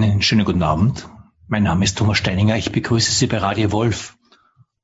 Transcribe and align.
Einen 0.00 0.22
schönen 0.22 0.44
guten 0.44 0.62
Abend. 0.62 1.08
Mein 1.48 1.64
Name 1.64 1.82
ist 1.82 1.98
Thomas 1.98 2.18
Steininger. 2.18 2.56
Ich 2.56 2.70
begrüße 2.70 3.10
Sie 3.10 3.26
bei 3.26 3.38
Radio 3.38 3.72
Wolf, 3.72 4.16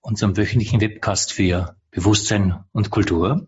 unserem 0.00 0.36
wöchentlichen 0.36 0.80
Webcast 0.80 1.32
für 1.32 1.76
Bewusstsein 1.92 2.64
und 2.72 2.90
Kultur. 2.90 3.46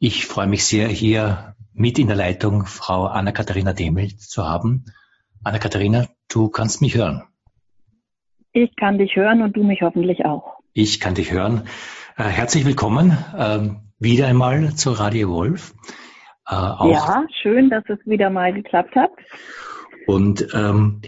Ich 0.00 0.26
freue 0.26 0.48
mich 0.48 0.64
sehr, 0.64 0.88
hier 0.88 1.54
mit 1.72 1.96
in 2.00 2.08
der 2.08 2.16
Leitung 2.16 2.66
Frau 2.66 3.06
Anna-Katharina 3.06 3.72
Demel 3.72 4.16
zu 4.16 4.44
haben. 4.44 4.86
Anna-Katharina, 5.44 6.08
du 6.28 6.48
kannst 6.48 6.82
mich 6.82 6.96
hören. 6.96 7.22
Ich 8.50 8.74
kann 8.74 8.98
dich 8.98 9.14
hören 9.14 9.42
und 9.42 9.56
du 9.56 9.62
mich 9.62 9.82
hoffentlich 9.82 10.24
auch. 10.24 10.58
Ich 10.72 10.98
kann 10.98 11.14
dich 11.14 11.30
hören. 11.30 11.68
Äh, 12.16 12.24
herzlich 12.24 12.66
willkommen 12.66 13.16
äh, 13.38 13.68
wieder 14.00 14.26
einmal 14.26 14.74
zu 14.74 14.90
Radio 14.90 15.28
Wolf. 15.28 15.72
Äh, 16.48 16.54
ja, 16.54 17.26
schön, 17.42 17.70
dass 17.70 17.84
es 17.86 18.04
wieder 18.06 18.28
mal 18.28 18.52
geklappt 18.52 18.96
hat. 18.96 19.12
Und 20.06 20.48
ähm, 20.52 21.02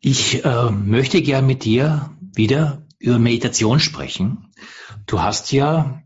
ich 0.00 0.44
äh, 0.44 0.70
möchte 0.70 1.22
gern 1.22 1.46
mit 1.46 1.64
dir 1.64 2.10
wieder 2.34 2.86
über 2.98 3.18
Meditation 3.18 3.80
sprechen. 3.80 4.50
Du 5.06 5.22
hast 5.22 5.52
ja 5.52 6.02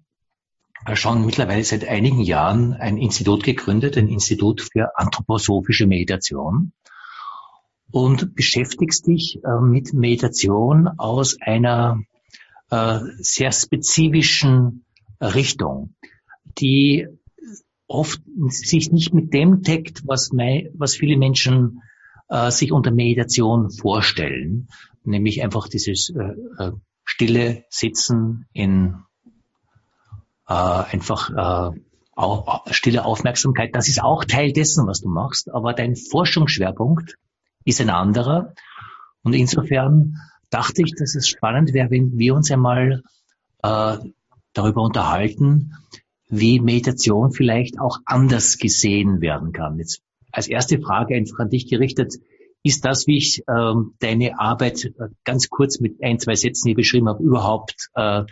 schon 0.95 1.27
mittlerweile 1.27 1.64
seit 1.64 1.86
einigen 1.86 2.20
Jahren 2.20 2.72
ein 2.74 2.96
Institut 2.96 3.42
gegründet, 3.42 3.96
ein 3.96 4.08
Institut 4.08 4.62
für 4.62 4.96
anthroposophische 4.96 5.86
Meditation 5.86 6.72
und 7.91 8.34
beschäftigst 8.34 9.06
dich 9.06 9.41
äh, 9.44 9.60
mit 9.60 9.92
Meditation 9.92 10.88
aus 10.88 11.36
einer 11.41 12.02
äh, 12.70 13.00
sehr 13.19 13.52
spezifischen 13.52 14.84
Richtung, 15.20 15.94
die 16.58 17.06
oft 17.88 18.20
sich 18.48 18.92
nicht 18.92 19.12
mit 19.12 19.33
dem 19.33 19.62
deckt, 19.62 20.02
was, 20.06 20.33
mei, 20.33 20.70
was 20.74 20.95
viele 20.95 21.16
Menschen 21.16 21.83
äh, 22.28 22.51
sich 22.51 22.70
unter 22.70 22.91
Meditation 22.91 23.70
vorstellen, 23.70 24.69
nämlich 25.05 25.42
einfach 25.42 25.69
dieses 25.69 26.11
äh, 26.11 26.64
äh 26.64 26.72
stille 27.05 27.64
Sitzen 27.70 28.47
in 28.53 28.97
äh, 30.47 30.53
einfach 30.53 31.30
äh, 31.30 31.80
au, 32.14 32.61
stille 32.70 33.06
Aufmerksamkeit. 33.06 33.75
Das 33.75 33.89
ist 33.89 34.02
auch 34.02 34.25
Teil 34.25 34.52
dessen, 34.52 34.86
was 34.86 35.00
du 35.00 35.08
machst, 35.08 35.50
aber 35.50 35.73
dein 35.73 35.97
Forschungsschwerpunkt 35.97 37.17
ist 37.64 37.80
ein 37.80 37.89
anderer. 37.89 38.52
Und 39.23 39.33
insofern 39.33 40.17
dachte 40.50 40.83
ich, 40.83 40.95
dass 40.98 41.14
es 41.14 41.28
spannend 41.28 41.73
wäre, 41.73 41.91
wenn 41.91 42.19
wir 42.19 42.34
uns 42.34 42.50
einmal 42.50 43.02
äh, 43.62 43.97
darüber 44.52 44.83
unterhalten, 44.83 45.75
wie 46.28 46.60
Meditation 46.60 47.32
vielleicht 47.32 47.80
auch 47.80 47.98
anders 48.04 48.58
gesehen 48.58 49.20
werden 49.20 49.52
kann. 49.52 49.78
Jetzt 49.78 50.02
als 50.32 50.48
erste 50.48 50.78
Frage 50.80 51.14
einfach 51.14 51.38
an 51.38 51.50
dich 51.50 51.68
gerichtet. 51.68 52.14
Ist 52.62 52.84
das, 52.84 53.06
wie 53.06 53.16
ich 53.16 53.44
ähm, 53.48 53.94
deine 54.00 54.38
Arbeit 54.38 54.84
äh, 54.84 55.08
ganz 55.24 55.48
kurz 55.48 55.80
mit 55.80 56.02
ein, 56.02 56.18
zwei 56.18 56.34
Sätzen 56.34 56.68
hier 56.68 56.76
beschrieben 56.76 57.08
habe, 57.08 57.22
überhaupt 57.22 57.88
äh, 57.94 58.24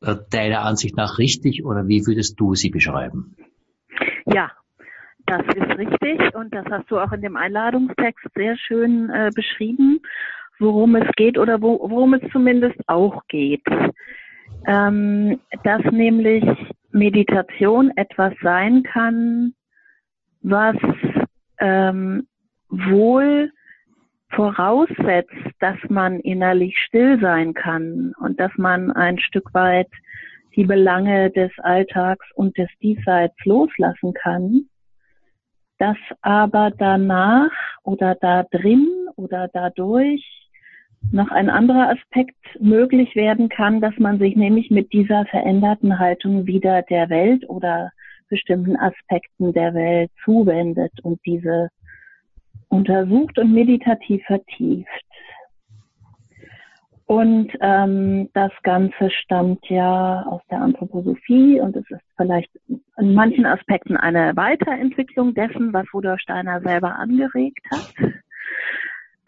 äh, 0.00 0.16
deiner 0.30 0.62
Ansicht 0.62 0.96
nach 0.96 1.18
richtig 1.18 1.64
oder 1.64 1.86
wie 1.86 2.06
würdest 2.06 2.40
du 2.40 2.54
sie 2.54 2.70
beschreiben? 2.70 3.36
Ja, 4.26 4.50
das 5.26 5.42
ist 5.48 5.78
richtig 5.78 6.34
und 6.34 6.54
das 6.54 6.64
hast 6.70 6.90
du 6.90 6.98
auch 6.98 7.12
in 7.12 7.20
dem 7.20 7.36
Einladungstext 7.36 8.26
sehr 8.34 8.56
schön 8.56 9.10
äh, 9.10 9.30
beschrieben, 9.34 10.00
worum 10.58 10.96
es 10.96 11.08
geht 11.16 11.38
oder 11.38 11.60
wo, 11.60 11.78
worum 11.80 12.14
es 12.14 12.22
zumindest 12.32 12.78
auch 12.86 13.22
geht. 13.28 13.64
Ähm, 14.66 15.40
dass 15.62 15.82
nämlich 15.92 16.44
Meditation 16.90 17.92
etwas 17.96 18.34
sein 18.42 18.82
kann, 18.82 19.54
was 20.42 20.76
ähm, 21.58 22.26
wohl 22.68 23.50
voraussetzt, 24.30 25.32
dass 25.58 25.76
man 25.88 26.20
innerlich 26.20 26.76
still 26.86 27.18
sein 27.20 27.54
kann 27.54 28.12
und 28.18 28.38
dass 28.38 28.52
man 28.56 28.92
ein 28.92 29.18
Stück 29.18 29.52
weit 29.54 29.88
die 30.54 30.64
Belange 30.64 31.30
des 31.30 31.50
Alltags 31.58 32.26
und 32.34 32.56
des 32.58 32.68
Diesseits 32.82 33.36
loslassen 33.44 34.12
kann, 34.12 34.68
dass 35.78 35.96
aber 36.20 36.72
danach 36.76 37.52
oder 37.84 38.16
da 38.16 38.42
drin 38.44 38.88
oder 39.16 39.48
dadurch 39.52 40.47
noch 41.10 41.30
ein 41.30 41.48
anderer 41.48 41.90
Aspekt 41.90 42.36
möglich 42.60 43.14
werden 43.16 43.48
kann, 43.48 43.80
dass 43.80 43.96
man 43.98 44.18
sich 44.18 44.36
nämlich 44.36 44.70
mit 44.70 44.92
dieser 44.92 45.24
veränderten 45.26 45.98
Haltung 45.98 46.46
wieder 46.46 46.82
der 46.82 47.08
Welt 47.08 47.48
oder 47.48 47.90
bestimmten 48.28 48.76
Aspekten 48.76 49.52
der 49.52 49.74
Welt 49.74 50.10
zuwendet 50.24 50.92
und 51.02 51.18
diese 51.24 51.68
untersucht 52.68 53.38
und 53.38 53.52
meditativ 53.52 54.22
vertieft. 54.26 55.04
Und 57.06 57.50
ähm, 57.62 58.28
das 58.34 58.52
Ganze 58.62 59.10
stammt 59.10 59.66
ja 59.70 60.24
aus 60.24 60.42
der 60.50 60.60
Anthroposophie 60.60 61.58
und 61.58 61.74
es 61.74 61.90
ist 61.90 62.02
vielleicht 62.18 62.50
in 62.68 63.14
manchen 63.14 63.46
Aspekten 63.46 63.96
eine 63.96 64.36
Weiterentwicklung 64.36 65.32
dessen, 65.32 65.72
was 65.72 65.86
Rudolf 65.94 66.20
Steiner 66.20 66.60
selber 66.60 66.96
angeregt 66.96 67.64
hat. 67.70 67.94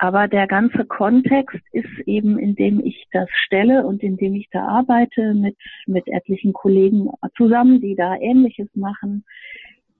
Aber 0.02 0.28
der 0.28 0.46
ganze 0.46 0.86
Kontext 0.86 1.60
ist 1.72 1.98
eben, 2.06 2.38
in 2.38 2.54
dem 2.54 2.80
ich 2.80 3.06
das 3.12 3.28
stelle 3.44 3.84
und 3.84 4.02
in 4.02 4.16
dem 4.16 4.34
ich 4.34 4.48
da 4.50 4.66
arbeite 4.66 5.34
mit, 5.34 5.58
mit 5.86 6.08
etlichen 6.08 6.54
Kollegen 6.54 7.10
zusammen, 7.36 7.82
die 7.82 7.96
da 7.96 8.16
Ähnliches 8.16 8.68
machen, 8.74 9.26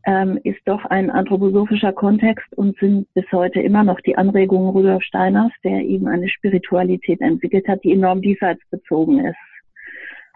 ähm, 0.07 0.41
ist 0.43 0.61
doch 0.65 0.87
ein 0.87 1.11
anthroposophischer 1.11 1.93
Kontext 1.93 2.47
und 2.57 2.79
sind 2.79 3.13
bis 3.13 3.31
heute 3.31 3.61
immer 3.61 3.85
noch 3.85 4.01
die 4.01 4.17
Anregungen 4.17 4.71
Rudolf 4.71 5.03
Steiners, 5.03 5.53
der 5.65 5.83
eben 5.83 6.09
eine 6.09 6.31
Spiritualität 6.31 7.21
entwickelt 7.21 7.69
hat, 7.69 7.85
die 7.85 7.93
enorm 7.93 8.23
diesseitsbezogen 8.23 9.23
ist. 9.23 9.37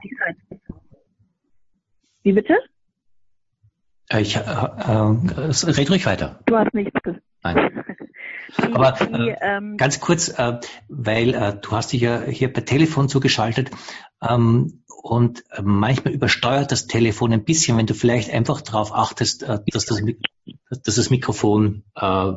Diesseitsbezogen. 0.03 0.83
Wie 2.23 2.33
bitte? 2.35 2.59
Äh, 4.11 4.21
ich 4.21 4.37
äh, 4.37 4.41
äh, 4.41 5.71
red 5.71 5.91
ruhig 5.91 6.05
weiter. 6.05 6.41
Du 6.45 6.55
hast 6.55 6.75
nichts 6.75 6.93
gesagt. 7.03 7.25
Nein. 7.43 7.83
Die, 8.59 8.73
Aber 8.75 8.93
die, 8.93 9.31
äh, 9.31 9.37
ähm, 9.41 9.77
ganz 9.77 10.01
kurz, 10.01 10.29
äh, 10.29 10.61
weil 10.89 11.35
äh, 11.35 11.57
du 11.61 11.73
hast 11.73 11.93
dich 11.93 12.03
ja 12.03 12.23
hier 12.23 12.53
per 12.53 12.65
Telefon 12.65 13.09
zugeschaltet 13.09 13.71
ähm, 14.23 14.85
und 15.03 15.45
äh, 15.51 15.63
manchmal 15.63 16.15
übersteuert 16.15 16.71
das 16.73 16.87
Telefon 16.87 17.33
ein 17.33 17.45
bisschen, 17.45 17.77
wenn 17.77 17.87
du 17.87 17.95
vielleicht 17.95 18.33
einfach 18.33 18.61
darauf 18.61 18.95
achtest, 18.95 19.43
äh, 19.43 19.59
dass, 19.67 19.87
das, 19.87 20.03
dass 20.85 20.95
das 20.95 21.11
Mikrofon 21.11 21.85
äh, 21.97 22.33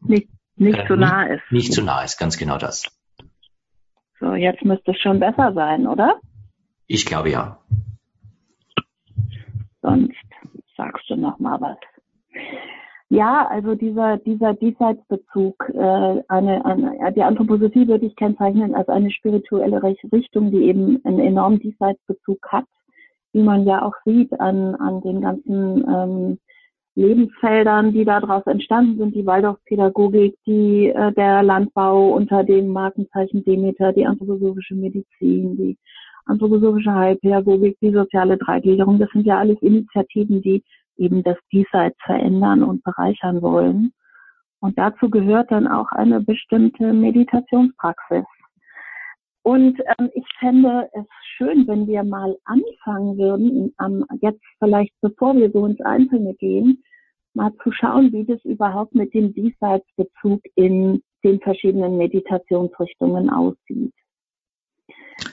nicht, 0.00 0.28
nicht 0.56 0.86
zu 0.86 0.96
nah 0.96 1.24
ist. 1.26 1.42
Nicht 1.50 1.72
zu 1.72 1.82
nah 1.82 2.02
ist, 2.02 2.18
ganz 2.18 2.36
genau 2.36 2.58
das. 2.58 2.84
So, 4.20 4.34
jetzt 4.34 4.64
müsste 4.64 4.92
es 4.92 5.00
schon 5.00 5.20
besser 5.20 5.52
sein, 5.54 5.86
oder? 5.86 6.20
Ich 6.86 7.06
glaube 7.06 7.30
ja. 7.30 7.58
Sonst 9.82 10.16
sagst 10.76 11.08
du 11.08 11.16
noch 11.16 11.38
mal 11.38 11.60
was. 11.60 11.78
Ja, 13.10 13.46
also 13.48 13.74
dieser, 13.74 14.16
dieser 14.18 14.54
Diesseitsbezug, 14.54 15.70
äh, 15.74 16.22
eine, 16.28 16.64
eine, 16.64 17.12
die 17.14 17.22
Anthroposophie 17.22 17.86
würde 17.86 18.06
ich 18.06 18.16
kennzeichnen 18.16 18.74
als 18.74 18.88
eine 18.88 19.10
spirituelle 19.10 19.82
Richtung, 19.82 20.50
die 20.50 20.64
eben 20.64 21.00
einen 21.04 21.20
enormen 21.20 21.60
Diesseitsbezug 21.60 22.38
hat, 22.48 22.64
wie 23.32 23.42
man 23.42 23.66
ja 23.66 23.82
auch 23.82 23.94
sieht 24.04 24.32
an, 24.40 24.74
an 24.76 25.02
den 25.02 25.20
ganzen 25.20 25.84
ähm, 25.86 26.38
Lebensfeldern, 26.96 27.92
die 27.92 28.04
daraus 28.04 28.46
entstanden 28.46 28.98
sind, 28.98 29.14
die 29.14 29.26
Waldorfpädagogik, 29.26 30.36
die, 30.46 30.88
äh, 30.88 31.12
der 31.12 31.42
Landbau 31.42 32.14
unter 32.14 32.42
dem 32.42 32.68
Markenzeichen 32.68 33.44
Demeter, 33.44 33.92
die 33.92 34.06
anthroposophische 34.06 34.76
Medizin, 34.76 35.56
die 35.56 35.76
anthroposophische 36.26 36.94
Heilpädagogik, 36.94 37.76
die 37.80 37.92
soziale 37.92 38.38
Dreigliederung, 38.38 38.98
das 38.98 39.10
sind 39.10 39.26
ja 39.26 39.38
alles 39.38 39.60
Initiativen, 39.60 40.40
die 40.40 40.62
eben 40.96 41.22
das 41.22 41.36
Diesseits 41.52 41.96
verändern 42.04 42.62
und 42.62 42.82
bereichern 42.84 43.42
wollen. 43.42 43.92
Und 44.60 44.78
dazu 44.78 45.10
gehört 45.10 45.50
dann 45.50 45.66
auch 45.66 45.90
eine 45.92 46.20
bestimmte 46.20 46.92
Meditationspraxis. 46.92 48.24
Und 49.42 49.78
ähm, 49.98 50.10
ich 50.14 50.24
fände 50.38 50.88
es 50.94 51.04
schön, 51.36 51.66
wenn 51.68 51.86
wir 51.86 52.02
mal 52.02 52.34
anfangen 52.44 53.18
würden, 53.18 53.74
ähm, 53.84 54.06
jetzt 54.22 54.42
vielleicht 54.58 54.94
bevor 55.02 55.36
wir 55.36 55.50
so 55.50 55.66
ins 55.66 55.80
Einzelne 55.82 56.34
gehen, 56.34 56.82
mal 57.34 57.52
zu 57.62 57.70
schauen, 57.72 58.10
wie 58.12 58.24
das 58.24 58.42
überhaupt 58.44 58.94
mit 58.94 59.12
dem 59.12 59.34
Diesseitsbezug 59.34 60.40
in 60.54 61.02
den 61.24 61.40
verschiedenen 61.40 61.98
Meditationsrichtungen 61.98 63.28
aussieht. 63.28 63.92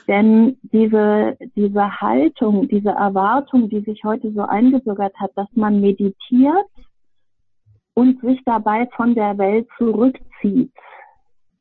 Denn 0.08 0.58
diese, 0.62 1.36
diese 1.56 2.00
Haltung, 2.00 2.68
diese 2.68 2.90
Erwartung, 2.90 3.68
die 3.68 3.80
sich 3.80 4.02
heute 4.04 4.32
so 4.32 4.42
eingebürgert 4.42 5.14
hat, 5.16 5.30
dass 5.36 5.48
man 5.54 5.80
meditiert 5.80 6.66
und 7.94 8.20
sich 8.20 8.40
dabei 8.44 8.88
von 8.96 9.14
der 9.14 9.36
Welt 9.38 9.68
zurückzieht. 9.78 10.72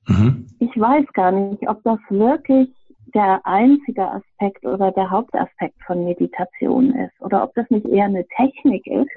Mhm. 0.08 0.48
Ich 0.60 0.80
weiß 0.80 1.06
gar 1.14 1.32
nicht, 1.32 1.68
ob 1.68 1.84
das 1.84 2.00
wirklich 2.10 2.70
der 3.14 3.46
einzige 3.46 4.08
Aspekt 4.08 4.66
oder 4.66 4.92
der 4.92 5.10
Hauptaspekt 5.10 5.76
von 5.86 6.06
Meditation 6.06 6.92
ist 6.96 7.22
oder 7.22 7.44
ob 7.44 7.54
das 7.56 7.70
nicht 7.70 7.86
eher 7.86 8.06
eine 8.06 8.26
Technik 8.38 8.88
ist, 8.88 9.10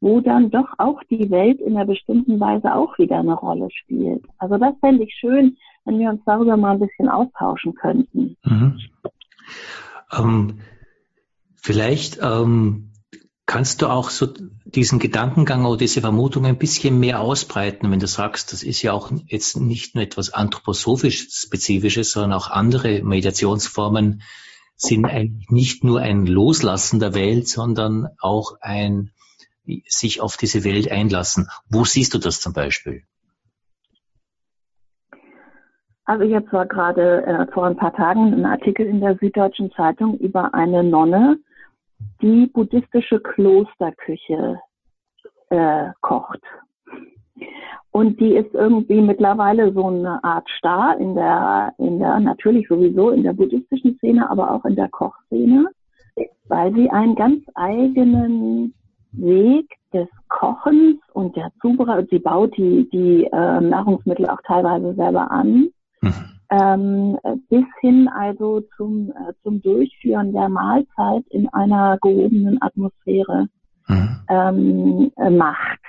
wo 0.00 0.20
dann 0.20 0.50
doch 0.50 0.68
auch 0.78 1.02
die 1.04 1.30
Welt 1.30 1.60
in 1.60 1.76
einer 1.76 1.86
bestimmten 1.86 2.38
Weise 2.38 2.74
auch 2.74 2.98
wieder 2.98 3.18
eine 3.18 3.34
Rolle 3.34 3.68
spielt. 3.70 4.22
Also 4.38 4.58
das 4.58 4.74
fände 4.80 5.04
ich 5.04 5.14
schön, 5.14 5.56
wenn 5.84 5.98
wir 5.98 6.10
uns 6.10 6.22
darüber 6.24 6.56
mal 6.56 6.72
ein 6.72 6.80
bisschen 6.80 7.08
austauschen 7.08 7.74
könnten. 7.74 8.36
Mhm. 8.42 8.80
Ähm, 10.12 10.60
vielleicht 11.56 12.18
ähm, 12.22 12.92
kannst 13.46 13.82
du 13.82 13.88
auch 13.88 14.10
so 14.10 14.28
diesen 14.64 14.98
Gedankengang 14.98 15.64
oder 15.64 15.76
diese 15.76 16.00
Vermutung 16.00 16.46
ein 16.46 16.58
bisschen 16.58 16.98
mehr 16.98 17.20
ausbreiten, 17.20 17.90
wenn 17.90 18.00
du 18.00 18.06
sagst, 18.06 18.52
das 18.52 18.62
ist 18.62 18.82
ja 18.82 18.92
auch 18.92 19.12
jetzt 19.26 19.56
nicht 19.56 19.94
nur 19.94 20.04
etwas 20.04 20.30
anthroposophisch-spezifisches, 20.30 22.12
sondern 22.12 22.32
auch 22.32 22.48
andere 22.50 23.02
Meditationsformen 23.02 24.22
sind 24.76 25.04
eigentlich 25.04 25.50
nicht 25.50 25.84
nur 25.84 26.00
ein 26.00 26.26
Loslassen 26.26 26.98
der 26.98 27.14
Welt, 27.14 27.46
sondern 27.46 28.08
auch 28.18 28.56
ein 28.60 29.10
sich 29.86 30.20
auf 30.20 30.36
diese 30.36 30.64
Welt 30.64 30.90
einlassen. 30.90 31.48
Wo 31.68 31.84
siehst 31.84 32.12
du 32.14 32.18
das 32.18 32.40
zum 32.40 32.52
Beispiel? 32.52 33.04
Also 36.06 36.24
ich 36.24 36.34
habe 36.34 36.46
zwar 36.50 36.66
gerade 36.66 37.24
äh, 37.24 37.46
vor 37.52 37.66
ein 37.66 37.76
paar 37.76 37.94
Tagen 37.94 38.32
einen 38.32 38.46
Artikel 38.46 38.86
in 38.86 39.00
der 39.00 39.16
Süddeutschen 39.16 39.70
Zeitung 39.72 40.18
über 40.18 40.52
eine 40.52 40.84
Nonne, 40.84 41.38
die 42.20 42.46
buddhistische 42.46 43.20
Klosterküche 43.20 44.60
äh, 45.48 45.86
kocht. 46.02 46.40
Und 47.90 48.20
die 48.20 48.34
ist 48.34 48.52
irgendwie 48.54 49.00
mittlerweile 49.00 49.72
so 49.72 49.86
eine 49.86 50.22
Art 50.22 50.46
Star 50.58 50.98
in 50.98 51.14
der, 51.14 51.72
in 51.78 51.98
der, 51.98 52.20
natürlich 52.20 52.68
sowieso 52.68 53.10
in 53.10 53.22
der 53.22 53.32
buddhistischen 53.32 53.96
Szene, 53.96 54.28
aber 54.28 54.50
auch 54.50 54.64
in 54.64 54.76
der 54.76 54.88
Kochszene, 54.88 55.68
weil 56.48 56.74
sie 56.74 56.90
einen 56.90 57.14
ganz 57.14 57.42
eigenen 57.54 58.74
Weg 59.12 59.68
des 59.92 60.08
Kochens 60.28 60.98
und 61.12 61.36
der 61.36 61.50
Zubereitung, 61.60 62.08
sie 62.10 62.18
baut 62.18 62.56
die, 62.56 62.88
die 62.90 63.24
äh, 63.24 63.60
Nahrungsmittel 63.60 64.28
auch 64.28 64.40
teilweise 64.44 64.94
selber 64.94 65.30
an, 65.30 65.68
ähm, 66.50 67.18
bis 67.48 67.64
hin 67.80 68.08
also 68.08 68.62
zum, 68.76 69.10
äh, 69.10 69.32
zum 69.42 69.62
Durchführen 69.62 70.32
der 70.32 70.48
Mahlzeit 70.48 71.24
in 71.30 71.48
einer 71.52 71.98
gehobenen 72.00 72.60
Atmosphäre 72.60 73.48
mhm. 73.88 74.20
ähm, 74.28 75.12
äh, 75.16 75.30
macht. 75.30 75.80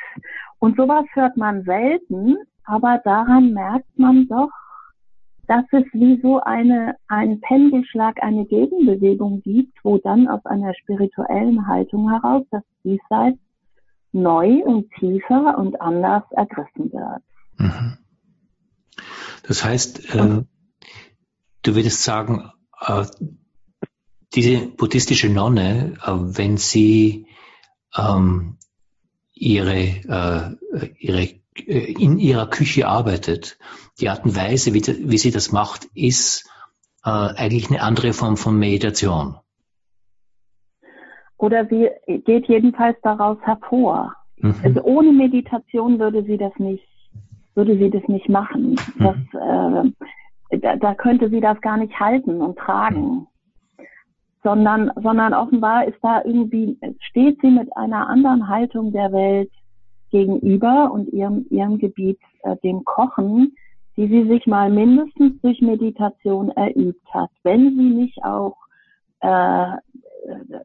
Und 0.60 0.78
sowas 0.78 1.06
hört 1.14 1.38
man 1.38 1.64
selten, 1.64 2.38
aber 2.64 3.00
daran 3.04 3.54
merkt 3.54 4.00
man 4.00 4.28
doch, 4.28 4.50
dass 5.48 5.66
es 5.72 5.84
wie 5.94 6.20
so 6.22 6.40
eine, 6.42 6.96
ein 7.08 7.40
Pendelschlag, 7.42 8.22
eine 8.24 8.46
Gegenbewegung 8.46 9.42
gibt, 9.42 9.78
wo 9.84 10.00
dann 10.00 10.28
aus 10.28 10.44
einer 10.46 10.74
spirituellen 10.74 11.68
Haltung 11.68 12.10
heraus 12.10 12.44
das 12.50 12.64
Diesseits 12.84 13.38
neu 14.12 14.64
und 14.64 14.90
tiefer 14.94 15.58
und 15.58 15.80
anders 15.82 16.24
ergriffen 16.32 16.92
wird. 16.92 17.22
Mhm. 17.58 17.98
Das 19.48 19.64
heißt, 19.64 20.14
äh, 20.16 20.44
du 21.62 21.76
würdest 21.76 22.04
sagen, 22.04 22.52
äh, 22.80 23.06
diese 24.34 24.68
buddhistische 24.68 25.30
Nonne, 25.30 25.94
äh, 26.04 26.12
wenn 26.12 26.58
sie 26.58 27.28
ähm, 27.98 28.58
ihre, 29.34 29.78
äh, 29.78 30.90
ihre 31.00 31.30
äh, 31.56 31.94
in 31.94 32.20
ihrer 32.20 32.48
Küche 32.48 32.88
arbeitet, 32.88 33.58
die 34.00 34.10
Art 34.10 34.26
und 34.26 34.36
Weise, 34.36 34.74
wie, 34.74 34.82
wie 34.86 35.18
sie 35.18 35.32
das 35.32 35.52
macht, 35.52 35.86
ist 35.94 36.50
äh, 37.04 37.10
eigentlich 37.10 37.70
eine 37.70 37.82
andere 37.82 38.14
Form 38.14 38.38
von 38.38 38.58
Meditation. 38.58 39.38
Oder 41.38 41.68
sie 41.68 41.90
geht 42.26 42.48
jedenfalls 42.48 42.98
daraus 43.04 43.38
hervor. 43.42 44.14
Mhm. 44.38 44.56
Also 44.64 44.82
ohne 44.84 45.12
Meditation 45.12 46.00
würde 46.00 46.24
sie 46.24 46.38
das 46.38 46.54
nicht, 46.58 46.84
würde 47.56 47.78
sie 47.78 47.90
das 47.90 48.08
nicht 48.08 48.30
machen. 48.30 48.76
Mhm. 48.98 49.04
Das, 49.04 49.92
äh, 50.52 50.60
da, 50.60 50.76
da 50.76 50.96
könnte 50.96 51.30
sie 51.30 51.40
das 51.40 51.60
gar 51.62 51.78
nicht 51.78 52.00
halten 52.00 52.42
und 52.42 52.58
tragen. 52.58 53.02
Mhm. 53.02 53.28
Sondern, 54.44 54.92
sondern 55.02 55.34
offenbar 55.34 55.88
ist 55.88 55.98
da 56.04 56.22
irgendwie, 56.24 56.78
steht 57.00 57.42
sie 57.42 57.50
mit 57.50 57.76
einer 57.76 58.08
anderen 58.08 58.48
Haltung 58.48 58.92
der 58.92 59.12
Welt 59.12 59.52
gegenüber 60.12 60.92
und 60.92 61.12
ihrem, 61.12 61.48
ihrem 61.50 61.80
Gebiet, 61.80 62.20
äh, 62.44 62.56
dem 62.58 62.84
Kochen, 62.86 63.56
die 63.98 64.08
sie 64.08 64.28
sich 64.28 64.46
mal 64.46 64.70
mindestens 64.70 65.42
durch 65.42 65.62
Meditation 65.62 66.50
erübt 66.52 67.08
hat. 67.12 67.32
Wenn 67.44 67.76
sie 67.76 67.90
nicht 67.90 68.24
auch, 68.24 68.56
äh, 69.22 69.78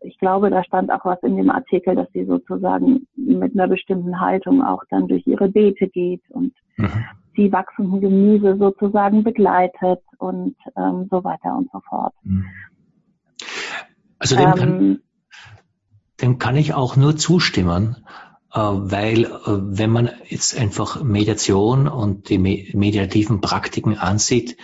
ich 0.03 0.19
glaube, 0.19 0.51
da 0.51 0.65
stand 0.65 0.91
auch 0.91 1.05
was 1.05 1.23
in 1.23 1.37
dem 1.37 1.51
Artikel, 1.51 1.95
dass 1.95 2.09
sie 2.13 2.25
sozusagen 2.25 3.07
mit 3.17 3.55
einer 3.55 3.69
bestimmten 3.69 4.21
Haltung 4.21 4.63
auch 4.63 4.83
dann 4.91 5.09
durch 5.09 5.27
ihre 5.27 5.49
Beete 5.49 5.89
geht 5.89 6.23
und 6.31 6.55
mhm. 6.77 7.05
die 7.37 7.53
wachsenden 7.53 8.01
Gemüse 8.01 8.57
sozusagen 8.57 9.23
begleitet 9.25 10.01
und 10.19 10.57
ähm, 10.77 11.09
so 11.11 11.25
weiter 11.25 11.57
und 11.57 11.71
so 11.73 11.81
fort. 11.89 12.15
Mhm. 12.23 12.47
Also 14.19 14.37
dem, 14.37 14.49
ähm, 14.49 14.55
kann, 14.55 15.01
dem 16.21 16.39
kann 16.39 16.57
ich 16.57 16.75
auch 16.75 16.97
nur 16.97 17.17
zustimmen. 17.17 17.97
Äh, 18.53 18.59
weil 18.59 19.25
äh, 19.27 19.31
wenn 19.47 19.91
man 19.91 20.11
jetzt 20.29 20.59
einfach 20.59 21.03
Mediation 21.03 21.87
und 21.87 22.29
die 22.29 22.39
mediativen 22.39 23.41
Praktiken 23.41 23.97
ansieht, 23.97 24.57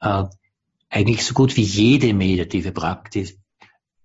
äh, 0.00 0.24
eigentlich 0.90 1.24
so 1.24 1.34
gut 1.34 1.56
wie 1.56 1.62
jede 1.62 2.12
meditative 2.12 2.72
Praktik 2.72 3.38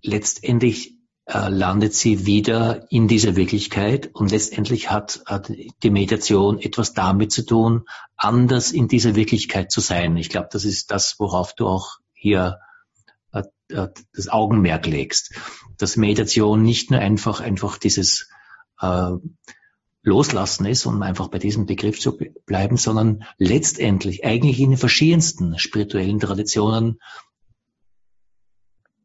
letztendlich 0.02 0.96
landet 1.32 1.94
sie 1.94 2.26
wieder 2.26 2.92
in 2.92 3.08
dieser 3.08 3.36
Wirklichkeit 3.36 4.10
und 4.14 4.32
letztendlich 4.32 4.90
hat, 4.90 5.22
hat 5.28 5.52
die 5.84 5.90
Meditation 5.92 6.60
etwas 6.60 6.94
damit 6.94 7.32
zu 7.32 7.46
tun, 7.46 7.86
anders 8.18 8.72
in 8.72 8.88
dieser 8.88 9.14
Wirklichkeit 9.14 9.72
zu 9.72 9.80
sein. 9.80 10.18
Ich 10.18 10.30
glaube, 10.30 10.50
das 10.52 10.66
ist 10.66 10.90
das, 10.90 11.20
worauf 11.20 11.54
du 11.54 11.68
auch 11.68 12.00
hier 12.14 12.58
das 13.70 14.28
Augenmerk 14.28 14.86
legst. 14.88 15.36
Dass 15.78 15.98
Meditation 15.98 16.64
nicht 16.64 16.92
nur 16.92 17.00
einfach 17.00 17.40
einfach 17.40 17.78
dieses 17.78 18.30
äh, 18.82 19.12
loslassen 20.02 20.66
ist, 20.66 20.86
um 20.86 21.02
einfach 21.02 21.28
bei 21.28 21.40
diesem 21.40 21.66
Begriff 21.66 22.00
zu 22.00 22.18
bleiben, 22.46 22.78
sondern 22.78 23.24
letztendlich 23.38 24.26
eigentlich 24.26 24.60
in 24.60 24.72
den 24.72 24.80
verschiedensten 24.80 25.60
spirituellen 25.60 26.20
Traditionen 26.20 27.00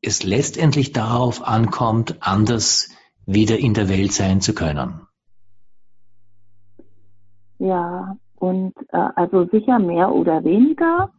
es 0.07 0.25
letztendlich 0.25 0.93
darauf 0.93 1.47
ankommt, 1.47 2.17
anders 2.21 2.91
wieder 3.27 3.59
in 3.59 3.75
der 3.75 3.89
Welt 3.89 4.13
sein 4.13 4.41
zu 4.41 4.55
können. 4.55 5.01
Ja, 7.59 8.17
und 8.37 8.75
äh, 8.93 9.09
also 9.17 9.47
sicher 9.47 9.79
mehr 9.79 10.13
oder 10.13 10.45
weniger. 10.45 11.11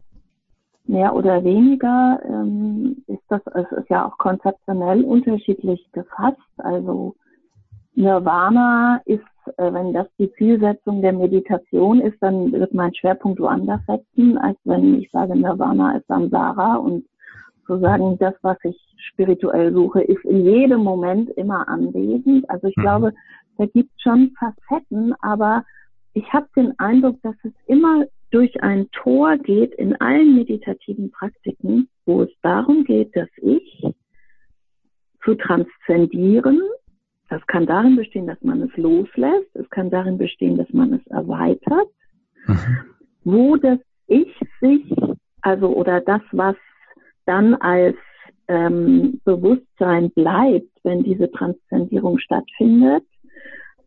Mehr 0.88 1.16
oder 1.16 1.44
weniger 1.44 2.20
ähm, 2.24 3.04
ist 3.08 3.24
das, 3.30 3.42
es 3.56 3.72
ist 3.80 3.90
ja 3.90 4.06
auch 4.08 4.18
konzeptionell 4.20 5.04
unterschiedlich 5.04 5.84
gefasst. 5.92 6.38
Also 6.58 7.16
Nirvana 7.96 9.02
ist, 9.06 9.24
äh, 9.58 9.74
wenn 9.74 9.94
das 9.94 10.08
die 10.20 10.32
Zielsetzung 10.34 11.02
der 11.02 11.14
Meditation 11.14 12.02
ist, 12.02 12.22
dann 12.22 12.52
wird 12.52 12.76
mein 12.76 12.94
Schwerpunkt 12.94 13.40
woanders 13.40 13.82
setzen, 13.88 14.38
als 14.38 14.60
wenn 14.64 15.00
ich 15.02 15.10
sage, 15.10 15.36
Nirvana 15.36 15.98
ist 15.98 16.06
Samsara 16.08 16.76
und 16.76 17.06
sozusagen 17.68 18.18
das, 18.18 18.34
was 18.42 18.58
ich 18.64 18.78
spirituell 18.98 19.74
suche, 19.74 20.02
ist 20.02 20.24
in 20.26 20.46
jedem 20.46 20.82
Moment 20.82 21.30
immer 21.32 21.68
anwesend. 21.68 22.50
Also 22.50 22.68
ich 22.68 22.76
mhm. 22.78 22.82
glaube, 22.82 23.14
da 23.58 23.66
gibt 23.66 23.92
schon 24.02 24.32
Facetten, 24.38 25.14
aber 25.22 25.64
ich 26.14 26.32
habe 26.32 26.48
den 26.56 26.78
Eindruck, 26.80 27.22
dass 27.24 27.36
es 27.44 27.54
immer 27.68 28.06
durch 28.32 28.62
ein 28.64 28.90
Tor 28.92 29.38
geht 29.38 29.74
in 29.76 30.00
allen 30.02 30.36
meditativen 30.36 31.12
Praktiken, 31.12 31.88
wo 32.06 32.24
es 32.24 32.32
darum 32.42 32.84
geht, 32.84 33.16
dass 33.16 33.30
ich 33.38 33.84
zu 35.24 35.36
transzendieren, 35.36 36.62
das 37.30 37.46
kann 37.48 37.66
darin 37.66 37.96
bestehen, 37.96 38.28
dass 38.28 38.42
man 38.42 38.62
es 38.62 38.76
loslässt. 38.78 39.56
Es 39.56 39.70
kann 39.70 39.90
darin 39.90 40.18
bestehen, 40.18 40.58
dass 40.58 40.70
man 40.72 40.94
es 40.94 41.08
erweitert. 41.08 41.90
Mhm. 42.46 42.78
Wo 43.24 43.56
das 43.56 43.80
Ich 44.08 44.32
sich, 44.62 44.84
also 45.42 45.76
oder 45.76 46.02
das, 46.02 46.22
was 46.32 46.56
dann 47.26 47.56
als 47.56 47.96
ähm, 48.48 49.22
Bewusstsein 49.24 50.12
bleibt, 50.12 50.70
wenn 50.84 51.04
diese 51.04 51.32
Transzendierung 51.32 52.20
stattfindet, 52.20 53.04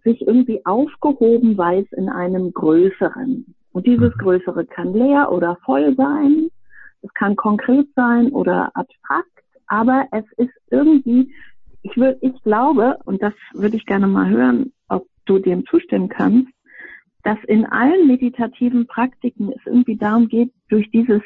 sich 0.04 0.21
irgendwie 0.26 0.64
aufgehoben 0.64 1.57
weiß 1.57 1.87
in 1.92 2.09
einem 2.09 2.52
Größeren. 2.52 3.54
Und 3.73 3.87
dieses 3.87 4.14
mhm. 4.16 4.18
Größere 4.18 4.66
kann 4.66 4.95
leer 4.95 5.30
oder 5.30 5.57
voll 5.64 5.95
sein. 5.97 6.49
Es 7.02 7.12
kann 7.14 7.37
konkret 7.37 7.87
sein 7.95 8.30
oder 8.33 8.71
abstrakt. 8.75 9.28
Aber 9.66 10.07
es 10.11 10.25
ist 10.37 10.54
irgendwie 10.71 11.33
ich 11.83 11.97
würde, 11.97 12.18
ich 12.21 12.42
glaube, 12.42 12.99
und 13.04 13.23
das 13.23 13.35
würde 13.52 13.76
ich 13.76 13.87
gerne 13.87 14.07
mal 14.07 14.28
hören, 14.28 14.73
ob 14.88 15.07
du 15.26 15.38
dem 15.38 15.64
zustimmen 15.66 16.09
kannst, 16.09 16.49
dass 17.23 17.38
in 17.47 17.66
allen 17.66 18.07
meditativen 18.07 18.87
Praktiken 18.87 19.52
es 19.52 19.61
irgendwie 19.66 19.97
darum 19.97 20.28
geht, 20.28 20.52
durch 20.68 20.90
dieses 20.90 21.23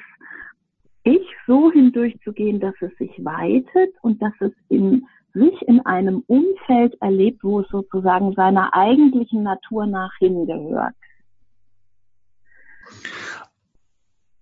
Ich 1.05 1.27
so 1.47 1.73
hindurchzugehen, 1.73 2.61
dass 2.61 2.75
es 2.81 2.97
sich 2.99 3.25
weitet 3.25 3.95
und 4.03 4.23
dass 4.23 4.33
es 4.41 4.53
in 4.69 5.07
sich 5.35 5.63
in 5.63 5.85
einem 5.87 6.23
Umfeld 6.27 7.01
erlebt, 7.01 7.43
wo 7.43 7.61
es 7.61 7.69
sozusagen 7.69 8.35
seiner 8.35 8.75
eigentlichen 8.75 9.43
Natur 9.43 9.87
nach 9.87 10.13
hingehört. 10.19 10.95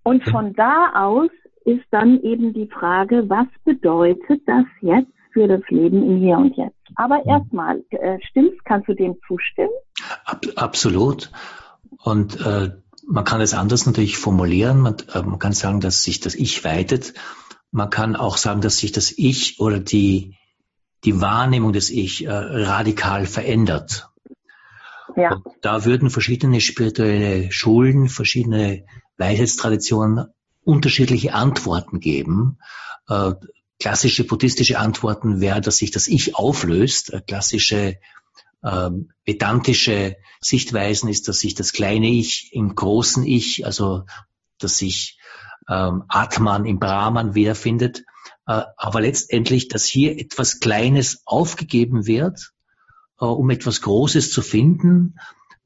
Und 0.02 0.24
von 0.24 0.52
da 0.54 0.92
aus 0.94 1.30
ist 1.64 1.84
dann 1.90 2.20
eben 2.22 2.52
die 2.52 2.66
Frage, 2.66 3.28
was 3.28 3.46
bedeutet 3.64 4.42
das 4.46 4.64
jetzt 4.80 5.12
für 5.32 5.46
das 5.46 5.60
Leben 5.68 6.02
im 6.02 6.16
Hier 6.16 6.38
und 6.38 6.56
Jetzt? 6.56 6.76
Aber 6.96 7.24
erstmal, 7.26 7.84
äh, 7.90 8.18
stimmt's? 8.28 8.58
Kannst 8.64 8.88
du 8.88 8.94
dem 8.94 9.16
zustimmen? 9.26 9.70
Ab, 10.24 10.40
absolut. 10.56 11.30
Und 12.02 12.40
äh, 12.44 12.70
man 13.10 13.24
kann 13.24 13.40
es 13.40 13.54
anders 13.54 13.86
natürlich 13.86 14.16
formulieren. 14.16 14.80
Man, 14.80 14.96
äh, 15.12 15.22
man 15.22 15.38
kann 15.38 15.52
sagen, 15.52 15.80
dass 15.80 16.02
sich 16.02 16.20
das 16.20 16.34
Ich 16.34 16.64
weitet. 16.64 17.14
Man 17.72 17.90
kann 17.90 18.16
auch 18.16 18.36
sagen, 18.36 18.60
dass 18.60 18.78
sich 18.78 18.92
das 18.92 19.12
Ich 19.16 19.60
oder 19.60 19.80
die, 19.80 20.36
die 21.04 21.20
Wahrnehmung 21.20 21.72
des 21.72 21.90
Ich 21.90 22.24
äh, 22.24 22.30
radikal 22.30 23.26
verändert. 23.26 24.08
Ja. 25.16 25.34
Und 25.34 25.44
da 25.60 25.84
würden 25.84 26.08
verschiedene 26.08 26.60
spirituelle 26.60 27.50
Schulen, 27.50 28.08
verschiedene 28.08 28.86
Weisheitstraditionen 29.18 30.26
unterschiedliche 30.62 31.34
Antworten 31.34 31.98
geben. 31.98 32.58
Äh, 33.08 33.32
klassische 33.80 34.24
buddhistische 34.24 34.78
Antworten 34.78 35.40
wäre, 35.40 35.60
dass 35.60 35.78
sich 35.78 35.90
das 35.90 36.06
Ich 36.06 36.36
auflöst. 36.36 37.12
Äh, 37.12 37.22
klassische 37.26 37.98
äh, 38.62 38.90
vedantische 39.24 40.16
Sichtweisen 40.40 41.08
ist, 41.08 41.28
dass 41.28 41.40
sich 41.40 41.54
das 41.54 41.72
kleine 41.72 42.08
Ich 42.08 42.50
im 42.52 42.74
großen 42.74 43.24
Ich, 43.24 43.64
also 43.66 44.04
dass 44.58 44.78
sich 44.78 45.18
ähm, 45.68 46.04
Atman 46.08 46.66
im 46.66 46.78
Brahman 46.78 47.34
wiederfindet. 47.34 48.04
Äh, 48.46 48.62
aber 48.76 49.00
letztendlich, 49.00 49.68
dass 49.68 49.84
hier 49.84 50.18
etwas 50.18 50.60
Kleines 50.60 51.22
aufgegeben 51.24 52.06
wird, 52.06 52.52
äh, 53.20 53.24
um 53.24 53.50
etwas 53.50 53.80
Großes 53.80 54.32
zu 54.32 54.42
finden 54.42 55.16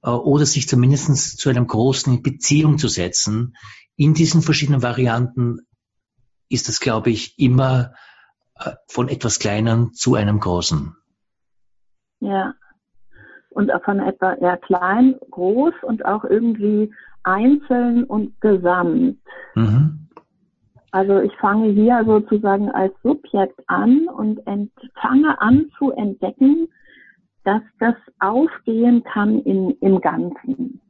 äh, 0.03 0.11
oder 0.11 0.47
sich 0.47 0.69
zumindest 0.69 1.39
zu 1.39 1.49
einem 1.49 1.67
Großen 1.67 2.13
in 2.15 2.23
Beziehung 2.23 2.79
zu 2.79 2.89
setzen. 2.89 3.57
In 3.97 4.15
diesen 4.15 4.43
verschiedenen 4.43 4.83
Varianten 4.83 5.61
ist 6.49 6.69
das, 6.69 6.81
glaube 6.81 7.11
ich, 7.11 7.39
immer 7.39 7.95
äh, 8.57 8.73
von 8.89 9.09
etwas 9.09 9.39
Kleinen 9.39 9.95
zu 9.95 10.15
einem 10.15 10.41
Großen. 10.41 10.95
Ja. 12.21 12.55
Und 13.55 13.73
auch 13.73 13.83
von 13.85 14.01
etwa 14.01 14.35
eher 14.35 14.57
klein, 14.59 15.15
groß 15.31 15.75
und 15.83 16.05
auch 16.05 16.25
irgendwie 16.25 16.93
einzeln 17.23 18.05
und 18.05 18.41
gesamt. 18.41 19.19
Mhm. 19.55 20.09
Also 20.91 21.21
ich 21.21 21.35
fange 21.37 21.71
hier 21.71 22.05
sozusagen 22.05 22.71
als 22.71 22.93
Subjekt 23.03 23.59
an 23.67 24.07
und 24.09 24.41
fange 25.01 25.41
an 25.41 25.71
zu 25.79 25.91
entdecken, 25.93 26.69
dass 27.45 27.63
das 27.79 27.95
aufgehen 28.21 29.03
kann 29.05 29.41
in, 29.41 29.71
im 29.81 30.01
Ganzen. 30.01 30.81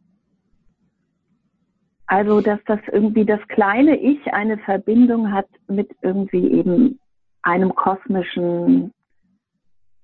Also, 2.06 2.40
dass 2.40 2.61
das 2.66 2.80
irgendwie 2.92 3.25
das 3.25 3.40
kleine 3.49 3.97
Ich 3.97 4.33
eine 4.33 4.59
Verbindung 4.59 5.33
hat 5.33 5.49
mit 5.68 5.90
irgendwie 6.02 6.47
eben 6.52 7.00
einem 7.42 7.75
kosmischen, 7.75 8.92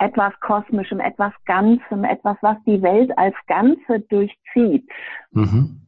etwas 0.00 0.32
kosmischem, 0.40 0.98
etwas 0.98 1.32
Ganzem, 1.44 2.04
etwas, 2.04 2.36
was 2.40 2.56
die 2.66 2.82
Welt 2.82 3.16
als 3.18 3.34
Ganze 3.46 4.00
durchzieht. 4.08 4.88
Mhm. 5.32 5.82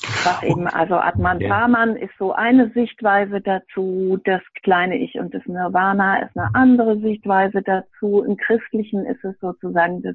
Was 0.00 0.42
eben, 0.42 0.66
also 0.68 0.94
Atman 0.94 1.40
ja. 1.40 1.48
Brahman 1.48 1.96
ist 1.96 2.16
so 2.18 2.32
eine 2.32 2.70
Sichtweise 2.70 3.40
dazu, 3.40 4.18
das 4.24 4.40
kleine 4.62 4.96
Ich 4.96 5.18
und 5.18 5.34
das 5.34 5.44
Nirvana 5.44 6.20
ist 6.22 6.36
eine 6.36 6.54
andere 6.54 6.98
Sichtweise 7.00 7.62
dazu. 7.62 8.22
Im 8.22 8.36
Christlichen 8.36 9.04
ist 9.04 9.22
es 9.24 9.38
sozusagen 9.40 10.00
das 10.02 10.14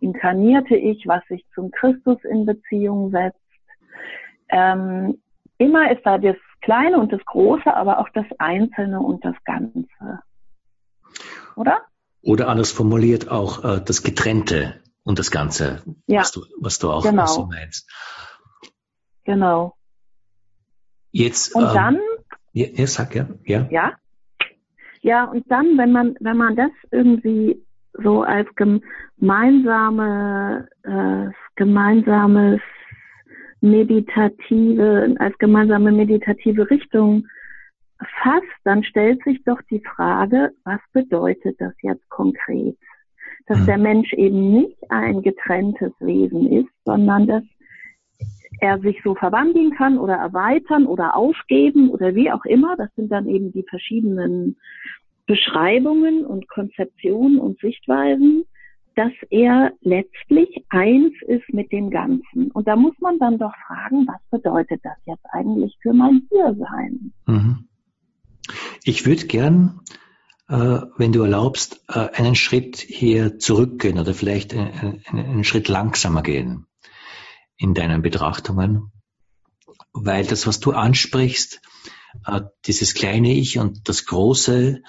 inkarnierte 0.00 0.76
Ich, 0.76 1.06
was 1.06 1.26
sich 1.26 1.44
zum 1.54 1.70
Christus 1.70 2.22
in 2.24 2.46
Beziehung 2.46 3.10
setzt. 3.10 3.40
Ähm, 4.48 5.20
immer 5.58 5.90
ist 5.90 6.06
da 6.06 6.18
das 6.18 6.36
Kleine 6.62 6.98
und 6.98 7.12
das 7.12 7.24
Große, 7.24 7.74
aber 7.74 7.98
auch 7.98 8.08
das 8.10 8.26
Einzelne 8.38 9.00
und 9.00 9.24
das 9.24 9.34
Ganze. 9.44 10.20
Oder? 11.56 11.82
Oder 12.22 12.48
anders 12.48 12.72
formuliert 12.72 13.30
auch 13.30 13.64
äh, 13.64 13.80
das 13.84 14.02
Getrennte 14.02 14.80
und 15.04 15.18
das 15.18 15.30
Ganze, 15.30 15.82
ja. 16.06 16.20
was, 16.20 16.32
du, 16.32 16.44
was 16.58 16.78
du 16.78 16.90
auch 16.90 17.04
genau. 17.04 17.26
so 17.26 17.46
meinst. 17.46 17.88
Genau. 19.24 19.74
Jetzt. 21.12 21.54
Und 21.54 21.64
ähm, 21.64 21.74
dann. 21.74 21.98
Ja, 22.52 22.66
ja, 22.72 22.86
sag 22.86 23.14
ja. 23.14 23.28
Ja. 23.44 23.68
Ja. 23.70 23.92
Ja, 25.02 25.24
und 25.24 25.50
dann, 25.50 25.78
wenn 25.78 25.92
man, 25.92 26.16
wenn 26.20 26.36
man 26.36 26.56
das 26.56 26.70
irgendwie 26.90 27.62
so 27.92 28.22
als 28.22 28.48
gemeinsame, 28.56 30.68
äh, 30.82 31.30
gemeinsames 31.54 32.60
meditative, 33.60 35.14
als 35.18 35.38
gemeinsame 35.38 35.92
meditative 35.92 36.68
Richtung 36.70 37.26
fasst, 38.22 38.46
dann 38.64 38.84
stellt 38.84 39.22
sich 39.24 39.42
doch 39.44 39.60
die 39.70 39.80
Frage, 39.80 40.50
was 40.64 40.80
bedeutet 40.92 41.60
das 41.60 41.74
jetzt 41.82 42.08
konkret? 42.08 42.76
Dass 43.46 43.60
mhm. 43.60 43.66
der 43.66 43.78
Mensch 43.78 44.12
eben 44.14 44.52
nicht 44.52 44.78
ein 44.90 45.22
getrenntes 45.22 45.92
Wesen 46.00 46.50
ist, 46.50 46.72
sondern 46.84 47.26
dass 47.26 47.42
er 48.60 48.78
sich 48.80 49.00
so 49.04 49.14
verwandeln 49.14 49.72
kann 49.72 49.98
oder 49.98 50.14
erweitern 50.14 50.86
oder 50.86 51.14
aufgeben 51.14 51.90
oder 51.90 52.14
wie 52.14 52.30
auch 52.30 52.44
immer. 52.44 52.76
Das 52.76 52.88
sind 52.96 53.10
dann 53.12 53.28
eben 53.28 53.52
die 53.52 53.64
verschiedenen 53.68 54.56
Beschreibungen 55.26 56.24
und 56.24 56.48
Konzeptionen 56.48 57.38
und 57.38 57.58
Sichtweisen, 57.60 58.44
dass 58.94 59.12
er 59.28 59.72
letztlich 59.82 60.64
eins 60.70 61.12
ist 61.26 61.52
mit 61.52 61.70
dem 61.70 61.90
Ganzen. 61.90 62.50
Und 62.52 62.66
da 62.66 62.76
muss 62.76 62.94
man 63.00 63.18
dann 63.18 63.38
doch 63.38 63.52
fragen, 63.66 64.06
was 64.06 64.20
bedeutet 64.30 64.80
das 64.82 64.96
jetzt 65.04 65.26
eigentlich 65.32 65.76
für 65.82 65.92
mein 65.92 66.22
Hiersein? 66.30 67.12
Mhm. 67.26 67.65
Ich 68.84 69.06
würde 69.06 69.26
gern, 69.26 69.80
äh, 70.48 70.80
wenn 70.96 71.12
du 71.12 71.22
erlaubst, 71.22 71.80
äh, 71.88 72.08
einen 72.12 72.34
Schritt 72.34 72.78
hier 72.78 73.38
zurückgehen 73.38 73.98
oder 73.98 74.14
vielleicht 74.14 74.54
einen, 74.54 75.02
einen 75.06 75.44
Schritt 75.44 75.68
langsamer 75.68 76.22
gehen 76.22 76.66
in 77.56 77.74
deinen 77.74 78.02
Betrachtungen, 78.02 78.92
weil 79.92 80.26
das, 80.26 80.46
was 80.46 80.60
du 80.60 80.72
ansprichst, 80.72 81.60
äh, 82.26 82.42
dieses 82.66 82.94
kleine 82.94 83.32
Ich 83.32 83.58
und 83.58 83.88
das 83.88 84.06
große, 84.06 84.82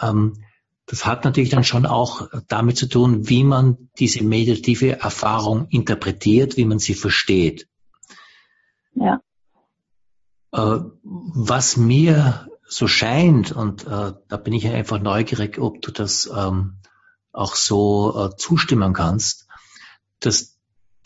ähm, 0.00 0.44
das 0.86 1.04
hat 1.04 1.24
natürlich 1.24 1.50
dann 1.50 1.64
schon 1.64 1.84
auch 1.84 2.28
damit 2.46 2.76
zu 2.76 2.86
tun, 2.86 3.28
wie 3.28 3.42
man 3.42 3.90
diese 3.98 4.22
meditative 4.22 5.00
Erfahrung 5.00 5.66
interpretiert, 5.68 6.56
wie 6.56 6.64
man 6.64 6.78
sie 6.78 6.94
versteht. 6.94 7.68
Ja. 8.94 9.20
Äh, 10.52 10.78
was 11.02 11.76
mir 11.76 12.48
so 12.68 12.88
scheint, 12.88 13.52
und 13.52 13.86
äh, 13.86 14.12
da 14.28 14.36
bin 14.36 14.52
ich 14.52 14.66
einfach 14.66 15.00
neugierig, 15.00 15.58
ob 15.58 15.82
du 15.82 15.92
das 15.92 16.30
ähm, 16.34 16.78
auch 17.32 17.54
so 17.54 18.30
äh, 18.32 18.36
zustimmen 18.36 18.92
kannst, 18.92 19.46
dass 20.20 20.56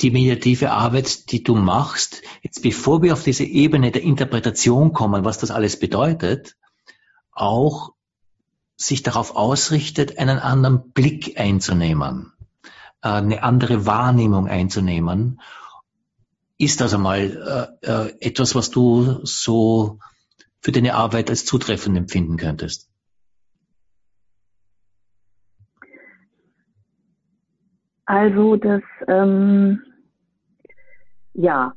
die 0.00 0.10
meditative 0.10 0.70
Arbeit, 0.70 1.30
die 1.30 1.42
du 1.42 1.54
machst, 1.54 2.22
jetzt 2.42 2.62
bevor 2.62 3.02
wir 3.02 3.12
auf 3.12 3.22
diese 3.22 3.44
Ebene 3.44 3.90
der 3.90 4.02
Interpretation 4.02 4.92
kommen, 4.92 5.24
was 5.24 5.38
das 5.38 5.50
alles 5.50 5.78
bedeutet, 5.78 6.56
auch 7.32 7.92
sich 8.76 9.02
darauf 9.02 9.36
ausrichtet, 9.36 10.18
einen 10.18 10.38
anderen 10.38 10.92
Blick 10.92 11.38
einzunehmen, 11.38 12.32
äh, 13.02 13.08
eine 13.08 13.42
andere 13.42 13.84
Wahrnehmung 13.84 14.48
einzunehmen. 14.48 15.40
Ist 16.56 16.80
das 16.80 16.94
einmal 16.94 17.78
äh, 17.82 17.86
äh, 17.86 18.14
etwas, 18.20 18.54
was 18.54 18.70
du 18.70 19.20
so 19.24 19.98
für 20.60 20.72
deine 20.72 20.94
Arbeit 20.94 21.30
als 21.30 21.44
zutreffend 21.44 21.96
empfinden 21.96 22.36
könntest? 22.36 22.88
Also 28.04 28.56
das 28.56 28.82
ähm, 29.06 29.82
ja. 31.34 31.74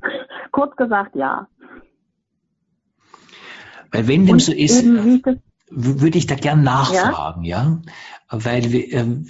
Kurz 0.52 0.76
gesagt, 0.76 1.16
ja. 1.16 1.48
Weil 3.90 4.06
wenn 4.06 4.26
dem 4.26 4.38
so 4.38 4.52
ist, 4.52 4.84
würde 4.84 6.18
ich 6.18 6.26
da 6.26 6.34
gern 6.34 6.62
nachfragen, 6.62 7.44
ja? 7.44 7.62
ja? 7.62 7.82
Weil 8.30 8.70
wir, 8.70 8.92
ähm, 8.92 9.26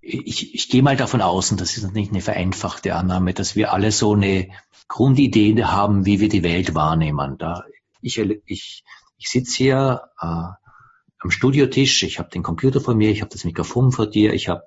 ich, 0.00 0.54
ich 0.54 0.68
gehe 0.68 0.82
mal 0.82 0.96
davon 0.96 1.20
aus, 1.20 1.50
und 1.50 1.60
das 1.60 1.76
ist 1.76 1.92
nicht 1.92 2.12
eine 2.12 2.20
vereinfachte 2.20 2.94
Annahme, 2.94 3.34
dass 3.34 3.56
wir 3.56 3.72
alle 3.72 3.92
so 3.92 4.14
eine 4.14 4.48
Grundidee 4.88 5.62
haben, 5.64 6.06
wie 6.06 6.20
wir 6.20 6.28
die 6.28 6.42
Welt 6.42 6.74
wahrnehmen. 6.74 7.36
Da 7.38 7.64
ich, 8.00 8.18
ich, 8.18 8.84
ich 9.18 9.28
sitze 9.28 9.56
hier 9.56 10.10
äh, 10.20 10.26
am 10.26 11.30
Studiotisch, 11.30 12.02
ich 12.02 12.18
habe 12.18 12.30
den 12.30 12.42
Computer 12.42 12.80
vor 12.80 12.94
mir, 12.94 13.10
ich 13.10 13.20
habe 13.20 13.30
das 13.30 13.44
Mikrofon 13.44 13.92
vor 13.92 14.06
dir, 14.06 14.32
ich 14.32 14.48
habe 14.48 14.64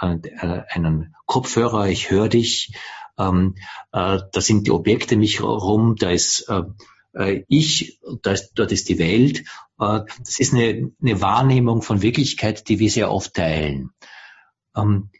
äh, 0.00 0.62
einen 0.70 1.14
Kopfhörer, 1.26 1.88
ich 1.88 2.10
höre 2.10 2.28
dich 2.28 2.74
ähm, 3.18 3.54
äh, 3.92 4.18
da 4.30 4.40
sind 4.40 4.66
die 4.66 4.70
Objekte 4.70 5.16
mich 5.16 5.42
rum, 5.42 5.96
da 5.96 6.10
ist 6.10 6.48
äh, 6.48 6.64
äh, 7.14 7.44
ich, 7.48 8.00
das, 8.22 8.52
dort 8.52 8.72
ist 8.72 8.88
die 8.88 8.98
Welt. 8.98 9.40
Äh, 9.80 10.00
das 10.18 10.38
ist 10.38 10.52
eine, 10.52 10.92
eine 11.00 11.20
Wahrnehmung 11.20 11.82
von 11.82 12.02
Wirklichkeit, 12.02 12.68
die 12.68 12.78
wir 12.78 12.90
sehr 12.90 13.10
oft 13.10 13.34
teilen. 13.34 13.90
Ähm, 14.76 15.10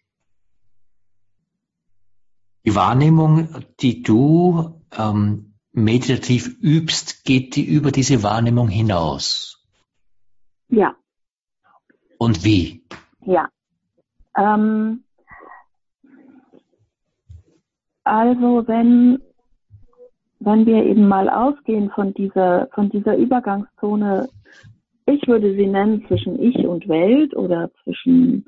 die 2.65 2.75
Wahrnehmung, 2.75 3.65
die 3.81 4.03
du 4.03 4.83
ähm, 4.97 5.46
meditativ 5.77 6.59
übst, 6.61 7.25
geht 7.25 7.55
die 7.55 7.65
über 7.65 7.93
diese 7.93 8.23
Wahrnehmung 8.23 8.69
hinaus? 8.69 9.63
Ja. 10.69 10.97
Und 12.19 12.45
wie? 12.45 12.83
Ja. 13.25 13.49
Ähm, 14.37 15.05
also 18.05 18.67
wenn, 18.67 19.21
wenn 20.41 20.67
wir 20.67 20.85
eben 20.85 21.09
mal 21.09 21.29
ausgehen 21.29 21.91
von 21.91 22.15
dieser, 22.15 22.69
von 22.73 22.89
dieser 22.89 23.17
Übergangszone, 23.17 24.29
ich 25.05 25.29
würde 25.29 25.55
sie 25.55 25.67
nennen 25.67 26.05
zwischen 26.09 26.41
Ich 26.41 26.57
und 26.67 26.89
Welt 26.89 27.37
oder 27.37 27.71
zwischen 27.85 28.47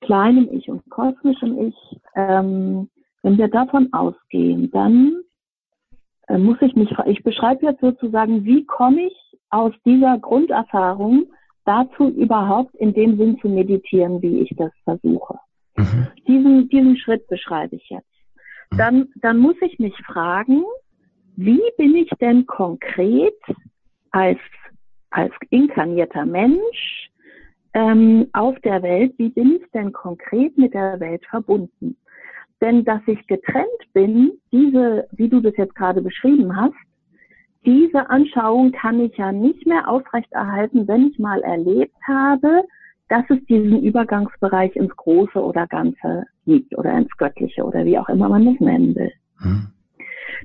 kleinem 0.00 0.48
Ich 0.52 0.68
und 0.68 0.88
kosmischem 0.90 1.68
Ich, 1.68 2.00
ähm, 2.16 2.90
wenn 3.22 3.38
wir 3.38 3.48
davon 3.48 3.92
ausgehen, 3.92 4.70
dann 4.70 5.23
äh, 6.28 6.38
muss 6.38 6.56
ich 6.60 6.74
mich, 6.74 6.90
ich 7.06 7.22
beschreibe 7.22 7.66
jetzt 7.66 7.80
sozusagen, 7.80 8.44
wie 8.44 8.64
komme 8.64 9.06
ich 9.06 9.38
aus 9.50 9.72
dieser 9.84 10.18
Grunderfahrung 10.18 11.26
dazu 11.64 12.08
überhaupt 12.08 12.74
in 12.76 12.92
dem 12.92 13.16
Sinn 13.16 13.38
zu 13.40 13.48
meditieren, 13.48 14.20
wie 14.22 14.40
ich 14.40 14.54
das 14.56 14.72
versuche. 14.84 15.38
Mhm. 15.76 16.08
Diesen, 16.26 16.68
diesen 16.68 16.96
Schritt 16.96 17.26
beschreibe 17.28 17.76
ich 17.76 17.88
jetzt. 17.88 18.06
Mhm. 18.70 18.76
Dann, 18.76 19.08
dann 19.16 19.38
muss 19.38 19.56
ich 19.60 19.78
mich 19.78 19.96
fragen, 20.04 20.64
wie 21.36 21.62
bin 21.78 21.96
ich 21.96 22.10
denn 22.20 22.46
konkret 22.46 23.38
als, 24.10 24.38
als 25.10 25.32
inkarnierter 25.50 26.24
Mensch 26.26 27.10
ähm, 27.72 28.28
auf 28.32 28.58
der 28.60 28.82
Welt, 28.82 29.14
wie 29.18 29.30
bin 29.30 29.56
ich 29.60 29.70
denn 29.72 29.92
konkret 29.92 30.56
mit 30.56 30.74
der 30.74 31.00
Welt 31.00 31.24
verbunden? 31.26 31.96
Denn 32.60 32.84
dass 32.84 33.00
ich 33.06 33.26
getrennt 33.26 33.66
bin, 33.92 34.32
diese, 34.52 35.06
wie 35.12 35.28
du 35.28 35.40
das 35.40 35.56
jetzt 35.56 35.74
gerade 35.74 36.00
beschrieben 36.00 36.56
hast, 36.56 36.74
diese 37.66 38.10
Anschauung 38.10 38.72
kann 38.72 39.00
ich 39.00 39.16
ja 39.16 39.32
nicht 39.32 39.66
mehr 39.66 39.88
aufrechterhalten, 39.88 40.86
wenn 40.86 41.08
ich 41.08 41.18
mal 41.18 41.40
erlebt 41.42 41.96
habe, 42.06 42.62
dass 43.08 43.24
es 43.28 43.44
diesen 43.46 43.82
Übergangsbereich 43.82 44.76
ins 44.76 44.94
Große 44.96 45.42
oder 45.42 45.66
Ganze 45.66 46.24
gibt 46.44 46.76
oder 46.76 46.92
ins 46.92 47.10
Göttliche 47.16 47.64
oder 47.64 47.84
wie 47.84 47.98
auch 47.98 48.08
immer 48.08 48.28
man 48.28 48.46
das 48.46 48.60
nennen 48.60 48.94
will. 48.94 49.12
Hm. 49.38 49.68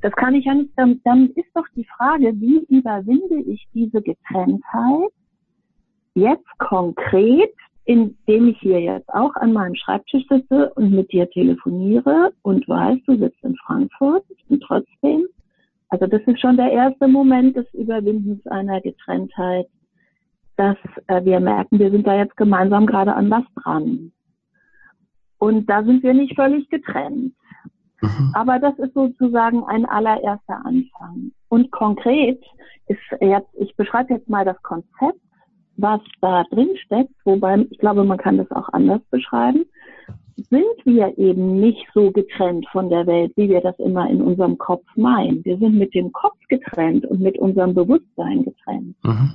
Das 0.02 0.14
kann 0.14 0.34
ich 0.36 0.46
ja 0.46 0.54
nicht, 0.54 0.72
dann, 0.78 1.02
dann 1.04 1.30
ist 1.32 1.50
doch 1.54 1.66
die 1.76 1.86
Frage, 1.98 2.34
wie 2.40 2.66
überwinde 2.70 3.42
ich 3.48 3.68
diese 3.74 4.02
Getrenntheit 4.02 5.12
jetzt 6.16 6.58
konkret, 6.58 7.54
indem 7.90 8.50
ich 8.50 8.60
hier 8.60 8.80
jetzt 8.80 9.10
auch 9.10 9.36
an 9.36 9.52
meinem 9.52 9.76
Schreibtisch 9.76 10.24
sitze 10.30 10.72
und 10.76 10.92
mit 10.92 11.12
dir 11.12 11.30
telefoniere 11.30 12.32
und 12.44 12.68
weiß, 12.68 13.00
du 13.06 13.18
sitzt 13.18 13.44
in 13.44 13.56
Frankfurt 13.66 14.24
und 14.48 14.62
trotzdem 14.62 15.26
also 15.90 16.06
das 16.06 16.22
ist 16.22 16.40
schon 16.40 16.56
der 16.56 16.72
erste 16.72 17.08
Moment 17.08 17.56
des 17.56 17.66
Überwindens 17.74 18.46
einer 18.48 18.80
Getrenntheit, 18.80 19.68
dass 20.56 20.78
äh, 21.08 21.24
wir 21.26 21.40
merken, 21.40 21.80
wir 21.80 21.90
sind 21.90 22.06
da 22.06 22.16
jetzt 22.16 22.38
gemeinsam 22.38 22.86
gerade 22.86 23.16
an 23.16 23.30
was 23.30 23.44
dran. 23.56 24.12
Und 25.40 25.68
da 25.68 25.84
sind 25.84 26.04
wir 26.04 26.14
nicht 26.14 26.36
völlig 26.36 26.70
getrennt. 26.70 27.34
Mhm. 28.02 28.32
Aber 28.34 28.60
das 28.60 28.78
ist 28.78 28.94
sozusagen 28.94 29.64
ein 29.64 29.86
allererster 29.86 30.64
Anfang. 30.64 31.32
Und 31.48 31.72
konkret 31.72 32.44
ist 32.88 33.00
jetzt, 33.20 33.50
ich 33.54 33.76
beschreibe 33.76 34.14
jetzt 34.14 34.30
mal 34.30 34.46
das 34.46 34.62
Konzept, 34.62 35.20
was 35.82 36.02
da 36.22 36.44
drin 36.52 36.70
steckt, 36.86 37.14
wobei 37.26 37.66
ich 37.70 37.78
glaube, 37.80 38.04
man 38.04 38.18
kann 38.18 38.38
das 38.38 38.52
auch 38.52 38.70
anders 38.70 39.02
beschreiben 39.10 39.66
sind 40.50 40.86
wir 40.86 41.18
eben 41.18 41.60
nicht 41.60 41.86
so 41.94 42.12
getrennt 42.12 42.66
von 42.72 42.90
der 42.90 43.06
Welt, 43.08 43.34
wie 43.36 43.50
wir 43.50 43.62
das 43.62 43.78
immer 43.80 44.10
in 44.10 44.22
unserem 44.22 44.58
Kopf 44.58 44.86
meinen. 44.96 45.44
Wir 45.44 45.58
sind 45.58 45.78
mit 45.78 45.94
dem 45.94 46.12
Kopf 46.12 46.38
getrennt 46.48 47.06
und 47.06 47.20
mit 47.22 47.38
unserem 47.38 47.74
Bewusstsein 47.74 48.44
getrennt. 48.44 48.96
Mhm. 49.04 49.32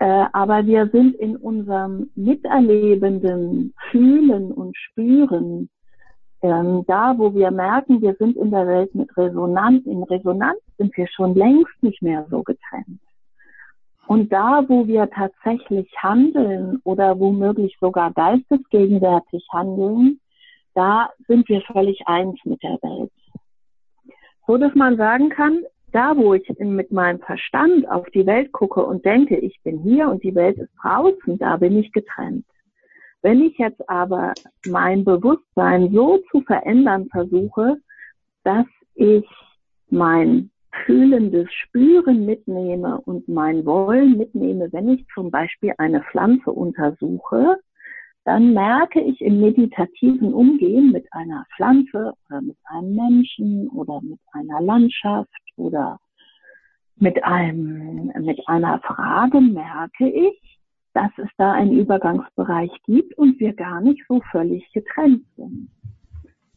Äh, 0.00 0.26
aber 0.32 0.66
wir 0.66 0.88
sind 0.88 1.14
in 1.16 1.36
unserem 1.36 2.10
miterlebenden 2.14 3.74
Fühlen 3.90 4.52
und 4.52 4.76
Spüren 4.76 5.68
ähm, 6.42 6.84
da, 6.86 7.14
wo 7.18 7.34
wir 7.34 7.50
merken, 7.50 8.00
wir 8.00 8.14
sind 8.14 8.36
in 8.36 8.50
der 8.50 8.66
Welt 8.66 8.94
mit 8.94 9.14
Resonanz. 9.16 9.84
In 9.84 10.02
Resonanz 10.04 10.58
sind 10.78 10.96
wir 10.96 11.06
schon 11.08 11.34
längst 11.34 11.82
nicht 11.82 12.00
mehr 12.00 12.26
so 12.30 12.42
getrennt. 12.42 13.00
Und 14.06 14.32
da, 14.32 14.64
wo 14.68 14.86
wir 14.86 15.08
tatsächlich 15.10 15.88
handeln 15.96 16.80
oder 16.84 17.18
womöglich 17.18 17.76
sogar 17.80 18.12
geistesgegenwärtig 18.12 19.46
handeln, 19.52 20.20
da 20.74 21.10
sind 21.28 21.48
wir 21.48 21.60
völlig 21.62 22.00
eins 22.06 22.38
mit 22.44 22.62
der 22.62 22.78
Welt. 22.82 23.12
So 24.46 24.56
dass 24.56 24.74
man 24.74 24.96
sagen 24.96 25.28
kann, 25.28 25.62
da 25.92 26.16
wo 26.16 26.34
ich 26.34 26.48
mit 26.58 26.92
meinem 26.92 27.20
Verstand 27.20 27.88
auf 27.88 28.08
die 28.10 28.26
Welt 28.26 28.52
gucke 28.52 28.84
und 28.84 29.04
denke, 29.04 29.36
ich 29.36 29.60
bin 29.62 29.78
hier 29.82 30.08
und 30.08 30.22
die 30.22 30.34
Welt 30.34 30.58
ist 30.58 30.72
draußen, 30.82 31.38
da 31.38 31.56
bin 31.56 31.78
ich 31.78 31.92
getrennt. 31.92 32.46
Wenn 33.22 33.42
ich 33.42 33.58
jetzt 33.58 33.88
aber 33.88 34.32
mein 34.66 35.04
Bewusstsein 35.04 35.92
so 35.92 36.18
zu 36.30 36.40
verändern 36.42 37.08
versuche, 37.08 37.76
dass 38.44 38.66
ich 38.94 39.26
mein 39.90 40.50
fühlendes 40.84 41.52
Spüren 41.52 42.26
mitnehme 42.26 43.00
und 43.00 43.28
mein 43.28 43.64
Wollen 43.66 44.16
mitnehme, 44.16 44.72
wenn 44.72 44.88
ich 44.88 45.06
zum 45.14 45.30
Beispiel 45.30 45.74
eine 45.78 46.02
Pflanze 46.02 46.50
untersuche, 46.50 47.58
dann 48.24 48.52
merke 48.52 49.00
ich 49.00 49.20
im 49.20 49.40
meditativen 49.40 50.32
Umgehen 50.34 50.92
mit 50.92 51.06
einer 51.12 51.46
Pflanze 51.56 52.14
oder 52.28 52.40
mit 52.42 52.56
einem 52.64 52.94
Menschen 52.94 53.68
oder 53.68 54.00
mit 54.02 54.20
einer 54.32 54.60
Landschaft 54.60 55.30
oder 55.56 55.98
mit 56.96 57.24
einem, 57.24 58.12
mit 58.20 58.46
einer 58.46 58.78
Frage 58.80 59.40
merke 59.40 60.08
ich, 60.08 60.58
dass 60.92 61.10
es 61.16 61.28
da 61.38 61.52
einen 61.52 61.72
Übergangsbereich 61.72 62.70
gibt 62.84 63.16
und 63.16 63.40
wir 63.40 63.54
gar 63.54 63.80
nicht 63.80 64.04
so 64.06 64.20
völlig 64.30 64.70
getrennt 64.72 65.24
sind. 65.36 65.70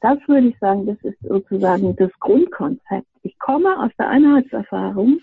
Das 0.03 0.17
würde 0.27 0.49
ich 0.49 0.59
sagen, 0.59 0.85
das 0.85 0.97
ist 1.03 1.17
sozusagen 1.21 1.95
das 1.95 2.11
Grundkonzept. 2.19 3.07
Ich 3.21 3.39
komme 3.39 3.81
aus 3.81 3.91
der 3.97 4.09
Einheitserfahrung 4.09 5.21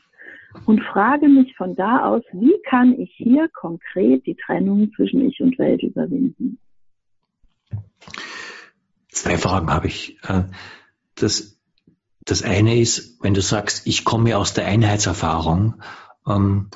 und 0.64 0.82
frage 0.82 1.28
mich 1.28 1.54
von 1.54 1.76
da 1.76 2.06
aus, 2.06 2.22
wie 2.32 2.58
kann 2.62 2.98
ich 2.98 3.12
hier 3.14 3.50
konkret 3.50 4.24
die 4.24 4.36
Trennung 4.36 4.90
zwischen 4.96 5.20
Ich 5.28 5.38
und 5.42 5.58
Welt 5.58 5.82
überwinden? 5.82 6.58
Zwei 9.10 9.36
Fragen 9.36 9.70
habe 9.70 9.88
ich. 9.88 10.16
Äh, 10.26 10.44
das, 11.14 11.60
das 12.24 12.42
eine 12.42 12.80
ist, 12.80 13.22
wenn 13.22 13.34
du 13.34 13.42
sagst, 13.42 13.86
ich 13.86 14.06
komme 14.06 14.38
aus 14.38 14.54
der 14.54 14.64
Einheitserfahrung, 14.64 15.82
ähm, 16.26 16.70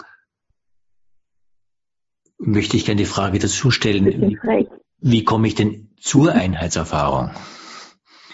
möchte 2.36 2.76
ich 2.76 2.84
gerne 2.84 3.00
die 3.00 3.06
Frage 3.06 3.38
dazu 3.38 3.70
stellen, 3.70 4.04
wie, 4.04 4.68
wie 5.00 5.24
komme 5.24 5.48
ich 5.48 5.54
denn 5.54 5.88
zur 5.98 6.32
Einheitserfahrung? 6.32 7.30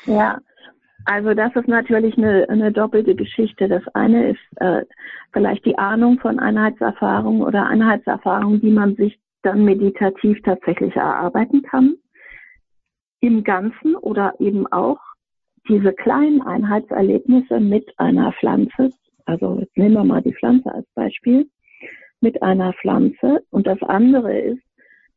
Ja, 0.07 0.39
also 1.05 1.35
das 1.35 1.55
ist 1.57 1.69
natürlich 1.69 2.17
eine, 2.19 2.49
eine 2.49 2.73
doppelte 2.73 3.15
Geschichte. 3.15 3.69
Das 3.69 3.83
eine 3.95 4.31
ist 4.31 4.41
äh, 4.57 4.85
vielleicht 5.33 5.65
die 5.65 5.79
Ahnung 5.79 6.19
von 6.21 6.39
Einheitserfahrung 6.39 7.43
oder 7.43 7.67
Einheitserfahrung, 7.67 8.61
die 8.61 8.71
man 8.71 8.97
sich 8.97 9.19
dann 9.43 9.65
meditativ 9.65 10.43
tatsächlich 10.43 10.95
erarbeiten 10.97 11.63
kann. 11.63 11.97
Im 13.21 13.45
Ganzen 13.45 13.97
oder 13.97 14.35
eben 14.39 14.67
auch 14.67 14.99
diese 15.69 15.93
kleinen 15.93 16.43
Einheitserlebnisse 16.43 17.61
mit 17.61 17.93
einer 17.99 18.33
Pflanze. 18.33 18.91
Also 19.27 19.63
nehmen 19.75 19.95
wir 19.95 20.05
mal 20.05 20.23
die 20.23 20.35
Pflanze 20.35 20.73
als 20.73 20.87
Beispiel. 20.95 21.49
Mit 22.21 22.43
einer 22.43 22.73
Pflanze. 22.75 23.43
Und 23.51 23.67
das 23.67 23.83
andere 23.83 24.39
ist, 24.39 24.63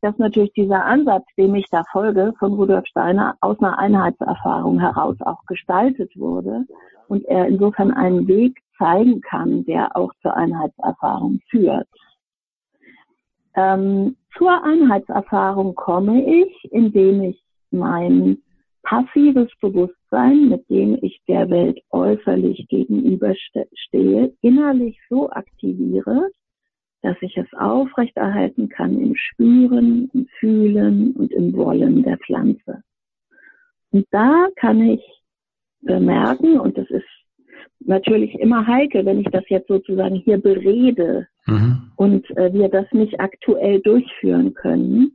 dass 0.04 0.18
natürlich 0.18 0.52
dieser 0.52 0.84
Ansatz, 0.84 1.24
dem 1.38 1.54
ich 1.54 1.64
da 1.70 1.82
folge, 1.90 2.34
von 2.38 2.52
Rudolf 2.52 2.86
Steiner 2.86 3.38
aus 3.40 3.58
einer 3.60 3.78
Einheitserfahrung 3.78 4.78
heraus 4.78 5.16
auch 5.20 5.42
gestaltet 5.46 6.12
wurde 6.14 6.66
und 7.08 7.24
er 7.24 7.46
insofern 7.46 7.90
einen 7.90 8.28
Weg 8.28 8.60
zeigen 8.76 9.22
kann, 9.22 9.64
der 9.64 9.96
auch 9.96 10.12
zur 10.20 10.36
Einheitserfahrung 10.36 11.40
führt. 11.48 11.88
Ähm, 13.56 14.16
zur 14.36 14.62
Einheitserfahrung 14.62 15.74
komme 15.74 16.22
ich, 16.42 16.70
indem 16.70 17.22
ich 17.22 17.42
mein 17.70 18.42
passives 18.82 19.48
Bewusstsein, 19.62 20.50
mit 20.50 20.68
dem 20.68 20.98
ich 21.00 21.18
der 21.26 21.48
Welt 21.48 21.80
äußerlich 21.92 22.66
gegenüberstehe, 22.68 24.34
innerlich 24.42 25.00
so 25.08 25.30
aktiviere, 25.30 26.28
dass 27.04 27.16
ich 27.20 27.36
es 27.36 27.52
aufrechterhalten 27.52 28.70
kann 28.70 28.98
im 28.98 29.14
Spüren, 29.14 30.08
im 30.14 30.26
Fühlen 30.40 31.12
und 31.12 31.30
im 31.32 31.54
Wollen 31.54 32.02
der 32.02 32.16
Pflanze. 32.16 32.82
Und 33.90 34.06
da 34.10 34.48
kann 34.56 34.80
ich 34.80 35.02
bemerken, 35.82 36.58
und 36.58 36.78
das 36.78 36.88
ist 36.88 37.04
natürlich 37.80 38.34
immer 38.40 38.66
heikel, 38.66 39.04
wenn 39.04 39.20
ich 39.20 39.28
das 39.30 39.44
jetzt 39.50 39.68
sozusagen 39.68 40.14
hier 40.14 40.38
berede 40.38 41.28
mhm. 41.46 41.92
und 41.96 42.30
äh, 42.38 42.50
wir 42.54 42.70
das 42.70 42.86
nicht 42.92 43.20
aktuell 43.20 43.80
durchführen 43.80 44.54
können. 44.54 45.14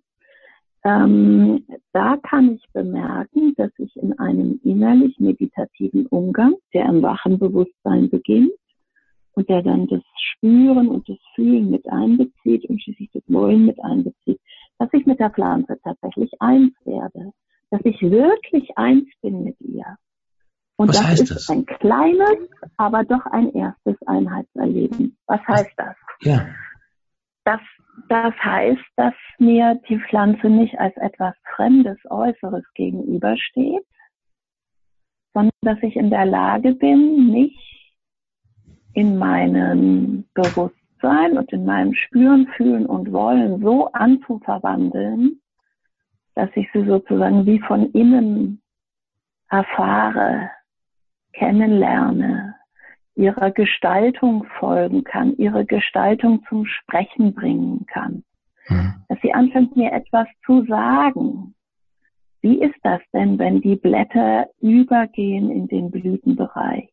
Ähm, 0.85 1.65
da 1.91 2.17
kann 2.17 2.53
ich 2.53 2.63
bemerken, 2.71 3.55
dass 3.57 3.71
ich 3.79 3.95
in 3.95 4.17
einem 4.19 4.59
innerlich 4.63 5.17
meditativen 5.17 6.05
Umgang, 6.05 6.53
der 6.71 6.85
im 6.85 7.01
wachen 7.01 7.39
Bewusstsein 7.39 8.11
beginnt 8.11 8.51
und 9.33 9.49
der 9.49 9.61
dann 9.61 9.87
das 9.87 10.01
Spüren 10.17 10.87
und 10.89 11.07
das 11.07 11.17
Fühlen 11.35 11.69
mit 11.69 11.87
einbezieht 11.87 12.65
und 12.69 12.81
schließlich 12.81 13.09
das 13.13 13.23
Wollen 13.27 13.65
mit 13.65 13.83
einbezieht, 13.83 14.39
dass 14.77 14.89
ich 14.93 15.05
mit 15.05 15.19
der 15.19 15.29
Pflanze 15.29 15.77
tatsächlich 15.83 16.31
eins 16.39 16.73
werde, 16.85 17.31
dass 17.71 17.81
ich 17.83 18.01
wirklich 18.01 18.77
eins 18.77 19.07
bin 19.21 19.43
mit 19.43 19.59
ihr. 19.61 19.97
Und 20.77 20.89
Was 20.89 20.97
das 20.97 21.07
heißt 21.07 21.21
ist 21.23 21.31
das? 21.31 21.49
ein 21.49 21.65
kleines, 21.65 22.49
aber 22.77 23.03
doch 23.03 23.25
ein 23.25 23.53
erstes 23.53 23.95
Einheitserleben. 24.05 25.17
Was 25.27 25.41
heißt 25.45 25.73
das? 25.75 25.95
Ja. 26.21 26.47
Das, 27.43 27.59
das 28.07 28.33
heißt, 28.35 28.85
dass 28.95 29.13
mir 29.39 29.79
die 29.89 29.99
Pflanze 29.99 30.47
nicht 30.49 30.79
als 30.79 30.95
etwas 30.97 31.35
Fremdes, 31.55 31.97
Äußeres 32.09 32.63
gegenübersteht, 32.75 33.85
sondern 35.33 35.51
dass 35.61 35.77
ich 35.81 35.95
in 35.97 36.09
der 36.09 36.25
Lage 36.25 36.75
bin, 36.75 37.31
mich 37.31 37.68
in 38.93 39.17
meinem 39.17 40.25
Bewusstsein 40.33 41.37
und 41.37 41.51
in 41.51 41.65
meinem 41.65 41.93
Spüren, 41.93 42.47
Fühlen 42.57 42.85
und 42.85 43.11
Wollen 43.11 43.61
so 43.61 43.91
anzuverwandeln, 43.91 45.39
dass 46.35 46.49
ich 46.55 46.67
sie 46.73 46.85
sozusagen 46.85 47.45
wie 47.45 47.59
von 47.59 47.91
innen 47.91 48.61
erfahre, 49.49 50.49
kennenlerne, 51.33 52.55
ihrer 53.15 53.51
Gestaltung 53.51 54.45
folgen 54.59 55.03
kann, 55.03 55.35
ihre 55.37 55.65
Gestaltung 55.65 56.43
zum 56.47 56.65
Sprechen 56.65 57.33
bringen 57.33 57.85
kann. 57.87 58.23
Mhm. 58.69 58.93
Dass 59.09 59.19
sie 59.21 59.33
anfängt, 59.33 59.75
mir 59.75 59.91
etwas 59.91 60.27
zu 60.45 60.65
sagen. 60.65 61.55
Wie 62.41 62.61
ist 62.61 62.79
das 62.83 63.01
denn, 63.13 63.37
wenn 63.37 63.59
die 63.59 63.75
Blätter 63.75 64.47
übergehen 64.61 65.51
in 65.51 65.67
den 65.67 65.91
Blütenbereich? 65.91 66.89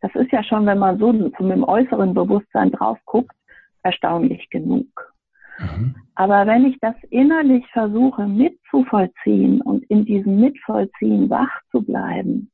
Das 0.00 0.14
ist 0.14 0.32
ja 0.32 0.42
schon, 0.42 0.66
wenn 0.66 0.78
man 0.78 0.98
so 0.98 1.12
mit 1.12 1.38
dem 1.38 1.64
äußeren 1.64 2.14
Bewusstsein 2.14 2.70
drauf 2.72 2.98
guckt, 3.04 3.34
erstaunlich 3.82 4.48
genug. 4.50 4.86
Mhm. 5.58 5.94
Aber 6.14 6.46
wenn 6.46 6.66
ich 6.66 6.78
das 6.80 6.94
innerlich 7.10 7.64
versuche 7.72 8.26
mitzuvollziehen 8.26 9.60
und 9.60 9.84
in 9.84 10.04
diesem 10.04 10.40
Mitvollziehen 10.40 11.28
wach 11.30 11.50
zu 11.70 11.82
bleiben, 11.82 12.50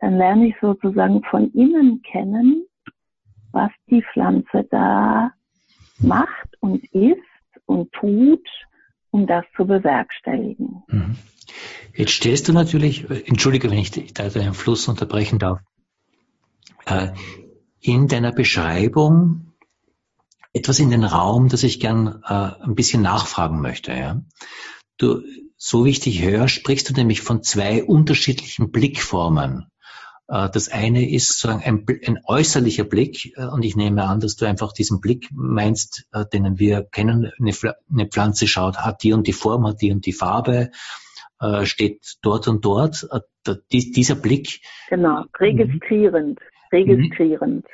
dann 0.00 0.16
lerne 0.16 0.48
ich 0.48 0.54
sozusagen 0.60 1.22
von 1.24 1.50
innen 1.52 2.02
kennen, 2.02 2.64
was 3.52 3.70
die 3.90 4.02
Pflanze 4.12 4.66
da 4.70 5.32
macht 5.98 6.48
und 6.60 6.84
ist 6.92 7.18
und 7.66 7.92
tut, 7.92 8.46
um 9.10 9.26
das 9.26 9.44
zu 9.56 9.66
bewerkstelligen. 9.66 10.82
Mhm. 10.88 11.16
Jetzt 11.94 12.12
stellst 12.12 12.48
du 12.48 12.52
natürlich, 12.52 13.08
entschuldige, 13.28 13.70
wenn 13.70 13.78
ich 13.78 13.90
da 14.12 14.28
deinen 14.28 14.54
Fluss 14.54 14.86
unterbrechen 14.86 15.38
darf, 15.38 15.58
äh, 15.58 15.77
in 17.80 18.08
deiner 18.08 18.32
Beschreibung 18.32 19.52
etwas 20.52 20.80
in 20.80 20.90
den 20.90 21.04
Raum, 21.04 21.48
das 21.48 21.62
ich 21.62 21.80
gern 21.80 22.22
äh, 22.26 22.32
ein 22.32 22.74
bisschen 22.74 23.02
nachfragen 23.02 23.60
möchte. 23.60 24.24
Du, 24.96 25.22
so 25.56 25.84
wie 25.84 25.90
ich 25.90 26.00
dich 26.00 26.22
höre, 26.22 26.48
sprichst 26.48 26.88
du 26.88 26.94
nämlich 26.94 27.20
von 27.20 27.42
zwei 27.42 27.84
unterschiedlichen 27.84 28.70
Blickformen. 28.70 29.66
Äh, 30.28 30.48
das 30.50 30.68
eine 30.68 31.08
ist 31.10 31.28
sozusagen 31.28 31.62
ein, 31.62 31.84
ein, 32.06 32.20
äußerlicher 32.24 32.84
Blick 32.84 33.36
äh, 33.36 33.46
und 33.46 33.64
ich 33.64 33.76
nehme 33.76 34.04
an, 34.04 34.20
dass 34.20 34.36
du 34.36 34.46
einfach 34.46 34.72
diesen 34.72 35.00
Blick 35.00 35.28
meinst, 35.32 36.06
äh, 36.12 36.24
den 36.32 36.58
wir 36.58 36.82
kennen. 36.82 37.32
Eine 37.38 38.06
Pflanze 38.06 38.46
schaut, 38.46 38.78
hat 38.78 39.02
die 39.02 39.12
und 39.12 39.26
die 39.26 39.32
Form, 39.32 39.66
hat 39.66 39.80
die 39.82 39.92
und 39.92 40.06
die 40.06 40.12
Farbe, 40.12 40.70
steht 41.62 42.16
dort 42.20 42.48
und 42.48 42.64
dort. 42.64 43.06
Dieser 43.70 44.16
Blick. 44.16 44.60
Genau, 44.88 45.22
registrierend, 45.38 46.40
registrierend. 46.72 47.66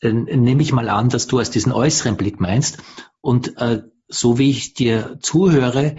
Dann 0.00 0.24
nehme 0.24 0.62
ich 0.62 0.72
mal 0.72 0.88
an, 0.88 1.08
dass 1.08 1.26
du 1.26 1.38
als 1.38 1.50
diesen 1.50 1.72
äußeren 1.72 2.16
Blick 2.16 2.40
meinst. 2.40 2.78
Und 3.20 3.54
so 4.08 4.38
wie 4.38 4.50
ich 4.50 4.74
dir 4.74 5.18
zuhöre, 5.20 5.96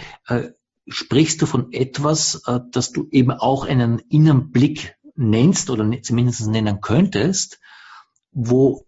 sprichst 0.88 1.42
du 1.42 1.46
von 1.48 1.74
etwas, 1.74 2.44
dass 2.72 2.92
du 2.92 3.08
eben 3.12 3.32
auch 3.32 3.66
einen 3.66 4.00
inneren 4.10 4.52
Blick 4.52 4.96
nennst 5.16 5.72
oder 5.72 5.90
zumindest 6.04 6.48
nennen 6.48 6.80
könntest, 6.80 7.60
wo 8.32 8.86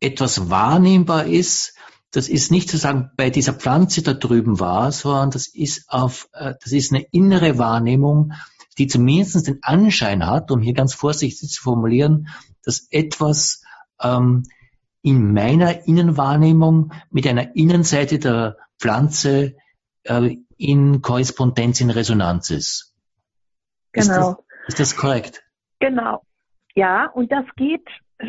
etwas 0.00 0.50
wahrnehmbar 0.50 1.24
ist, 1.24 1.74
das 2.10 2.28
ist 2.28 2.50
nicht 2.50 2.70
zu 2.70 2.76
sagen, 2.76 3.10
bei 3.16 3.30
dieser 3.30 3.52
Pflanze 3.52 4.02
da 4.02 4.14
drüben 4.14 4.60
war, 4.60 4.92
sondern 4.92 5.30
das 5.30 5.48
ist 5.48 5.84
auf, 5.88 6.28
äh, 6.32 6.54
das 6.62 6.72
ist 6.72 6.92
eine 6.92 7.04
innere 7.10 7.58
Wahrnehmung, 7.58 8.32
die 8.78 8.86
zumindest 8.86 9.46
den 9.46 9.60
Anschein 9.62 10.26
hat, 10.26 10.50
um 10.50 10.60
hier 10.60 10.74
ganz 10.74 10.94
vorsichtig 10.94 11.50
zu 11.50 11.62
formulieren, 11.62 12.28
dass 12.64 12.88
etwas 12.90 13.64
ähm, 14.02 14.44
in 15.02 15.32
meiner 15.32 15.86
Innenwahrnehmung 15.86 16.92
mit 17.10 17.26
einer 17.26 17.54
Innenseite 17.54 18.18
der 18.18 18.56
Pflanze 18.78 19.56
äh, 20.04 20.36
in 20.58 21.02
Korrespondenz, 21.02 21.80
in 21.80 21.90
Resonanz 21.90 22.50
ist. 22.50 22.94
Genau. 23.92 24.02
Ist 24.02 24.18
das, 24.18 24.36
ist 24.68 24.80
das 24.80 24.96
korrekt? 24.96 25.42
Genau. 25.78 26.22
Ja, 26.74 27.06
und 27.06 27.30
das 27.32 27.44
geht, 27.56 27.86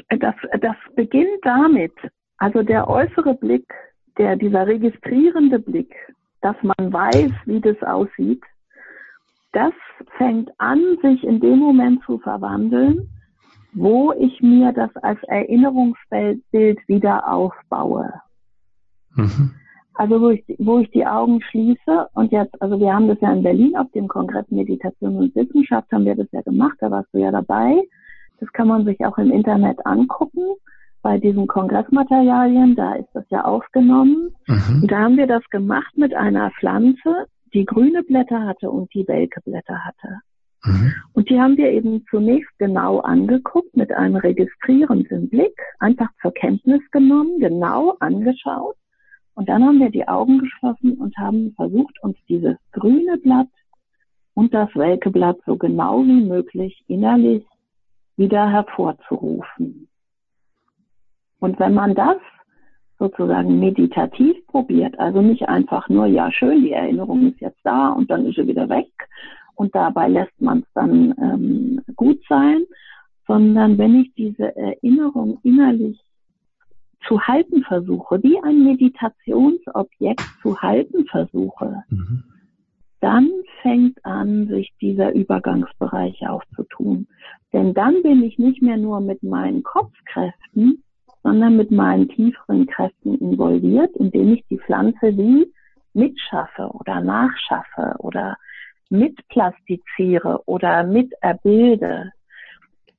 das, 0.09 0.35
das 0.61 0.75
beginnt 0.95 1.43
damit, 1.43 1.93
also 2.37 2.63
der 2.63 2.87
äußere 2.87 3.33
Blick, 3.33 3.65
der, 4.17 4.35
dieser 4.35 4.67
registrierende 4.67 5.59
Blick, 5.59 5.93
dass 6.41 6.55
man 6.61 6.93
weiß, 6.93 7.31
wie 7.45 7.59
das 7.59 7.81
aussieht, 7.81 8.43
das 9.51 9.73
fängt 10.17 10.49
an, 10.57 10.79
sich 11.01 11.23
in 11.23 11.39
dem 11.39 11.59
Moment 11.59 12.03
zu 12.03 12.17
verwandeln, 12.19 13.09
wo 13.73 14.11
ich 14.13 14.41
mir 14.41 14.71
das 14.73 14.95
als 14.97 15.21
Erinnerungsbild 15.23 16.41
wieder 16.87 17.31
aufbaue. 17.31 18.13
Mhm. 19.15 19.51
Also 19.93 20.21
wo 20.21 20.29
ich, 20.29 20.43
wo 20.59 20.79
ich 20.79 20.91
die 20.91 21.05
Augen 21.05 21.41
schließe 21.41 22.09
und 22.13 22.31
jetzt, 22.31 22.61
also 22.61 22.79
wir 22.79 22.93
haben 22.93 23.07
das 23.07 23.19
ja 23.19 23.33
in 23.33 23.41
Berlin 23.41 23.75
auf 23.75 23.91
dem 23.93 24.07
Kongress 24.07 24.45
Meditation 24.49 25.17
und 25.17 25.35
Wissenschaft 25.35 25.91
haben 25.91 26.05
wir 26.05 26.15
das 26.15 26.27
ja 26.31 26.41
gemacht, 26.41 26.77
da 26.79 26.91
warst 26.91 27.11
du 27.13 27.17
ja 27.17 27.31
dabei. 27.31 27.81
Das 28.39 28.51
kann 28.53 28.67
man 28.67 28.85
sich 28.85 29.03
auch 29.03 29.17
im 29.17 29.31
Internet 29.31 29.83
angucken 29.87 30.43
bei 31.01 31.17
diesen 31.17 31.47
Kongressmaterialien, 31.47 32.75
da 32.75 32.93
ist 32.93 33.09
das 33.13 33.23
ja 33.29 33.45
aufgenommen. 33.45 34.35
Mhm. 34.47 34.81
Und 34.81 34.91
da 34.91 34.99
haben 34.99 35.17
wir 35.17 35.27
das 35.27 35.43
gemacht 35.49 35.97
mit 35.97 36.13
einer 36.13 36.51
Pflanze, 36.59 37.27
die 37.53 37.65
grüne 37.65 38.03
Blätter 38.03 38.45
hatte 38.45 38.69
und 38.69 38.93
die 38.93 39.07
welke 39.07 39.41
Blätter 39.41 39.85
hatte. 39.85 40.19
Mhm. 40.63 40.93
Und 41.13 41.29
die 41.29 41.39
haben 41.39 41.57
wir 41.57 41.71
eben 41.71 42.05
zunächst 42.09 42.57
genau 42.57 42.99
angeguckt 42.99 43.75
mit 43.75 43.91
einem 43.91 44.15
registrierenden 44.15 45.29
Blick, 45.29 45.57
einfach 45.79 46.09
zur 46.21 46.33
Kenntnis 46.33 46.81
genommen, 46.91 47.39
genau 47.39 47.95
angeschaut 47.99 48.75
und 49.37 49.49
dann 49.49 49.63
haben 49.63 49.79
wir 49.79 49.91
die 49.91 50.07
Augen 50.07 50.39
geschlossen 50.39 50.93
und 50.93 51.15
haben 51.15 51.53
versucht, 51.55 52.01
uns 52.01 52.17
dieses 52.27 52.57
grüne 52.71 53.19
Blatt 53.19 53.49
und 54.33 54.51
das 54.51 54.67
welke 54.73 55.11
Blatt 55.11 55.37
so 55.45 55.57
genau 55.57 56.03
wie 56.03 56.25
möglich 56.25 56.83
innerlich 56.87 57.45
wieder 58.15 58.49
hervorzurufen. 58.49 59.89
Und 61.37 61.59
wenn 61.59 61.75
man 61.75 61.93
das 61.93 62.17
sozusagen 62.99 63.59
meditativ 63.59 64.35
probiert, 64.47 64.97
also 64.99 65.21
nicht 65.21 65.47
einfach 65.47 65.87
nur, 65.89 66.07
ja 66.07 66.31
schön, 66.31 66.63
die 66.63 66.71
Erinnerung 66.71 67.31
ist 67.31 67.39
jetzt 67.39 67.59
da 67.63 67.89
und 67.89 68.09
dann 68.09 68.25
ist 68.25 68.35
sie 68.35 68.47
wieder 68.47 68.69
weg 68.69 68.89
und 69.55 69.73
dabei 69.75 70.07
lässt 70.07 70.39
man 70.39 70.59
es 70.59 70.73
dann 70.73 71.13
ähm, 71.21 71.81
gut 71.95 72.19
sein, 72.27 72.63
sondern 73.27 73.77
wenn 73.77 73.99
ich 74.01 74.13
diese 74.15 74.55
Erinnerung 74.55 75.39
innerlich 75.43 75.99
zu 77.07 77.21
halten 77.21 77.63
versuche, 77.63 78.21
wie 78.23 78.41
ein 78.43 78.63
Meditationsobjekt 78.63 80.23
zu 80.41 80.59
halten 80.61 81.05
versuche, 81.05 81.83
mhm. 81.89 82.23
dann 82.99 83.29
fängt 83.61 84.03
an, 84.05 84.47
sich 84.47 84.73
dieser 84.81 85.13
Übergangsbereich 85.13 86.27
aufzutun. 86.27 87.07
Denn 87.53 87.73
dann 87.73 88.01
bin 88.03 88.23
ich 88.23 88.37
nicht 88.37 88.61
mehr 88.61 88.77
nur 88.77 88.99
mit 88.99 89.23
meinen 89.23 89.63
Kopfkräften, 89.63 90.83
sondern 91.23 91.57
mit 91.57 91.71
meinen 91.71 92.09
tieferen 92.09 92.67
Kräften 92.67 93.17
involviert, 93.17 93.95
indem 93.95 94.33
ich 94.33 94.45
die 94.49 94.59
Pflanze 94.59 95.17
wie 95.17 95.51
mitschaffe 95.93 96.69
oder 96.73 97.01
nachschaffe 97.01 97.95
oder 97.99 98.37
mitplastiziere 98.89 100.41
oder 100.45 100.83
miterbilde. 100.83 102.11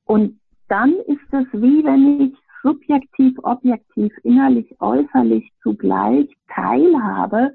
Und 0.05 0.39
dann 0.67 0.93
ist 1.07 1.31
es 1.31 1.45
wie 1.53 1.83
wenn 1.83 2.21
ich 2.21 2.33
subjektiv, 2.61 3.37
objektiv, 3.43 4.13
innerlich, 4.23 4.75
äußerlich 4.79 5.49
zugleich 5.63 6.27
teilhabe 6.53 7.53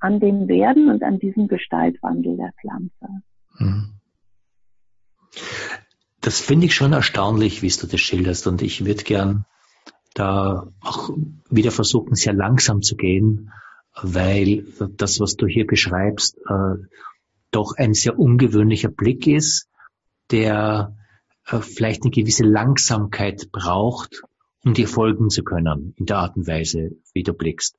an 0.00 0.20
dem 0.20 0.48
Werden 0.48 0.90
und 0.90 1.02
an 1.02 1.18
diesem 1.18 1.48
Gestaltwandel 1.48 2.36
der 2.36 2.52
Pflanze. 2.60 3.22
Hm. 3.56 3.92
das 6.22 6.40
finde 6.40 6.66
ich 6.66 6.74
schon 6.74 6.92
erstaunlich, 6.92 7.62
wie 7.62 7.68
du 7.68 7.86
das 7.86 8.00
schilderst. 8.00 8.46
Und 8.46 8.62
ich 8.62 8.84
würde 8.86 9.02
gern 9.04 9.44
da 10.14 10.68
auch 10.80 11.10
wieder 11.50 11.70
versuchen, 11.70 12.14
sehr 12.14 12.32
langsam 12.32 12.82
zu 12.82 12.96
gehen, 12.96 13.52
weil 14.00 14.66
das, 14.96 15.20
was 15.20 15.36
du 15.36 15.46
hier 15.46 15.66
beschreibst, 15.66 16.38
äh, 16.48 16.82
doch 17.50 17.74
ein 17.76 17.94
sehr 17.94 18.18
ungewöhnlicher 18.18 18.88
Blick 18.88 19.26
ist, 19.26 19.68
der 20.30 20.96
äh, 21.46 21.60
vielleicht 21.60 22.02
eine 22.02 22.10
gewisse 22.10 22.44
Langsamkeit 22.44 23.50
braucht, 23.52 24.22
um 24.64 24.74
dir 24.74 24.88
folgen 24.88 25.28
zu 25.28 25.42
können 25.42 25.94
in 25.96 26.06
der 26.06 26.18
Art 26.18 26.36
und 26.36 26.46
Weise, 26.46 26.92
wie 27.12 27.22
du 27.22 27.34
blickst. 27.34 27.76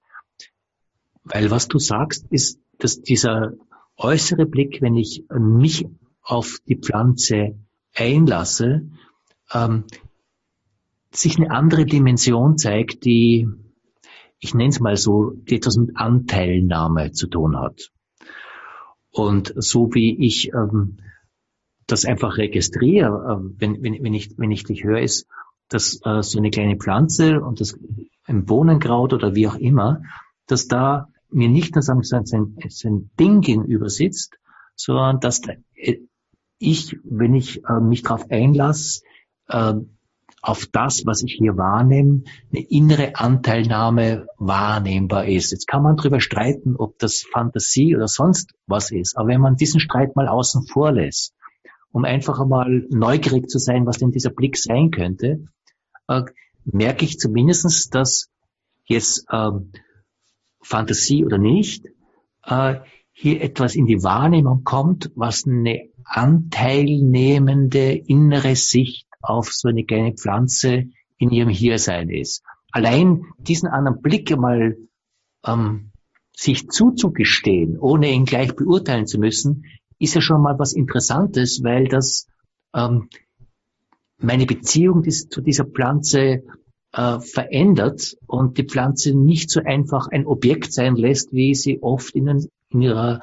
Weil 1.24 1.50
was 1.52 1.68
du 1.68 1.80
sagst, 1.80 2.26
ist, 2.30 2.60
dass 2.78 3.02
dieser 3.02 3.54
äußere 3.98 4.46
Blick, 4.46 4.82
wenn 4.82 4.96
ich 4.96 5.24
mich 5.30 5.86
auf 6.22 6.58
die 6.68 6.78
Pflanze 6.78 7.58
einlasse, 7.96 8.90
ähm, 9.54 9.86
sich 11.16 11.38
eine 11.38 11.52
andere 11.52 11.86
Dimension 11.86 12.58
zeigt, 12.58 13.06
die, 13.06 13.48
ich 14.40 14.54
nenne 14.54 14.70
es 14.70 14.80
mal 14.80 14.98
so, 14.98 15.32
die 15.32 15.56
etwas 15.56 15.78
mit 15.78 15.96
Anteilnahme 15.96 17.12
zu 17.12 17.28
tun 17.28 17.58
hat. 17.58 17.92
Und 19.12 19.54
so 19.56 19.94
wie 19.94 20.26
ich 20.26 20.52
ähm, 20.54 20.98
das 21.88 22.06
einfach 22.06 22.38
registriere, 22.38 23.42
äh, 23.42 23.54
wenn, 23.60 23.84
wenn, 23.84 24.04
wenn, 24.04 24.14
ich, 24.14 24.38
wenn 24.38 24.52
ich 24.52 24.64
dich 24.64 24.84
höre, 24.84 25.02
ist, 25.02 25.28
dass 25.70 26.00
äh, 26.04 26.24
so 26.24 26.40
eine 26.40 26.50
kleine 26.50 26.78
Pflanze 26.78 27.42
und 27.42 27.62
das 27.62 27.78
ein 28.26 28.46
Bohnenkraut 28.46 29.14
oder 29.14 29.36
wie 29.36 29.48
auch 29.48 29.56
immer, 29.56 30.02
dass 30.48 30.68
da 30.68 31.10
mir 31.30 31.50
nicht 31.50 31.76
nur 31.76 31.82
sagen, 31.82 32.04
so 32.04 32.16
ein, 32.16 32.56
so 32.70 32.88
ein 32.88 33.10
Ding 33.20 33.42
gegenüber 33.42 33.90
sitzt, 33.90 34.38
sondern 34.76 35.20
dass 35.20 35.42
da, 35.42 35.54
äh, 35.76 35.98
ich, 36.58 36.98
wenn 37.04 37.34
ich 37.34 37.64
äh, 37.66 37.80
mich 37.82 38.04
darauf 38.04 38.30
einlasse, 38.32 39.02
äh, 39.48 39.74
auf 40.44 40.66
das, 40.66 41.06
was 41.06 41.24
ich 41.24 41.36
hier 41.40 41.56
wahrnehme, 41.58 42.24
eine 42.52 42.66
innere 42.70 43.16
Anteilnahme 43.16 44.28
wahrnehmbar 44.38 45.26
ist. 45.26 45.52
Jetzt 45.52 45.68
kann 45.68 45.82
man 45.82 45.96
darüber 45.96 46.20
streiten, 46.20 46.76
ob 46.76 47.00
das 47.00 47.22
Fantasie 47.32 47.96
oder 47.96 48.10
sonst 48.10 48.54
was 48.68 48.92
ist. 48.92 49.18
Aber 49.18 49.30
wenn 49.30 49.40
man 49.40 49.56
diesen 49.56 49.80
Streit 49.80 50.18
mal 50.18 50.28
außen 50.28 50.68
vor 50.68 50.92
lässt, 50.92 51.34
um 51.94 52.04
einfach 52.04 52.42
einmal 52.42 52.86
neugierig 52.90 53.50
zu 53.50 53.58
sein, 53.58 53.86
was 53.86 54.00
denn 54.00 54.12
dieser 54.12 54.32
Blick 54.32 54.58
sein 54.58 54.92
könnte, 54.92 55.46
äh, 56.10 56.24
merke 56.66 57.06
ich 57.06 57.20
zumindestens, 57.20 57.90
dass 57.90 58.30
jetzt 58.84 59.26
äh, 59.30 59.52
Fantasie 60.62 61.24
oder 61.24 61.38
nicht, 61.38 61.86
äh, 62.44 62.82
hier 63.14 63.42
etwas 63.42 63.76
in 63.76 63.86
die 63.86 64.04
Wahrnehmung 64.04 64.66
kommt, 64.66 65.10
was 65.16 65.46
eine 65.48 65.88
anteilnehmende 66.04 67.94
innere 67.94 68.58
Sicht 68.58 69.03
auf 69.24 69.52
so 69.52 69.70
eine 69.70 69.86
kleine 69.86 70.14
Pflanze 70.14 70.86
in 71.18 71.32
ihrem 71.32 71.50
Hiersein 71.50 72.10
ist. 72.10 72.44
Allein 72.72 73.26
diesen 73.38 73.70
anderen 73.70 74.02
Blick 74.02 74.32
einmal 74.32 74.78
ähm, 75.46 75.92
sich 76.36 76.70
zuzugestehen, 76.70 77.80
ohne 77.80 78.12
ihn 78.12 78.26
gleich 78.26 78.56
beurteilen 78.56 79.06
zu 79.06 79.20
müssen, 79.20 79.66
ist 80.00 80.16
ja 80.16 80.22
schon 80.22 80.42
mal 80.42 80.58
was 80.60 80.74
Interessantes, 80.74 81.64
weil 81.64 81.88
das 81.88 82.28
ähm, 82.74 83.10
meine 84.18 84.46
Beziehung 84.46 85.04
zu 85.10 85.42
dieser 85.42 85.66
Pflanze 85.66 86.44
äh, 86.94 87.20
verändert 87.20 88.18
und 88.28 88.58
die 88.58 88.66
Pflanze 88.66 89.16
nicht 89.16 89.50
so 89.50 89.62
einfach 89.64 90.08
ein 90.08 90.26
Objekt 90.26 90.74
sein 90.74 90.96
lässt, 90.96 91.34
wie 91.34 91.56
sie 91.56 91.82
oft 91.82 92.16
in, 92.16 92.50
in 92.70 92.82
ihrer 92.82 93.22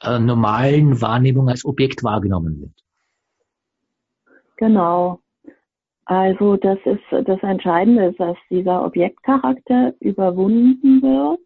äh, 0.00 0.18
normalen 0.18 1.00
Wahrnehmung 1.00 1.48
als 1.48 1.64
Objekt 1.64 2.02
wahrgenommen 2.02 2.60
wird. 2.60 2.84
Genau. 4.56 5.20
Also 6.10 6.56
das 6.56 6.76
ist 6.86 7.04
das 7.28 7.40
Entscheidende 7.44 8.06
ist, 8.06 8.18
dass 8.18 8.36
dieser 8.50 8.84
Objektcharakter 8.84 9.94
überwunden 10.00 11.00
wird 11.02 11.38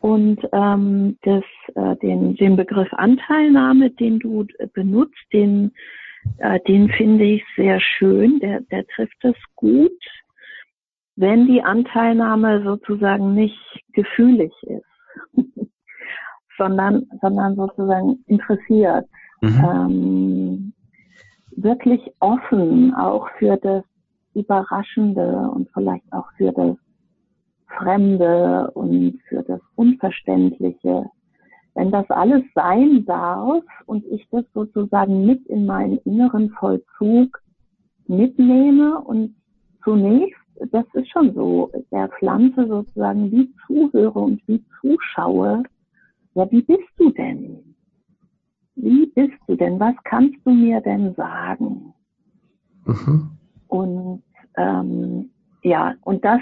und 0.00 0.38
ähm, 0.52 1.18
das, 1.24 1.44
äh, 1.74 1.94
den, 1.96 2.36
den 2.36 2.56
Begriff 2.56 2.88
Anteilnahme, 2.92 3.90
den 3.90 4.18
du 4.18 4.46
benutzt, 4.72 5.22
den, 5.34 5.72
äh, 6.38 6.58
den 6.66 6.88
finde 6.88 7.24
ich 7.24 7.44
sehr 7.54 7.80
schön. 7.80 8.40
Der, 8.40 8.62
der 8.62 8.86
trifft 8.86 9.22
es 9.22 9.36
gut, 9.56 9.92
wenn 11.16 11.46
die 11.46 11.62
Anteilnahme 11.62 12.62
sozusagen 12.64 13.34
nicht 13.34 13.60
gefühlig 13.92 14.54
ist, 14.62 15.36
sondern, 16.56 17.04
sondern 17.20 17.56
sozusagen 17.56 18.24
interessiert. 18.26 19.04
Mhm. 19.42 19.64
Ähm, 19.70 20.74
wirklich 21.56 22.00
offen 22.20 22.94
auch 22.94 23.28
für 23.38 23.56
das 23.56 23.84
Überraschende 24.34 25.50
und 25.54 25.68
vielleicht 25.72 26.12
auch 26.12 26.30
für 26.36 26.52
das 26.52 26.76
Fremde 27.78 28.70
und 28.72 29.20
für 29.28 29.42
das 29.42 29.60
Unverständliche. 29.76 31.06
Wenn 31.74 31.90
das 31.90 32.08
alles 32.10 32.42
sein 32.54 33.04
darf 33.04 33.64
und 33.86 34.04
ich 34.06 34.26
das 34.30 34.44
sozusagen 34.54 35.26
mit 35.26 35.44
in 35.46 35.66
meinen 35.66 35.98
inneren 35.98 36.50
Vollzug 36.50 37.40
mitnehme 38.06 39.00
und 39.00 39.34
zunächst, 39.82 40.38
das 40.70 40.84
ist 40.94 41.10
schon 41.10 41.34
so, 41.34 41.70
der 41.90 42.08
Pflanze 42.08 42.66
sozusagen 42.68 43.30
wie 43.32 43.52
zuhöre 43.66 44.18
und 44.20 44.40
wie 44.46 44.64
zuschaue, 44.80 45.64
ja, 46.34 46.50
wie 46.50 46.62
bist 46.62 46.88
du 46.96 47.10
denn? 47.10 47.73
Wie 48.76 49.06
bist 49.06 49.38
du 49.46 49.56
denn? 49.56 49.78
Was 49.80 49.94
kannst 50.04 50.38
du 50.44 50.50
mir 50.50 50.80
denn 50.80 51.14
sagen? 51.14 51.94
Mhm. 52.84 53.30
Und 53.68 54.22
ähm, 54.56 55.30
ja, 55.62 55.94
und 56.02 56.24
das 56.24 56.40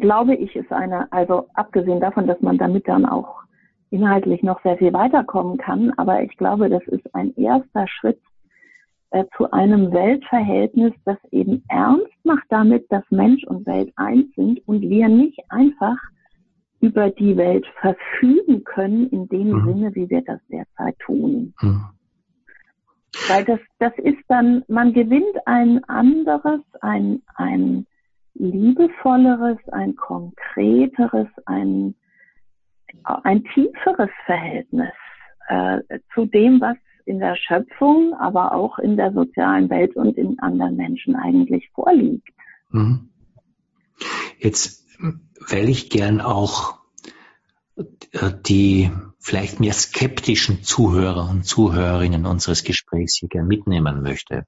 glaube 0.00 0.34
ich 0.34 0.54
ist 0.56 0.72
eine, 0.72 1.10
also 1.12 1.46
abgesehen 1.54 2.00
davon, 2.00 2.26
dass 2.26 2.40
man 2.40 2.58
damit 2.58 2.88
dann 2.88 3.06
auch 3.06 3.42
inhaltlich 3.90 4.42
noch 4.42 4.60
sehr 4.62 4.76
viel 4.78 4.92
weiterkommen 4.92 5.58
kann, 5.58 5.92
aber 5.96 6.22
ich 6.22 6.36
glaube, 6.36 6.68
das 6.68 6.82
ist 6.88 7.14
ein 7.14 7.34
erster 7.36 7.86
Schritt 7.86 8.20
äh, 9.10 9.24
zu 9.36 9.50
einem 9.52 9.92
Weltverhältnis, 9.92 10.92
das 11.04 11.18
eben 11.30 11.62
ernst 11.68 12.12
macht 12.24 12.46
damit, 12.48 12.90
dass 12.90 13.04
Mensch 13.10 13.44
und 13.44 13.66
Welt 13.66 13.92
eins 13.96 14.26
sind 14.34 14.66
und 14.66 14.82
wir 14.82 15.08
nicht 15.08 15.40
einfach 15.48 15.96
über 16.80 17.10
die 17.10 17.36
Welt 17.36 17.66
verfügen 17.80 18.64
können 18.64 19.08
in 19.10 19.28
dem 19.28 19.50
mhm. 19.50 19.64
Sinne, 19.64 19.94
wie 19.94 20.10
wir 20.10 20.22
das 20.22 20.40
derzeit 20.50 20.98
tun. 20.98 21.54
Mhm. 21.60 21.84
Weil 23.28 23.44
das, 23.44 23.60
das 23.78 23.92
ist 23.98 24.22
dann, 24.28 24.62
man 24.68 24.92
gewinnt 24.92 25.36
ein 25.46 25.82
anderes, 25.84 26.60
ein, 26.80 27.22
ein 27.34 27.86
liebevolleres, 28.34 29.58
ein 29.72 29.96
konkreteres, 29.96 31.28
ein, 31.46 31.94
ein 33.04 33.44
tieferes 33.54 34.10
Verhältnis 34.26 34.92
äh, 35.48 35.80
zu 36.14 36.26
dem, 36.26 36.60
was 36.60 36.76
in 37.06 37.20
der 37.20 37.36
Schöpfung, 37.36 38.14
aber 38.14 38.52
auch 38.52 38.78
in 38.78 38.96
der 38.96 39.12
sozialen 39.12 39.70
Welt 39.70 39.96
und 39.96 40.18
in 40.18 40.38
anderen 40.40 40.76
Menschen 40.76 41.16
eigentlich 41.16 41.70
vorliegt. 41.70 42.28
Mhm. 42.70 43.08
Jetzt 44.38 44.85
weil 44.98 45.68
ich 45.68 45.90
gern 45.90 46.20
auch 46.20 46.78
äh, 47.76 48.32
die 48.46 48.90
vielleicht 49.18 49.60
mehr 49.60 49.72
skeptischen 49.72 50.62
Zuhörer 50.62 51.28
und 51.28 51.44
Zuhörerinnen 51.44 52.26
unseres 52.26 52.64
Gesprächs 52.64 53.16
hier 53.18 53.28
gern 53.28 53.46
mitnehmen 53.46 54.02
möchte. 54.02 54.46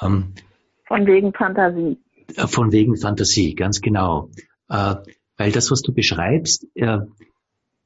Ähm, 0.00 0.34
von 0.86 1.06
wegen 1.06 1.32
Fantasie. 1.32 1.98
Äh, 2.36 2.46
von 2.46 2.72
wegen 2.72 2.96
Fantasie, 2.96 3.54
ganz 3.54 3.80
genau. 3.80 4.30
Äh, 4.68 4.96
weil 5.36 5.52
das, 5.52 5.70
was 5.70 5.80
du 5.82 5.92
beschreibst, 5.92 6.66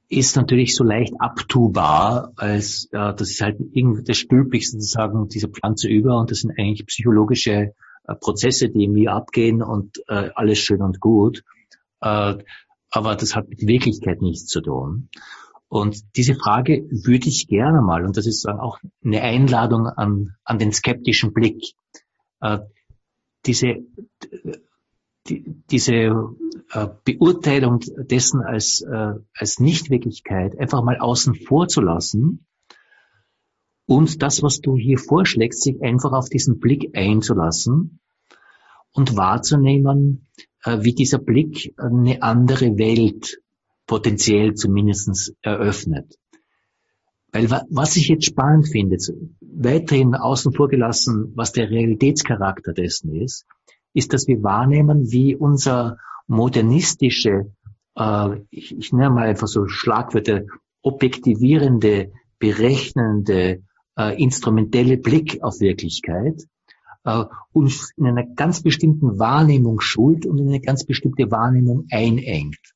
ist 0.08 0.36
natürlich 0.36 0.74
so 0.74 0.84
leicht 0.84 1.14
abtubar, 1.18 2.32
als 2.36 2.88
das 2.90 3.30
ist 3.30 3.40
halt 3.40 3.58
irgendwie 3.72 4.02
das 4.02 4.18
stülpt 4.18 4.62
sozusagen 4.62 5.28
dieser 5.28 5.48
Pflanze 5.48 5.88
über 5.88 6.18
und 6.18 6.30
das 6.30 6.40
sind 6.40 6.58
eigentlich 6.58 6.84
psychologische 6.86 7.72
Prozesse, 8.14 8.68
die 8.68 8.84
in 8.84 8.92
mir 8.92 9.12
abgehen 9.12 9.62
und 9.62 10.02
alles 10.08 10.58
schön 10.58 10.82
und 10.82 11.00
gut. 11.00 11.42
Äh, 12.00 12.34
aber 12.90 13.16
das 13.16 13.34
hat 13.34 13.48
mit 13.48 13.66
Wirklichkeit 13.66 14.22
nichts 14.22 14.46
zu 14.46 14.60
tun. 14.60 15.08
Und 15.68 16.16
diese 16.16 16.34
Frage 16.34 16.86
würde 16.90 17.28
ich 17.28 17.48
gerne 17.48 17.82
mal, 17.82 18.06
und 18.06 18.16
das 18.16 18.26
ist 18.26 18.48
auch 18.48 18.78
eine 19.04 19.20
Einladung 19.22 19.86
an, 19.86 20.36
an 20.44 20.58
den 20.58 20.72
skeptischen 20.72 21.32
Blick, 21.32 21.74
äh, 22.40 22.60
diese, 23.44 23.84
die, 25.28 25.62
diese 25.70 25.94
äh, 26.72 26.88
Beurteilung 27.04 27.80
dessen 27.80 28.42
als, 28.42 28.80
äh, 28.82 29.14
als 29.34 29.58
Nichtwirklichkeit 29.58 30.58
einfach 30.58 30.82
mal 30.82 30.98
außen 30.98 31.34
vor 31.34 31.66
zu 31.66 31.80
lassen 31.80 32.45
und 33.86 34.22
das, 34.22 34.42
was 34.42 34.60
du 34.60 34.76
hier 34.76 34.98
vorschlägst, 34.98 35.62
sich 35.62 35.80
einfach 35.82 36.12
auf 36.12 36.28
diesen 36.28 36.58
Blick 36.58 36.90
einzulassen 36.96 38.00
und 38.92 39.16
wahrzunehmen, 39.16 40.26
äh, 40.64 40.78
wie 40.82 40.94
dieser 40.94 41.18
Blick 41.18 41.74
eine 41.76 42.22
andere 42.22 42.76
Welt 42.78 43.40
potenziell 43.86 44.54
zumindest 44.54 45.34
eröffnet. 45.42 46.18
Weil 47.32 47.50
was 47.50 47.96
ich 47.96 48.08
jetzt 48.08 48.24
spannend 48.24 48.68
finde, 48.68 48.96
weiterhin 49.40 50.14
außen 50.14 50.52
vor 50.52 50.68
gelassen, 50.68 51.32
was 51.34 51.52
der 51.52 51.70
Realitätscharakter 51.70 52.72
dessen 52.72 53.14
ist, 53.14 53.46
ist, 53.92 54.12
dass 54.12 54.26
wir 54.26 54.42
wahrnehmen, 54.42 55.10
wie 55.12 55.36
unser 55.36 55.98
modernistische, 56.26 57.52
äh, 57.96 58.40
ich, 58.50 58.76
ich 58.76 58.92
nenne 58.92 59.10
mal 59.10 59.28
einfach 59.28 59.48
so 59.48 59.68
Schlagwörter, 59.68 60.42
objektivierende, 60.82 62.12
berechnende, 62.38 63.62
äh, 63.98 64.20
instrumentelle 64.22 64.96
Blick 64.96 65.42
auf 65.42 65.60
Wirklichkeit 65.60 66.42
äh, 67.06 67.24
uns 67.52 67.92
in 67.96 68.06
einer 68.06 68.26
ganz 68.26 68.62
bestimmten 68.62 69.18
Wahrnehmung 69.18 69.80
schult 69.80 70.26
und 70.26 70.38
in 70.38 70.48
eine 70.48 70.60
ganz 70.60 70.84
bestimmte 70.84 71.30
Wahrnehmung 71.30 71.86
einengt. 71.90 72.74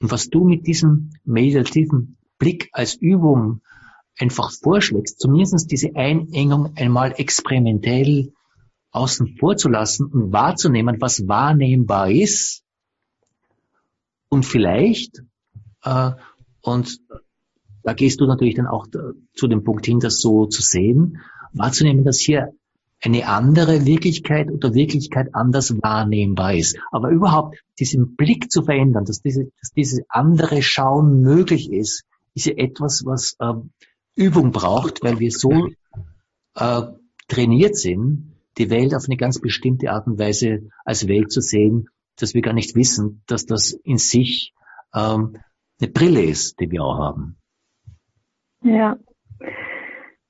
Und 0.00 0.10
was 0.10 0.28
du 0.28 0.44
mit 0.44 0.66
diesem 0.66 1.12
meditativen 1.24 2.18
Blick 2.38 2.68
als 2.72 2.94
Übung 2.94 3.62
einfach 4.18 4.50
vorschlägst, 4.50 5.20
zumindest 5.20 5.70
diese 5.70 5.94
Einengung 5.94 6.76
einmal 6.76 7.14
experimentell 7.16 8.32
außen 8.90 9.36
vor 9.38 9.56
zu 9.56 9.68
lassen 9.68 10.06
und 10.06 10.32
wahrzunehmen, 10.32 11.00
was 11.00 11.26
wahrnehmbar 11.28 12.10
ist. 12.10 12.62
Und 14.28 14.44
vielleicht, 14.44 15.22
äh, 15.84 16.10
und 16.62 17.00
da 17.82 17.92
gehst 17.92 18.20
du 18.20 18.26
natürlich 18.26 18.54
dann 18.54 18.66
auch 18.66 18.86
zu 19.34 19.48
dem 19.48 19.64
Punkt 19.64 19.86
hin, 19.86 20.00
das 20.00 20.20
so 20.20 20.46
zu 20.46 20.62
sehen, 20.62 21.18
wahrzunehmen, 21.52 22.04
dass 22.04 22.18
hier 22.18 22.52
eine 23.04 23.26
andere 23.26 23.84
Wirklichkeit 23.84 24.50
oder 24.50 24.74
Wirklichkeit 24.74 25.34
anders 25.34 25.74
wahrnehmbar 25.82 26.54
ist. 26.54 26.78
Aber 26.92 27.10
überhaupt 27.10 27.58
diesen 27.78 28.14
Blick 28.14 28.50
zu 28.50 28.62
verändern, 28.62 29.04
dass 29.04 29.20
diese, 29.20 29.46
dass 29.60 29.72
diese 29.72 30.02
andere 30.08 30.62
Schauen 30.62 31.20
möglich 31.20 31.72
ist, 31.72 32.04
ist 32.34 32.46
ja 32.46 32.54
etwas, 32.56 33.02
was 33.04 33.36
äh, 33.40 33.54
Übung 34.14 34.52
braucht, 34.52 35.02
weil 35.02 35.18
wir 35.18 35.32
so 35.32 35.68
äh, 36.54 36.82
trainiert 37.28 37.76
sind, 37.76 38.36
die 38.58 38.70
Welt 38.70 38.94
auf 38.94 39.04
eine 39.06 39.16
ganz 39.16 39.40
bestimmte 39.40 39.90
Art 39.90 40.06
und 40.06 40.18
Weise 40.18 40.68
als 40.84 41.08
Welt 41.08 41.32
zu 41.32 41.40
sehen, 41.40 41.88
dass 42.16 42.34
wir 42.34 42.42
gar 42.42 42.52
nicht 42.52 42.76
wissen, 42.76 43.22
dass 43.26 43.46
das 43.46 43.72
in 43.72 43.98
sich 43.98 44.52
ähm, 44.94 45.38
eine 45.80 45.90
Brille 45.90 46.22
ist, 46.22 46.60
die 46.60 46.70
wir 46.70 46.84
auch 46.84 46.98
haben. 46.98 47.36
Ja. 48.62 48.96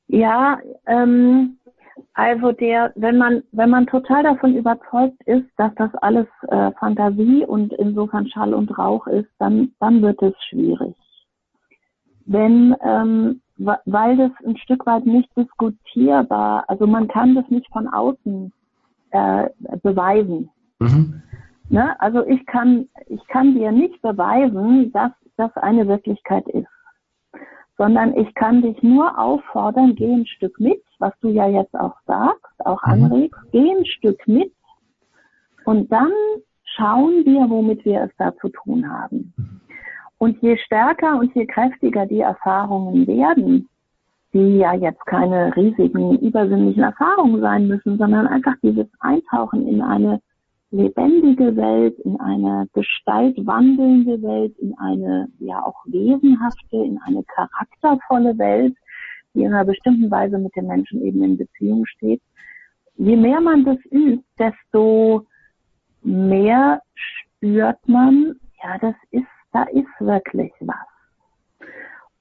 Ja, 0.09 0.59
ähm, 0.87 1.59
also 2.14 2.53
der, 2.53 2.92
wenn 2.97 3.16
man, 3.16 3.42
wenn 3.53 3.71
man 3.71 3.87
total 3.87 4.23
davon 4.23 4.55
überzeugt 4.55 5.16
ist, 5.25 5.49
dass 5.57 5.75
das 5.77 5.95
alles 5.97 6.27
äh, 6.49 6.71
Fantasie 6.73 7.45
und 7.47 7.73
insofern 7.73 8.29
Schall 8.29 8.53
und 8.53 8.77
Rauch 8.77 9.07
ist, 9.07 9.31
dann, 9.38 9.73
dann 9.81 10.03
wird 10.03 10.21
es 10.23 10.35
schwierig. 10.49 10.95
Wenn, 12.27 12.77
ähm, 12.85 13.40
weil 13.57 14.16
das 14.16 14.31
ein 14.47 14.57
Stück 14.59 14.85
weit 14.87 15.07
nicht 15.07 15.31
diskutierbar, 15.37 16.64
also 16.68 16.87
man 16.87 17.09
kann 17.09 17.35
das 17.35 17.49
nicht 17.49 17.66
von 17.73 17.88
außen 17.88 18.53
äh, 19.11 19.49
beweisen. 19.83 20.51
Mhm. 20.79 21.23
Ne? 21.71 21.99
Also 22.01 22.27
ich 22.27 22.45
kann, 22.47 22.88
ich 23.07 23.27
kann 23.29 23.55
dir 23.55 23.73
nicht 23.73 24.01
beweisen, 24.03 24.92
dass 24.92 25.12
das 25.37 25.57
eine 25.57 25.88
Wirklichkeit 25.88 26.47
ist 26.49 26.68
sondern 27.83 28.16
ich 28.16 28.33
kann 28.37 28.62
dich 28.62 28.81
nur 28.81 29.18
auffordern, 29.18 29.97
geh 29.97 30.14
ein 30.14 30.25
Stück 30.25 30.61
mit, 30.61 30.81
was 31.01 31.12
du 31.21 31.31
ja 31.31 31.49
jetzt 31.49 31.75
auch 31.75 31.97
sagst, 32.07 32.64
auch 32.64 32.81
mhm. 32.87 32.92
anregst, 32.92 33.40
geh 33.51 33.73
ein 33.73 33.85
Stück 33.85 34.21
mit 34.29 34.53
und 35.64 35.90
dann 35.90 36.12
schauen 36.62 37.25
wir, 37.25 37.51
womit 37.51 37.85
wir 37.85 38.03
es 38.03 38.11
da 38.18 38.37
zu 38.37 38.51
tun 38.51 38.88
haben. 38.88 39.35
Und 40.18 40.40
je 40.42 40.57
stärker 40.59 41.18
und 41.18 41.35
je 41.35 41.45
kräftiger 41.45 42.07
die 42.07 42.21
Erfahrungen 42.21 43.05
werden, 43.09 43.68
die 44.33 44.59
ja 44.59 44.75
jetzt 44.75 45.05
keine 45.07 45.55
riesigen 45.57 46.21
übersinnlichen 46.21 46.85
Erfahrungen 46.85 47.40
sein 47.40 47.66
müssen, 47.66 47.99
sondern 47.99 48.29
einfach 48.29 48.55
dieses 48.62 48.87
Eintauchen 49.01 49.66
in 49.66 49.83
eine 49.83 50.21
lebendige 50.72 51.54
Welt, 51.54 51.98
in 52.00 52.18
eine 52.18 52.66
gestaltwandelnde 52.72 54.22
Welt, 54.22 54.58
in 54.58 54.74
eine 54.78 55.28
ja 55.38 55.62
auch 55.62 55.85
wesenhafte, 55.85 56.76
in 56.76 56.98
eine 57.04 57.22
charaktervolle 57.24 58.37
Welt, 58.38 58.74
die 59.35 59.42
in 59.42 59.52
einer 59.52 59.66
bestimmten 59.66 60.11
Weise 60.11 60.38
mit 60.38 60.56
den 60.56 60.66
Menschen 60.66 61.02
eben 61.02 61.22
in 61.22 61.37
Beziehung 61.37 61.85
steht. 61.87 62.22
Je 62.96 63.16
mehr 63.16 63.40
man 63.40 63.64
das 63.64 63.78
übt, 63.90 64.24
desto 64.38 65.26
mehr 66.02 66.80
spürt 66.94 67.87
man, 67.87 68.35
ja, 68.62 68.78
das 68.78 68.94
ist, 69.11 69.26
da 69.52 69.64
ist 69.64 70.00
wirklich 70.00 70.52
was. 70.61 71.68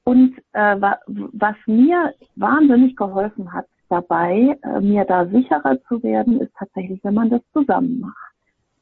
Und 0.04 0.38
äh, 0.54 0.76
was 0.78 1.56
mir 1.68 2.14
wahnsinnig 2.36 2.96
geholfen 2.96 3.54
hat 3.54 3.68
dabei, 3.88 4.58
äh, 4.64 4.82
mir 4.82 5.06
da 5.06 5.26
sicherer 5.28 5.80
zu 5.84 6.02
werden, 6.04 6.42
ist 6.42 6.54
tatsächlich, 6.58 7.00
wenn 7.04 7.14
man 7.14 7.30
das 7.30 7.42
zusammen 7.54 8.00
macht. 8.02 8.31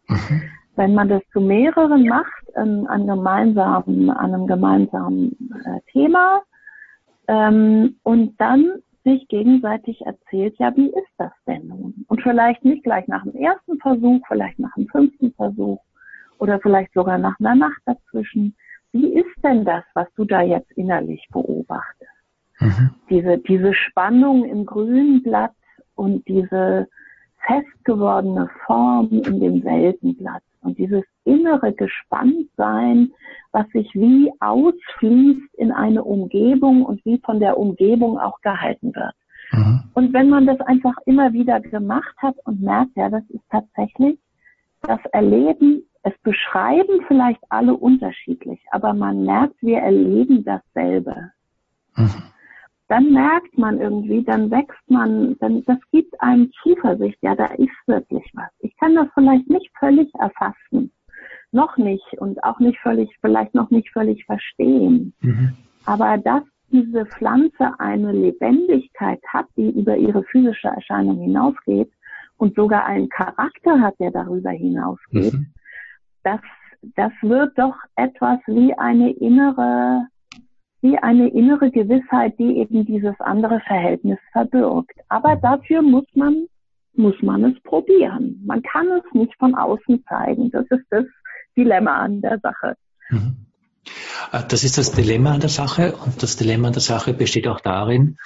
Mhm. 0.10 0.42
Wenn 0.76 0.94
man 0.94 1.10
das 1.10 1.22
zu 1.32 1.42
mehreren 1.42 2.08
macht, 2.08 2.56
an, 2.56 2.88
an, 2.88 3.08
gemeinsamen, 3.08 4.10
an 4.10 4.34
einem 4.34 4.48
gemeinsamen 4.48 5.32
äh, 5.66 5.80
Thema 5.92 6.42
ähm, 7.28 7.98
und 8.04 8.40
dann 8.40 8.82
sich 9.04 9.28
gegenseitig 9.28 10.02
erzählt, 10.02 10.56
ja, 10.58 10.76
wie 10.76 10.88
ist 10.88 11.14
das 11.18 11.32
denn 11.48 11.68
nun? 11.68 12.06
Und 12.08 12.22
vielleicht 12.22 12.64
nicht 12.66 12.84
gleich 12.84 13.08
nach 13.08 13.24
dem 13.24 13.36
ersten 13.36 13.78
Versuch, 13.80 14.22
vielleicht 14.28 14.60
nach 14.60 14.74
dem 14.76 14.88
fünften 14.88 15.32
Versuch 15.34 15.80
oder 16.38 16.60
vielleicht 16.60 16.94
sogar 16.94 17.18
nach 17.18 17.40
einer 17.40 17.56
Nacht 17.56 17.82
dazwischen. 17.86 18.56
Wie 18.92 19.14
ist 19.14 19.44
denn 19.44 19.66
das, 19.66 19.84
was 19.94 20.08
du 20.16 20.26
da 20.26 20.42
jetzt 20.42 20.72
innerlich 20.72 21.26
beobachtest? 21.32 22.10
Mhm. 22.60 22.90
Diese, 23.10 23.38
diese 23.38 23.74
Spannung 23.74 24.46
im 24.46 24.66
grünen 24.66 25.24
Blatt 25.24 25.54
und 25.96 26.28
diese 26.28 26.88
festgewordene 27.50 28.50
Form 28.66 29.10
in 29.12 29.40
dem 29.40 29.64
Weltenblatt 29.64 30.44
und 30.62 30.78
dieses 30.78 31.04
innere 31.24 31.74
Gespanntsein, 31.74 33.12
was 33.52 33.68
sich 33.70 33.90
wie 33.94 34.32
ausfließt 34.40 35.56
in 35.56 35.72
eine 35.72 36.04
Umgebung 36.04 36.86
und 36.86 37.04
wie 37.06 37.20
von 37.26 37.40
der 37.40 37.58
Umgebung 37.58 38.20
auch 38.20 38.40
gehalten 38.42 38.94
wird. 38.94 39.14
Mhm. 39.52 39.84
Und 39.94 40.14
wenn 40.14 40.30
man 40.30 40.46
das 40.46 40.60
einfach 40.62 40.96
immer 41.06 41.34
wieder 41.34 41.60
gemacht 41.60 42.16
hat 42.18 42.36
und 42.46 42.62
merkt, 42.62 42.96
ja, 42.96 43.10
das 43.10 43.24
ist 43.30 43.44
tatsächlich 43.50 44.20
das 44.82 45.00
Erleben, 45.12 45.84
es 46.04 46.14
beschreiben 46.24 47.04
vielleicht 47.08 47.42
alle 47.50 47.74
unterschiedlich, 47.74 48.62
aber 48.72 48.94
man 48.94 49.26
merkt, 49.26 49.56
wir 49.62 49.80
erleben 49.80 50.46
dasselbe. 50.46 51.32
Mhm 51.96 52.24
dann 52.90 53.14
merkt 53.14 53.56
man 53.56 53.80
irgendwie, 53.80 54.24
dann 54.24 54.50
wächst 54.50 54.90
man, 54.90 55.38
dann, 55.40 55.64
das 55.66 55.78
gibt 55.92 56.20
einem 56.22 56.52
Zuversicht, 56.64 57.20
ja, 57.22 57.36
da 57.36 57.46
ist 57.46 57.70
wirklich 57.86 58.26
was. 58.34 58.50
Ich 58.60 58.76
kann 58.78 58.96
das 58.96 59.08
vielleicht 59.14 59.48
nicht 59.48 59.72
völlig 59.78 60.12
erfassen, 60.16 60.92
noch 61.52 61.78
nicht 61.78 62.18
und 62.18 62.44
auch 62.44 62.60
nicht 62.60 62.80
völlig, 62.80 63.10
vielleicht 63.22 63.54
noch 63.54 63.70
nicht 63.70 63.92
völlig 63.92 64.26
verstehen. 64.26 65.14
Mhm. 65.22 65.54
Aber 65.86 66.18
dass 66.18 66.42
diese 66.72 67.06
Pflanze 67.06 67.80
eine 67.80 68.12
Lebendigkeit 68.12 69.22
hat, 69.28 69.46
die 69.56 69.70
über 69.70 69.96
ihre 69.96 70.24
physische 70.24 70.70
Erscheinung 70.70 71.20
hinausgeht 71.20 71.92
und 72.38 72.56
sogar 72.56 72.86
einen 72.86 73.10
Charakter 73.10 73.82
hat, 73.82 74.00
der 74.00 74.10
darüber 74.10 74.50
hinausgeht, 74.50 75.34
mhm. 75.34 75.54
das, 76.24 76.42
das 76.96 77.12
wird 77.22 77.58
doch 77.60 77.76
etwas 77.96 78.40
wie 78.48 78.74
eine 78.74 79.12
innere 79.12 80.08
wie 80.82 80.98
eine 80.98 81.30
innere 81.30 81.72
Gewissheit, 81.72 82.38
die 82.40 82.58
eben 82.58 82.86
dieses 82.86 83.20
andere 83.20 83.60
Verhältnis 83.62 84.18
verbirgt. 84.32 84.98
Aber 85.10 85.36
dafür 85.36 85.82
muss 85.82 86.06
man, 86.16 86.46
muss 86.94 87.16
man 87.22 87.44
es 87.46 87.62
probieren. 87.64 88.42
Man 88.46 88.62
kann 88.62 88.88
es 88.88 89.14
nicht 89.14 89.34
von 89.38 89.56
außen 89.56 90.04
zeigen. 90.08 90.52
Das 90.52 90.66
ist 90.70 90.86
das 90.90 91.06
Dilemma 91.58 91.98
an 91.98 92.22
der 92.22 92.40
Sache. 92.40 92.76
Mhm. 93.10 93.46
Äh, 94.32 94.44
das 94.48 94.64
ist 94.64 94.78
das 94.78 94.92
Dilemma 94.92 95.34
an 95.34 95.40
der 95.42 95.50
Sache 95.50 95.96
und 95.96 96.22
das 96.24 96.38
Dilemma 96.38 96.68
an 96.68 96.74
der 96.74 96.82
Sache 96.82 97.14
besteht 97.14 97.48
auch 97.48 97.60
darin, 97.60 98.18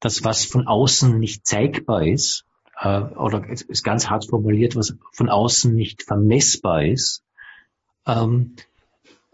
dass 0.00 0.24
was 0.24 0.44
von 0.44 0.66
außen 0.66 1.18
nicht 1.18 1.46
zeigbar 1.46 2.06
ist, 2.06 2.46
äh, 2.80 3.00
oder 3.00 3.44
ist 3.48 3.82
ganz 3.82 4.08
hart 4.08 4.26
formuliert, 4.26 4.76
was 4.76 4.96
von 5.12 5.28
außen 5.28 5.74
nicht 5.74 6.02
vermessbar 6.02 6.84
ist, 6.84 7.24
ähm, 8.06 8.56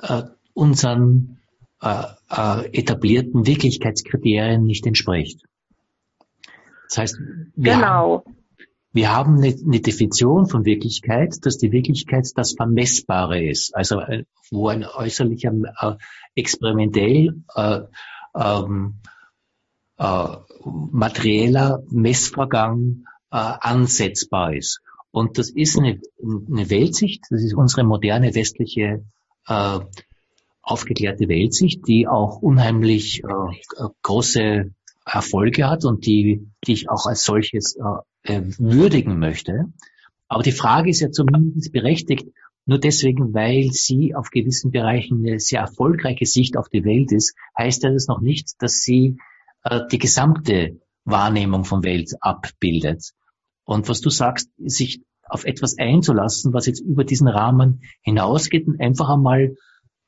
äh, 0.01 0.23
unseren 0.55 1.39
äh, 1.85 2.05
äh, 2.31 2.79
etablierten 2.79 3.47
Wirklichkeitskriterien 3.47 4.65
nicht 4.65 4.87
entspricht. 4.87 5.43
Das 6.89 6.99
heißt, 6.99 7.19
wir, 7.57 7.75
genau. 7.75 8.25
haben, 8.25 8.37
wir 8.93 9.15
haben 9.15 9.37
eine, 9.37 9.55
eine, 9.55 9.81
Definition 9.81 10.47
von 10.47 10.65
Wirklichkeit, 10.65 11.35
dass 11.43 11.59
die 11.59 11.73
Wirklichkeit 11.73 12.27
das 12.37 12.53
Vermessbare 12.53 13.45
ist, 13.45 13.77
also 13.77 14.01
äh, 14.01 14.25
wo 14.51 14.69
ein 14.69 14.87
äußerlicher 14.87 15.53
äh, 15.53 15.95
experimentell 16.35 17.43
äh, 17.55 17.81
ähm, 18.35 19.01
äh, 19.99 20.27
materieller 20.65 21.83
Messvorgang 21.91 23.05
äh, 23.31 23.37
ansetzbar 23.37 24.55
ist. 24.55 24.81
Und 25.11 25.37
das 25.39 25.51
ist 25.51 25.79
eine, 25.79 26.01
eine 26.23 26.71
Weltsicht, 26.71 27.25
das 27.29 27.43
ist 27.43 27.55
unsere 27.55 27.85
moderne 27.85 28.35
westliche 28.35 29.05
äh, 29.47 29.81
aufgeklärte 30.65 31.29
Weltsicht, 31.29 31.87
die 31.87 32.09
auch 32.09 32.41
unheimlich 32.41 33.23
äh, 33.23 33.89
große 34.03 34.71
Erfolge 35.05 35.69
hat 35.69 35.85
und 35.85 36.07
die, 36.07 36.49
die 36.67 36.73
ich 36.73 36.91
auch 36.91 37.07
als 37.07 37.25
solches 37.25 37.77
äh, 38.25 38.41
würdigen 38.59 39.19
möchte. 39.19 39.67
Aber 40.29 40.43
die 40.43 40.53
Frage 40.53 40.91
ist 40.91 41.01
ja 41.01 41.11
zumindest 41.11 41.73
berechtigt, 41.73 42.27
nur 42.67 42.79
deswegen, 42.79 43.35
weil 43.35 43.71
sie 43.73 44.15
auf 44.15 44.31
gewissen 44.31 44.71
Bereichen 44.71 45.19
eine 45.27 45.39
sehr 45.39 45.61
erfolgreiche 45.61 46.25
Sicht 46.25 46.57
auf 46.57 46.71
die 46.71 46.85
Welt 46.85 47.13
ist, 47.13 47.37
heißt 47.59 47.85
das 47.85 48.07
noch 48.09 48.23
nicht, 48.23 48.55
dass 48.61 48.81
sie 48.81 49.19
äh, 49.65 49.81
die 49.93 49.99
gesamte 49.99 50.81
Wahrnehmung 51.05 51.65
von 51.65 51.85
Welt 51.85 52.13
abbildet. 52.21 53.11
Und 53.65 53.89
was 53.91 54.01
du 54.01 54.09
sagst, 54.09 54.51
sich 54.59 55.03
auf 55.27 55.45
etwas 55.45 55.77
einzulassen, 55.79 56.55
was 56.55 56.67
jetzt 56.67 56.81
über 56.81 57.05
diesen 57.05 57.29
Rahmen 57.29 57.83
hinausgeht 58.01 58.67
und 58.67 58.81
einfach 58.81 59.11
einmal 59.11 59.57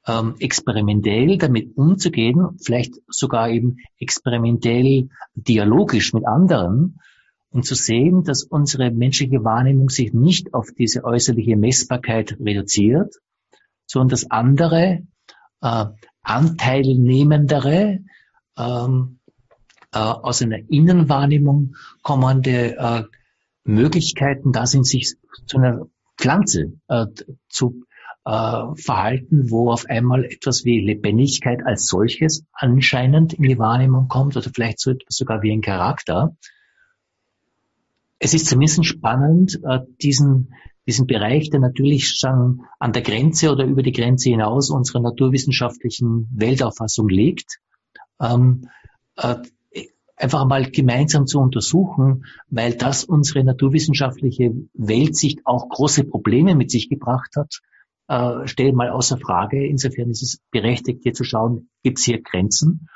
ähm, 0.06 0.36
experimentell 0.38 1.38
damit 1.38 1.76
umzugehen, 1.76 2.58
vielleicht 2.62 2.94
sogar 3.08 3.50
eben 3.50 3.78
experimentell 3.98 5.08
dialogisch 5.34 6.12
mit 6.12 6.26
anderen 6.26 7.00
und 7.50 7.64
zu 7.64 7.74
sehen, 7.74 8.22
dass 8.22 8.44
unsere 8.44 8.90
menschliche 8.90 9.42
Wahrnehmung 9.42 9.88
sich 9.88 10.12
nicht 10.12 10.54
auf 10.54 10.68
diese 10.76 11.04
äußerliche 11.04 11.56
Messbarkeit 11.56 12.36
reduziert, 12.38 13.14
sondern 13.86 14.08
dass 14.10 14.30
andere, 14.30 15.02
äh, 15.60 15.84
anteilnehmendere, 16.22 18.00
ähm, 18.58 19.18
äh, 19.92 19.98
aus 19.98 20.42
einer 20.42 20.58
Innenwahrnehmung 20.68 21.76
kommende 22.02 22.76
äh, 22.76 23.04
Möglichkeiten 23.64 24.52
da 24.52 24.66
sind, 24.66 24.86
sich 24.86 25.14
zu 25.46 25.58
einer 25.58 25.86
Pflanze 26.18 26.78
äh, 26.88 27.06
zu 27.48 27.85
Verhalten, 28.26 29.50
wo 29.50 29.70
auf 29.70 29.86
einmal 29.86 30.24
etwas 30.24 30.64
wie 30.64 30.80
Lebendigkeit 30.80 31.64
als 31.64 31.86
solches 31.86 32.44
anscheinend 32.52 33.34
in 33.34 33.44
die 33.44 33.58
Wahrnehmung 33.58 34.08
kommt 34.08 34.36
oder 34.36 34.50
vielleicht 34.52 34.80
so 34.80 34.90
etwas 34.90 35.14
sogar 35.14 35.42
wie 35.42 35.52
ein 35.52 35.60
Charakter. 35.60 36.34
Es 38.18 38.34
ist 38.34 38.46
zumindest 38.46 38.84
spannend, 38.84 39.60
äh, 39.62 39.78
diesen, 40.02 40.54
diesen 40.88 41.06
Bereich, 41.06 41.50
der 41.50 41.60
natürlich 41.60 42.08
schon 42.08 42.62
an 42.80 42.92
der 42.92 43.02
Grenze 43.02 43.52
oder 43.52 43.64
über 43.64 43.84
die 43.84 43.92
Grenze 43.92 44.30
hinaus 44.30 44.70
unserer 44.70 45.02
naturwissenschaftlichen 45.02 46.28
Weltauffassung 46.34 47.08
liegt, 47.08 47.60
ähm, 48.20 48.68
äh, 49.16 49.36
einfach 50.16 50.46
mal 50.46 50.68
gemeinsam 50.68 51.26
zu 51.26 51.38
untersuchen, 51.38 52.24
weil 52.48 52.74
das 52.74 53.04
unsere 53.04 53.44
naturwissenschaftliche 53.44 54.52
Weltsicht 54.74 55.42
auch 55.44 55.68
große 55.68 56.04
Probleme 56.04 56.56
mit 56.56 56.72
sich 56.72 56.88
gebracht 56.88 57.36
hat, 57.36 57.60
äh, 58.08 58.46
stelle 58.46 58.72
mal 58.72 58.90
außer 58.90 59.18
Frage. 59.18 59.66
Insofern 59.66 60.10
ist 60.10 60.22
es 60.22 60.40
berechtigt, 60.50 61.02
hier 61.02 61.12
zu 61.12 61.24
schauen, 61.24 61.68
gibt 61.82 61.98
es 61.98 62.04
hier 62.04 62.22
Grenzen? 62.22 62.88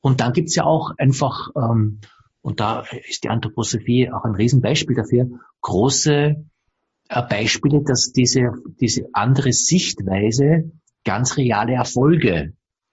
Und 0.00 0.20
dann 0.20 0.32
gibt 0.32 0.48
es 0.48 0.54
ja 0.54 0.64
auch 0.64 0.92
einfach, 0.96 1.50
ähm, 1.56 2.00
und 2.40 2.60
da 2.60 2.84
ist 3.08 3.24
die 3.24 3.28
Anthroposophie 3.28 4.10
auch 4.10 4.24
ein 4.24 4.34
Riesenbeispiel 4.34 4.96
dafür, 4.96 5.28
große 5.60 6.44
äh, 7.08 7.22
Beispiele, 7.28 7.82
dass 7.82 8.12
diese, 8.12 8.52
diese 8.80 9.08
andere 9.12 9.52
Sichtweise 9.52 10.70
ganz 11.04 11.36
reale 11.36 11.72
Erfolge 11.72 12.52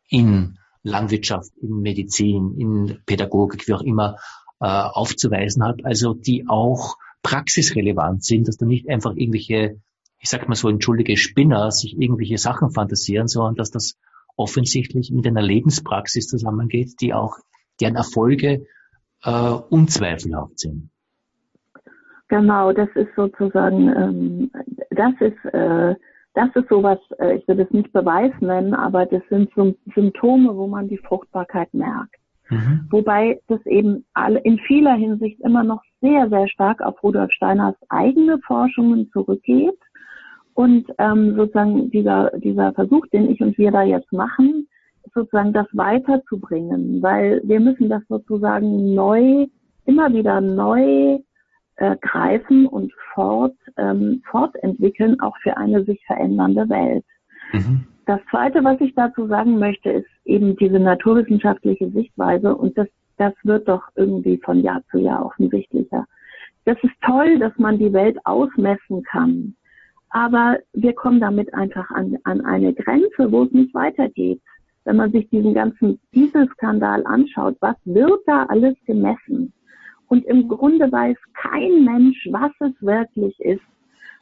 in 0.10 0.58
Landwirtschaft, 0.84 1.52
in 1.62 1.82
Medizin, 1.82 2.56
in 2.58 3.00
Pädagogik, 3.06 3.68
wie 3.68 3.74
auch 3.74 3.82
immer, 3.82 4.18
äh, 4.60 4.68
aufzuweisen 4.68 5.64
hat, 5.64 5.84
also 5.84 6.14
die 6.14 6.48
auch 6.48 6.98
praxisrelevant 7.24 8.24
sind, 8.24 8.48
dass 8.48 8.58
da 8.58 8.66
nicht 8.66 8.88
einfach 8.88 9.16
irgendwelche 9.16 9.82
ich 10.20 10.30
sag 10.30 10.48
mal 10.48 10.56
so, 10.56 10.70
entschuldige 10.70 11.18
Spinner 11.18 11.72
sich 11.72 12.00
irgendwelche 12.00 12.38
Sachen 12.38 12.72
fantasieren, 12.72 13.28
sondern 13.28 13.56
dass 13.56 13.72
das 13.72 13.98
offensichtlich 14.36 15.12
mit 15.12 15.28
einer 15.28 15.42
Lebenspraxis 15.42 16.28
zusammengeht, 16.28 17.00
die 17.02 17.14
auch, 17.14 17.38
deren 17.82 17.96
Erfolge 17.96 18.68
äh, 19.24 19.52
unzweifelhaft 19.70 20.60
sind. 20.60 20.90
Genau, 22.28 22.72
das 22.72 22.90
ist 22.96 23.14
sozusagen, 23.16 23.90
ähm, 23.90 24.52
das 24.90 25.14
ist, 25.20 25.54
äh, 25.54 25.96
das 26.34 26.50
ist 26.56 26.70
sowas, 26.70 27.00
äh, 27.20 27.38
ich 27.38 27.48
will 27.48 27.60
es 27.60 27.70
nicht 27.72 27.94
Beweis 27.94 28.32
nennen, 28.40 28.74
aber 28.74 29.06
das 29.06 29.22
sind 29.30 29.52
so 29.56 29.76
Symptome, 29.94 30.56
wo 30.56 30.68
man 30.68 30.88
die 30.88 30.98
Fruchtbarkeit 30.98 31.74
merkt. 31.74 32.16
Mhm. 32.50 32.88
Wobei 32.90 33.42
das 33.48 33.64
eben 33.66 34.06
alle 34.14 34.40
in 34.40 34.60
vieler 34.60 34.96
Hinsicht 34.96 35.40
immer 35.42 35.64
noch 35.64 35.82
sehr, 36.02 36.30
sehr 36.30 36.48
stark 36.48 36.82
auf 36.82 37.02
Rudolf 37.04 37.32
Steiners 37.32 37.76
eigene 37.90 38.40
Forschungen 38.40 39.10
zurückgeht. 39.12 39.78
Und 40.56 40.88
ähm, 41.00 41.36
sozusagen 41.36 41.92
dieser, 41.92 42.32
dieser 42.40 42.74
Versuch, 42.74 43.06
den 43.08 43.30
ich 43.30 43.42
und 43.42 43.58
wir 43.58 43.72
da 43.72 43.84
jetzt 43.84 44.12
machen, 44.14 44.68
sozusagen 45.14 45.54
das 45.54 45.68
weiterzubringen, 45.74 47.02
weil 47.02 47.42
wir 47.44 47.60
müssen 47.60 47.90
das 47.90 48.02
sozusagen 48.08 48.96
neu, 48.96 49.48
immer 49.86 50.14
wieder 50.14 50.40
neu 50.40 51.20
äh, 51.76 51.98
greifen 52.02 52.68
und 52.68 52.94
fort, 53.14 53.56
ähm, 53.78 54.22
fortentwickeln, 54.32 55.20
auch 55.20 55.36
für 55.44 55.58
eine 55.58 55.84
sich 55.84 56.02
verändernde 56.06 56.70
Welt. 56.70 57.06
Mhm. 57.52 57.86
Das 58.06 58.22
Zweite, 58.30 58.64
was 58.64 58.80
ich 58.80 58.96
dazu 58.96 59.28
sagen 59.28 59.60
möchte, 59.60 59.90
ist 59.90 60.08
eben 60.24 60.56
diese 60.56 60.80
naturwissenschaftliche 60.80 61.90
Sichtweise 61.90 62.56
und 62.56 62.78
das, 62.78 62.88
das 63.18 63.34
wird 63.44 63.68
doch 63.68 63.84
irgendwie 63.96 64.38
von 64.38 64.62
Jahr 64.62 64.82
zu 64.90 65.00
Jahr 65.00 65.26
offensichtlicher. 65.26 66.06
Das 66.66 66.78
ist 66.82 66.94
toll, 67.02 67.40
dass 67.40 67.52
man 67.58 67.78
die 67.78 67.92
Welt 67.92 68.18
ausmessen 68.24 69.04
kann. 69.04 69.56
Aber 70.10 70.60
wir 70.74 70.94
kommen 70.94 71.20
damit 71.20 71.54
einfach 71.54 71.90
an, 71.92 72.18
an 72.24 72.42
eine 72.46 72.74
Grenze, 72.74 73.32
wo 73.32 73.44
es 73.44 73.52
nicht 73.52 73.74
weitergeht. 73.74 74.42
Wenn 74.86 74.98
man 74.98 75.12
sich 75.12 75.28
diesen 75.30 75.54
ganzen 75.54 76.00
Dieselskandal 76.14 77.06
anschaut, 77.06 77.58
was 77.60 77.76
wird 77.86 78.22
da 78.28 78.46
alles 78.46 78.76
gemessen? 78.86 79.52
Und 80.08 80.24
im 80.26 80.48
Grunde 80.48 80.92
weiß 80.92 81.18
kein 81.34 81.84
Mensch, 81.84 82.28
was 82.32 82.52
es 82.60 82.74
wirklich 82.82 83.38
ist, 83.40 83.64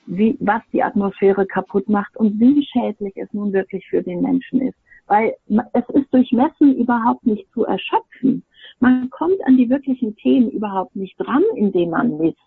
wie, 0.06 0.38
was 0.40 0.62
die 0.72 0.84
Atmosphäre 0.84 1.46
kaputt 1.46 1.88
macht 1.90 2.16
und 2.18 2.40
wie 2.40 2.66
schädlich 2.66 3.14
es 3.16 3.32
nun 3.34 3.54
wirklich 3.54 3.86
für 3.90 4.02
den 4.02 4.22
Menschen 4.22 4.62
ist. 4.62 4.78
Weil 5.08 5.36
es 5.74 5.84
ist 5.90 6.14
durch 6.14 6.32
Messen 6.32 6.78
überhaupt 6.78 7.26
nicht 7.26 7.46
zu 7.54 7.66
erschöpfen. 7.66 8.44
Man 8.80 9.10
kommt 9.10 9.46
an 9.46 9.58
die 9.58 9.70
wirklichen 9.70 10.16
Themen 10.16 10.50
überhaupt 10.50 10.96
nicht 10.96 11.16
dran, 11.18 11.44
indem 11.56 11.90
man 11.90 12.18
misst. 12.18 12.38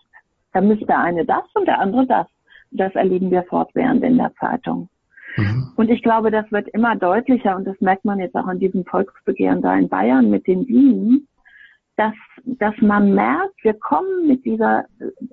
Da 0.53 0.61
misst 0.61 0.87
der 0.87 0.99
eine 0.99 1.25
das 1.25 1.43
und 1.53 1.67
der 1.67 1.79
andere 1.79 2.07
das. 2.07 2.27
Das 2.71 2.93
erleben 2.95 3.31
wir 3.31 3.43
fortwährend 3.43 4.03
in 4.03 4.17
der 4.17 4.33
Zeitung. 4.39 4.89
Mhm. 5.37 5.71
Und 5.75 5.89
ich 5.89 6.01
glaube, 6.01 6.31
das 6.31 6.51
wird 6.51 6.67
immer 6.69 6.95
deutlicher 6.95 7.55
und 7.55 7.65
das 7.65 7.79
merkt 7.79 8.05
man 8.05 8.19
jetzt 8.19 8.35
auch 8.35 8.47
an 8.47 8.59
diesem 8.59 8.85
Volksbegehren 8.85 9.61
da 9.61 9.75
in 9.75 9.89
Bayern 9.89 10.29
mit 10.29 10.47
den 10.47 10.65
Bienen, 10.65 11.27
dass, 11.95 12.13
dass 12.43 12.75
man 12.79 13.13
merkt, 13.13 13.63
wir 13.63 13.73
kommen 13.73 14.27
mit 14.27 14.45
dieser, 14.45 14.85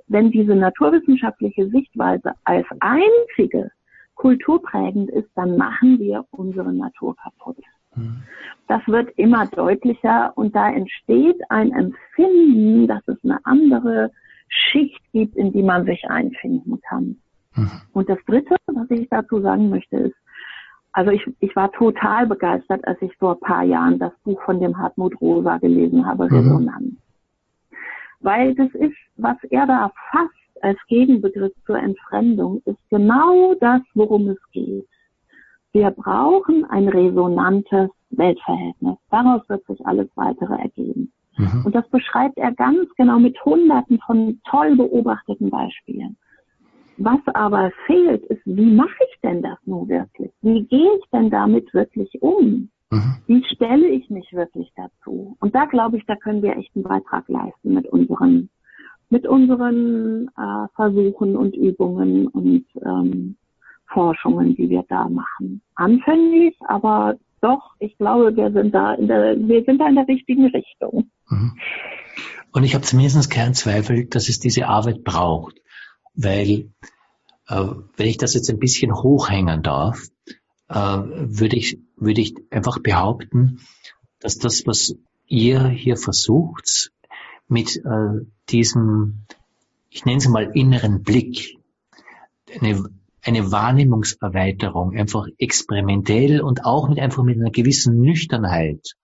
wenn 0.08 0.30
diese 0.30 0.54
naturwissenschaftliche 0.54 1.68
Sichtweise 1.68 2.32
als 2.44 2.66
einzige 2.80 3.70
kulturprägend 4.14 5.10
ist, 5.10 5.28
dann 5.34 5.56
machen 5.56 5.98
wir 5.98 6.24
unsere 6.30 6.72
Natur 6.72 7.16
kaputt. 7.16 7.58
Mhm. 7.94 8.22
Das 8.68 8.80
wird 8.86 9.10
immer 9.18 9.46
deutlicher 9.46 10.32
und 10.36 10.54
da 10.54 10.70
entsteht 10.70 11.40
ein 11.50 11.72
Empfinden, 11.72 12.86
dass 12.86 13.06
es 13.08 13.22
eine 13.24 13.38
andere 13.44 14.10
Schicht 14.48 15.00
gibt, 15.12 15.36
in 15.36 15.52
die 15.52 15.62
man 15.62 15.84
sich 15.84 16.04
einfinden 16.08 16.80
kann. 16.88 17.16
Mhm. 17.54 17.70
Und 17.92 18.08
das 18.08 18.18
Dritte, 18.26 18.56
was 18.66 18.90
ich 18.90 19.08
dazu 19.08 19.40
sagen 19.40 19.70
möchte, 19.70 19.96
ist, 19.96 20.16
also 20.92 21.10
ich, 21.10 21.22
ich 21.40 21.54
war 21.56 21.72
total 21.72 22.26
begeistert, 22.26 22.86
als 22.86 23.00
ich 23.02 23.14
vor 23.16 23.34
ein 23.34 23.40
paar 23.40 23.64
Jahren 23.64 23.98
das 23.98 24.12
Buch 24.22 24.40
von 24.42 24.60
dem 24.60 24.78
Hartmut 24.78 25.20
Rosa 25.20 25.58
gelesen 25.58 26.06
habe, 26.06 26.26
mhm. 26.26 26.36
Resonanz. 26.36 26.94
Weil 28.20 28.54
das 28.54 28.72
ist, 28.74 28.96
was 29.16 29.36
er 29.50 29.66
da 29.66 29.92
fasst 30.10 30.62
als 30.62 30.78
Gegenbegriff 30.86 31.52
zur 31.66 31.78
Entfremdung, 31.78 32.62
ist 32.64 32.78
genau 32.90 33.54
das, 33.60 33.82
worum 33.94 34.28
es 34.28 34.38
geht. 34.52 34.86
Wir 35.72 35.90
brauchen 35.90 36.64
ein 36.70 36.88
resonantes 36.88 37.90
Weltverhältnis. 38.10 38.96
Daraus 39.10 39.46
wird 39.48 39.66
sich 39.66 39.84
alles 39.84 40.08
weitere 40.14 40.54
ergeben. 40.54 41.12
Mhm. 41.36 41.62
Und 41.66 41.74
das 41.74 41.88
beschreibt 41.88 42.38
er 42.38 42.52
ganz 42.52 42.88
genau 42.96 43.18
mit 43.18 43.44
hunderten 43.44 43.98
von 44.06 44.40
toll 44.48 44.76
beobachteten 44.76 45.50
Beispielen. 45.50 46.16
Was 46.98 47.20
aber 47.34 47.72
fehlt, 47.86 48.24
ist, 48.26 48.42
wie 48.44 48.72
mache 48.72 48.96
ich 49.10 49.20
denn 49.22 49.42
das 49.42 49.58
nun 49.64 49.88
wirklich? 49.88 50.30
Wie 50.42 50.64
gehe 50.64 50.96
ich 50.98 51.04
denn 51.12 51.30
damit 51.30 51.72
wirklich 51.74 52.10
um? 52.22 52.70
Mhm. 52.90 53.16
Wie 53.26 53.44
stelle 53.54 53.88
ich 53.88 54.08
mich 54.10 54.32
wirklich 54.32 54.70
dazu? 54.76 55.36
Und 55.40 55.54
da 55.54 55.64
glaube 55.64 55.96
ich, 55.96 56.06
da 56.06 56.16
können 56.16 56.42
wir 56.42 56.56
echt 56.56 56.74
einen 56.74 56.84
Beitrag 56.84 57.28
leisten 57.28 57.74
mit 57.74 57.86
unseren, 57.86 58.48
mit 59.10 59.26
unseren 59.26 60.28
äh, 60.36 60.68
Versuchen 60.76 61.36
und 61.36 61.56
Übungen 61.56 62.28
und 62.28 62.64
ähm, 62.84 63.36
Forschungen, 63.88 64.54
die 64.54 64.68
wir 64.68 64.84
da 64.88 65.08
machen. 65.08 65.62
Anfänglich, 65.74 66.56
aber 66.66 67.16
doch, 67.40 67.74
ich 67.78 67.96
glaube, 67.98 68.34
wir 68.36 68.50
sind 68.52 68.74
da 68.74 68.94
in 68.94 69.08
der, 69.08 69.36
wir 69.36 69.64
sind 69.64 69.80
da 69.80 69.88
in 69.88 69.96
der 69.96 70.08
richtigen 70.08 70.46
Richtung. 70.46 71.10
Mhm. 71.28 71.52
Und 72.52 72.62
ich 72.62 72.74
habe 72.74 72.84
zumindest 72.84 73.30
keinen 73.30 73.54
Zweifel, 73.54 74.06
dass 74.06 74.28
es 74.28 74.38
diese 74.38 74.68
Arbeit 74.68 75.02
braucht 75.02 75.60
weil 76.14 76.70
äh, 77.48 77.66
wenn 77.96 78.06
ich 78.06 78.16
das 78.16 78.34
jetzt 78.34 78.50
ein 78.50 78.58
bisschen 78.58 78.94
hochhängen 78.94 79.62
darf, 79.62 80.08
äh, 80.68 80.74
würde 80.74 81.56
ich, 81.56 81.78
würde 81.96 82.20
ich 82.20 82.34
einfach 82.50 82.78
behaupten, 82.78 83.60
dass 84.20 84.38
das, 84.38 84.66
was 84.66 84.94
ihr 85.26 85.68
hier 85.68 85.96
versucht, 85.96 86.92
mit 87.48 87.76
äh, 87.76 88.24
diesem, 88.48 89.26
ich 89.90 90.04
nenne 90.04 90.18
es 90.18 90.28
mal 90.28 90.50
inneren 90.54 91.02
Blick, 91.02 91.58
eine, 92.60 92.84
eine 93.22 93.52
Wahrnehmungserweiterung, 93.52 94.96
einfach 94.96 95.26
experimentell 95.38 96.40
und 96.40 96.64
auch 96.64 96.88
mit 96.88 96.98
einfach 96.98 97.22
mit 97.22 97.38
einer 97.38 97.50
gewissen 97.50 98.00
Nüchternheit 98.00 98.94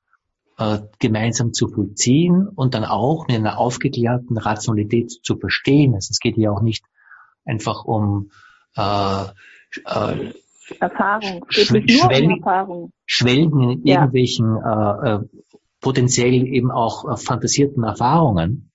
äh, 0.59 0.81
gemeinsam 0.99 1.53
zu 1.53 1.69
vollziehen 1.69 2.49
und 2.49 2.75
dann 2.75 2.85
auch 2.85 3.27
mit 3.29 3.37
einer 3.37 3.59
aufgeklärten 3.59 4.39
Rationalität 4.39 5.11
zu 5.23 5.37
verstehen. 5.37 5.95
Also 5.95 6.11
es 6.11 6.21
geht 6.21 6.37
ja 6.37 6.51
auch 6.51 6.63
nicht 6.63 6.85
einfach 7.45 7.84
um 7.84 8.30
äh, 8.76 9.24
äh, 9.84 10.32
Erfahrung. 10.78 11.45
Schw 11.49 11.88
Schwell 11.88 12.30
Erfahrung. 12.30 12.93
Schwelgen 13.07 13.70
in 13.70 13.86
ja. 13.86 13.97
irgendwelchen 13.97 14.57
äh, 14.57 15.14
äh, 15.14 15.20
potenziell 15.80 16.47
eben 16.47 16.70
auch 16.70 17.11
äh, 17.11 17.16
fantasierten 17.16 17.82
Erfahrungen. 17.82 18.70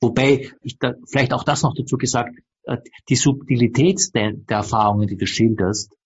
Wobei 0.00 0.50
ich 0.62 0.78
da 0.78 0.94
vielleicht 1.08 1.32
auch 1.32 1.44
das 1.44 1.62
noch 1.62 1.74
dazu 1.74 1.96
gesagt, 1.96 2.36
äh, 2.64 2.78
die 3.08 3.16
Subtilität 3.16 4.00
der, 4.14 4.32
der 4.32 4.58
Erfahrungen, 4.58 5.08
die 5.08 5.16
du 5.16 5.26
schilderst, 5.26 5.96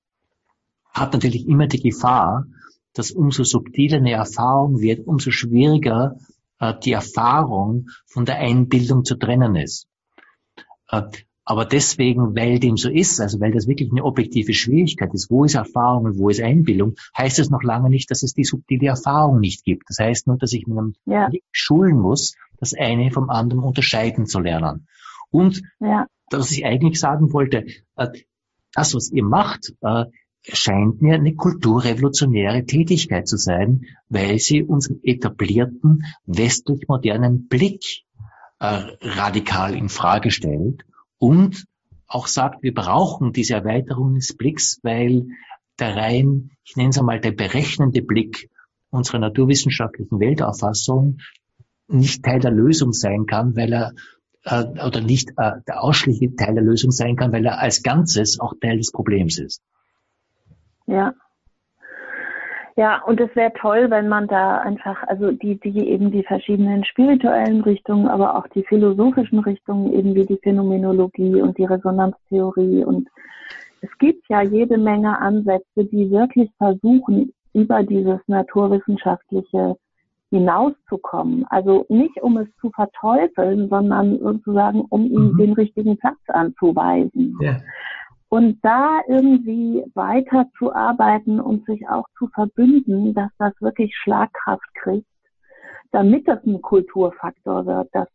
hat 0.90 1.12
natürlich 1.12 1.46
immer 1.46 1.66
die 1.66 1.80
Gefahr, 1.80 2.46
dass 2.92 3.10
umso 3.10 3.44
subtiler 3.44 3.98
eine 3.98 4.12
Erfahrung 4.12 4.80
wird, 4.80 5.06
umso 5.06 5.30
schwieriger 5.30 6.16
äh, 6.58 6.74
die 6.82 6.92
Erfahrung 6.92 7.88
von 8.06 8.24
der 8.24 8.36
Einbildung 8.36 9.04
zu 9.04 9.16
trennen 9.16 9.56
ist. 9.56 9.88
Äh, 10.88 11.02
aber 11.48 11.64
deswegen, 11.64 12.34
weil 12.34 12.58
dem 12.58 12.76
so 12.76 12.90
ist, 12.90 13.20
also 13.20 13.40
weil 13.40 13.52
das 13.52 13.68
wirklich 13.68 13.92
eine 13.92 14.04
objektive 14.04 14.52
Schwierigkeit 14.52 15.14
ist, 15.14 15.30
wo 15.30 15.44
ist 15.44 15.54
Erfahrung 15.54 16.06
und 16.06 16.18
wo 16.18 16.28
ist 16.28 16.42
Einbildung, 16.42 16.96
heißt 17.16 17.38
es 17.38 17.50
noch 17.50 17.62
lange 17.62 17.88
nicht, 17.88 18.10
dass 18.10 18.24
es 18.24 18.34
die 18.34 18.42
subtile 18.42 18.88
Erfahrung 18.88 19.38
nicht 19.38 19.64
gibt. 19.64 19.84
Das 19.88 20.00
heißt 20.00 20.26
nur, 20.26 20.38
dass 20.38 20.52
ich 20.52 20.66
mir 20.66 20.92
ja. 21.04 21.30
schulen 21.52 22.00
muss, 22.00 22.34
das 22.58 22.74
eine 22.74 23.12
vom 23.12 23.30
anderen 23.30 23.62
unterscheiden 23.62 24.26
zu 24.26 24.40
lernen. 24.40 24.88
Und 25.30 25.62
ja. 25.78 26.08
was 26.32 26.50
ich 26.50 26.66
eigentlich 26.66 26.98
sagen 26.98 27.32
wollte, 27.32 27.64
äh, 27.94 28.08
das, 28.74 28.94
was 28.96 29.12
ihr 29.12 29.24
macht, 29.24 29.72
äh, 29.82 30.06
scheint 30.42 31.00
mir 31.00 31.14
eine 31.14 31.36
kulturrevolutionäre 31.36 32.64
Tätigkeit 32.64 33.28
zu 33.28 33.36
sein, 33.36 33.84
weil 34.08 34.40
sie 34.40 34.64
unseren 34.64 34.98
etablierten 35.04 36.02
westlich 36.24 36.88
modernen 36.88 37.46
Blick 37.46 37.84
äh, 38.58 38.82
radikal 39.00 39.76
in 39.76 39.88
Frage 39.88 40.32
stellt 40.32 40.84
und 41.18 41.64
auch 42.06 42.26
sagt, 42.26 42.62
wir 42.62 42.74
brauchen 42.74 43.32
diese 43.32 43.54
Erweiterung 43.54 44.14
des 44.14 44.36
Blicks, 44.36 44.78
weil 44.82 45.26
der 45.78 45.96
rein, 45.96 46.50
ich 46.64 46.76
nenne 46.76 46.90
es 46.90 46.98
einmal, 46.98 47.20
der 47.20 47.32
berechnende 47.32 48.02
Blick 48.02 48.50
unserer 48.90 49.18
naturwissenschaftlichen 49.18 50.20
Weltauffassung 50.20 51.18
nicht 51.88 52.24
Teil 52.24 52.40
der 52.40 52.50
Lösung 52.50 52.92
sein 52.92 53.26
kann, 53.26 53.56
weil 53.56 53.72
er 53.72 53.92
äh, 54.44 54.64
oder 54.84 55.00
nicht 55.00 55.30
äh, 55.36 55.52
der 55.66 55.82
ausschließliche 55.82 56.36
Teil 56.36 56.54
der 56.54 56.64
Lösung 56.64 56.90
sein 56.90 57.16
kann, 57.16 57.32
weil 57.32 57.44
er 57.44 57.58
als 57.58 57.82
Ganzes 57.82 58.40
auch 58.40 58.54
Teil 58.60 58.78
des 58.78 58.92
Problems 58.92 59.38
ist. 59.38 59.60
Ja, 60.86 61.14
ja, 62.76 63.02
und 63.04 63.18
es 63.20 63.34
wäre 63.34 63.52
toll, 63.54 63.90
wenn 63.90 64.06
man 64.08 64.26
da 64.26 64.58
einfach, 64.58 65.02
also 65.08 65.32
die, 65.32 65.58
die 65.58 65.88
eben 65.88 66.10
die 66.10 66.22
verschiedenen 66.22 66.84
spirituellen 66.84 67.62
Richtungen, 67.62 68.06
aber 68.06 68.36
auch 68.36 68.46
die 68.48 68.64
philosophischen 68.64 69.38
Richtungen, 69.38 69.94
eben 69.94 70.14
wie 70.14 70.26
die 70.26 70.38
Phänomenologie 70.42 71.40
und 71.40 71.56
die 71.56 71.64
Resonanztheorie. 71.64 72.84
Und 72.84 73.08
es 73.80 73.88
gibt 73.98 74.28
ja 74.28 74.42
jede 74.42 74.76
Menge 74.76 75.18
Ansätze, 75.18 75.86
die 75.86 76.10
wirklich 76.10 76.50
versuchen, 76.58 77.32
über 77.54 77.82
dieses 77.82 78.20
naturwissenschaftliche 78.26 79.76
hinauszukommen. 80.30 81.46
Also 81.48 81.86
nicht 81.88 82.20
um 82.22 82.36
es 82.36 82.48
zu 82.60 82.70
verteufeln, 82.70 83.68
sondern 83.70 84.18
sozusagen 84.18 84.82
um 84.90 85.06
ihm 85.06 85.32
mhm. 85.32 85.38
den 85.38 85.52
richtigen 85.54 85.96
Platz 85.96 86.18
anzuweisen. 86.28 87.38
Ja. 87.40 87.56
Und 88.28 88.58
da 88.64 89.00
irgendwie 89.06 89.84
weiterzuarbeiten 89.94 91.40
und 91.40 91.64
sich 91.66 91.88
auch 91.88 92.06
zu 92.18 92.26
verbünden, 92.28 93.14
dass 93.14 93.30
das 93.38 93.52
wirklich 93.60 93.94
Schlagkraft 93.96 94.74
kriegt, 94.74 95.06
damit 95.92 96.26
das 96.26 96.44
ein 96.44 96.60
Kulturfaktor 96.60 97.66
wird, 97.66 97.88
das, 97.92 98.08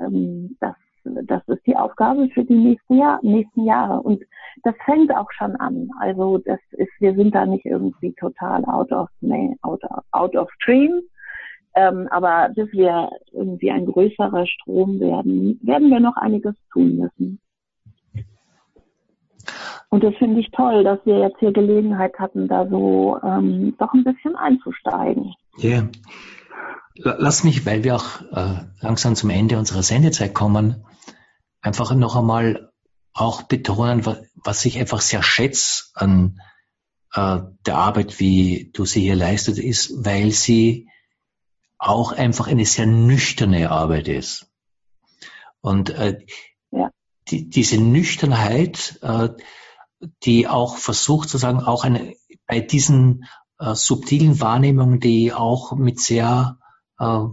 ähm, 0.00 0.56
das, 0.60 0.74
das 1.04 1.46
ist 1.48 1.66
die 1.66 1.76
Aufgabe 1.76 2.28
für 2.30 2.44
die 2.44 2.56
nächsten, 2.56 2.96
Jahr, 2.96 3.20
nächsten 3.22 3.64
Jahre. 3.64 4.00
Und 4.00 4.22
das 4.62 4.74
fängt 4.84 5.14
auch 5.14 5.30
schon 5.32 5.54
an. 5.56 5.90
Also 6.00 6.38
das 6.38 6.60
ist, 6.72 6.92
wir 6.98 7.14
sind 7.14 7.34
da 7.34 7.44
nicht 7.44 7.66
irgendwie 7.66 8.14
total 8.14 8.64
out 8.64 8.90
of, 8.90 9.08
out 9.62 9.84
of, 9.84 10.04
out 10.12 10.34
of 10.34 10.50
stream. 10.52 11.02
Ähm, 11.74 12.08
aber 12.10 12.50
bis 12.54 12.72
wir 12.72 13.10
irgendwie 13.32 13.70
ein 13.70 13.86
größerer 13.86 14.46
Strom 14.46 14.98
werden, 14.98 15.60
werden 15.62 15.90
wir 15.90 16.00
noch 16.00 16.16
einiges 16.16 16.54
tun 16.72 16.96
müssen. 16.96 17.38
Und 19.90 20.04
das 20.04 20.14
finde 20.16 20.40
ich 20.40 20.50
toll, 20.50 20.84
dass 20.84 20.98
wir 21.04 21.18
jetzt 21.18 21.38
hier 21.38 21.52
Gelegenheit 21.52 22.18
hatten, 22.18 22.46
da 22.46 22.68
so 22.68 23.18
ähm, 23.22 23.74
doch 23.78 23.92
ein 23.94 24.04
bisschen 24.04 24.36
einzusteigen. 24.36 25.34
Ja. 25.56 25.70
Yeah. 25.70 25.88
Lass 27.00 27.44
mich, 27.44 27.64
weil 27.64 27.84
wir 27.84 27.96
auch 27.96 28.20
äh, 28.32 28.64
langsam 28.80 29.14
zum 29.14 29.30
Ende 29.30 29.56
unserer 29.56 29.84
Sendezeit 29.84 30.34
kommen, 30.34 30.84
einfach 31.62 31.94
noch 31.94 32.16
einmal 32.16 32.72
auch 33.14 33.42
betonen, 33.42 34.04
was, 34.04 34.18
was 34.34 34.64
ich 34.64 34.78
einfach 34.78 35.00
sehr 35.00 35.22
schätze 35.22 35.84
an 35.94 36.40
äh, 37.12 37.38
der 37.66 37.76
Arbeit, 37.76 38.20
wie 38.20 38.70
du 38.74 38.84
sie 38.84 39.00
hier 39.00 39.16
leistet, 39.16 39.58
ist, 39.58 40.04
weil 40.04 40.32
sie 40.32 40.88
auch 41.78 42.12
einfach 42.12 42.48
eine 42.48 42.66
sehr 42.66 42.86
nüchterne 42.86 43.70
Arbeit 43.70 44.08
ist. 44.08 44.50
Und 45.60 45.90
äh, 45.90 46.18
ja. 46.70 46.90
die, 47.28 47.48
diese 47.48 47.80
Nüchternheit, 47.80 48.98
äh, 49.02 49.30
die 50.22 50.46
auch 50.48 50.76
versucht, 50.76 51.28
sozusagen 51.28 51.60
auch 51.60 51.84
eine, 51.84 52.14
bei 52.46 52.60
diesen 52.60 53.24
äh, 53.58 53.74
subtilen 53.74 54.40
Wahrnehmungen, 54.40 55.00
die 55.00 55.32
auch 55.32 55.72
mit 55.72 56.00
sehr 56.00 56.58
äh, 56.98 57.24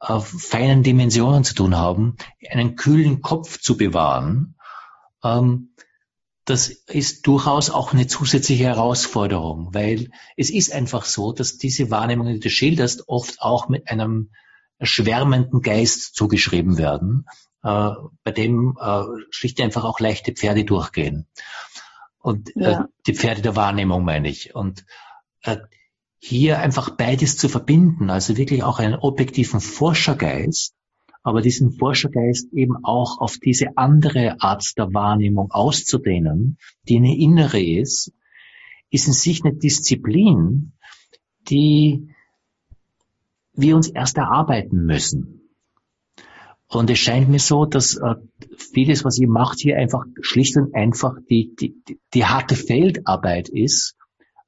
äh, 0.00 0.20
feinen 0.20 0.82
Dimensionen 0.82 1.44
zu 1.44 1.54
tun 1.54 1.76
haben, 1.76 2.16
einen 2.50 2.76
kühlen 2.76 3.22
Kopf 3.22 3.58
zu 3.60 3.76
bewahren, 3.76 4.56
ähm, 5.24 5.72
das 6.44 6.68
ist 6.68 7.26
durchaus 7.26 7.70
auch 7.70 7.92
eine 7.92 8.06
zusätzliche 8.06 8.64
Herausforderung, 8.64 9.74
weil 9.74 10.10
es 10.36 10.48
ist 10.48 10.72
einfach 10.72 11.04
so, 11.04 11.32
dass 11.32 11.58
diese 11.58 11.90
Wahrnehmungen, 11.90 12.34
die 12.34 12.40
du 12.40 12.50
schilderst, 12.50 13.08
oft 13.08 13.42
auch 13.42 13.68
mit 13.68 13.90
einem 13.90 14.30
schwärmenden 14.80 15.60
Geist 15.60 16.14
zugeschrieben 16.14 16.78
werden, 16.78 17.26
äh, 17.64 17.90
bei 18.22 18.30
dem 18.30 18.78
äh, 18.80 19.02
schlicht 19.30 19.60
einfach 19.60 19.84
auch 19.84 19.98
leichte 19.98 20.32
Pferde 20.32 20.64
durchgehen. 20.64 21.26
Und 22.26 22.56
äh, 22.56 22.60
ja. 22.60 22.80
äh, 22.80 22.84
die 23.06 23.14
Pferde 23.14 23.40
der 23.40 23.54
Wahrnehmung 23.54 24.04
meine 24.04 24.28
ich. 24.28 24.52
Und 24.52 24.84
äh, 25.42 25.58
hier 26.18 26.58
einfach 26.58 26.90
beides 26.90 27.36
zu 27.36 27.48
verbinden, 27.48 28.10
also 28.10 28.36
wirklich 28.36 28.64
auch 28.64 28.80
einen 28.80 28.96
objektiven 28.96 29.60
Forschergeist, 29.60 30.74
aber 31.22 31.40
diesen 31.40 31.70
Forschergeist 31.70 32.52
eben 32.52 32.84
auch 32.84 33.20
auf 33.20 33.38
diese 33.38 33.76
andere 33.76 34.40
Art 34.40 34.76
der 34.76 34.92
Wahrnehmung 34.92 35.52
auszudehnen, 35.52 36.58
die 36.88 36.96
eine 36.96 37.16
innere 37.16 37.62
ist, 37.62 38.12
ist 38.90 39.06
in 39.06 39.12
sich 39.12 39.44
eine 39.44 39.54
Disziplin, 39.54 40.72
die 41.48 42.12
wir 43.52 43.76
uns 43.76 43.88
erst 43.88 44.16
erarbeiten 44.16 44.84
müssen. 44.84 45.45
Und 46.68 46.90
es 46.90 46.98
scheint 46.98 47.28
mir 47.28 47.38
so, 47.38 47.64
dass 47.64 47.96
äh, 47.96 48.16
vieles, 48.56 49.04
was 49.04 49.18
ihr 49.18 49.28
macht, 49.28 49.60
hier 49.60 49.76
einfach 49.76 50.04
schlicht 50.20 50.56
und 50.56 50.74
einfach 50.74 51.14
die, 51.30 51.54
die, 51.54 51.80
die 52.12 52.24
harte 52.24 52.56
Feldarbeit 52.56 53.48
ist, 53.48 53.96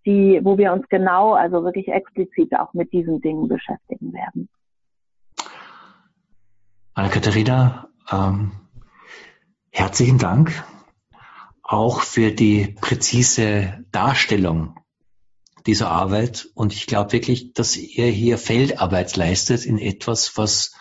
die, 0.05 0.41
wo 0.43 0.59
wir 0.59 0.73
uns 0.73 0.89
genau, 0.89 1.35
also 1.35 1.63
wirklich 1.63 1.87
explizit 1.87 2.53
auch 2.59 2.75
mit 2.75 2.93
diesen 2.93 3.21
Dingen 3.21 3.47
beschäftigen 3.47 4.13
werden. 4.13 4.49
Anna-Katharina, 6.95 7.89
ähm, 8.11 8.51
herzlichen 9.71 10.19
Dank 10.19 10.65
auch 11.63 12.01
für 12.01 12.33
die 12.33 12.75
präzise 12.81 13.85
Darstellung 13.93 14.75
dieser 15.67 15.89
Arbeit. 15.89 16.49
Und 16.55 16.73
ich 16.73 16.89
glaube 16.89 17.13
wirklich, 17.13 17.53
dass 17.53 17.77
ihr 17.77 18.07
hier 18.07 18.39
Feldarbeit 18.39 19.15
leistet 19.15 19.65
in 19.67 19.79
etwas, 19.79 20.37
was 20.37 20.75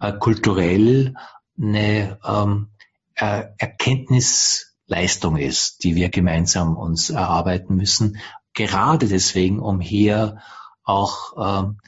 äh, 0.00 0.12
kulturell 0.12 1.14
eine 1.60 2.18
ähm, 2.24 2.68
äh, 3.14 3.44
Erkenntnisleistung 3.58 5.36
ist, 5.36 5.84
die 5.84 5.94
wir 5.94 6.08
gemeinsam 6.08 6.76
uns 6.76 7.10
erarbeiten 7.10 7.76
müssen. 7.76 8.18
Gerade 8.54 9.08
deswegen, 9.08 9.60
um 9.60 9.80
hier 9.80 10.38
auch 10.84 11.64
ähm, 11.64 11.78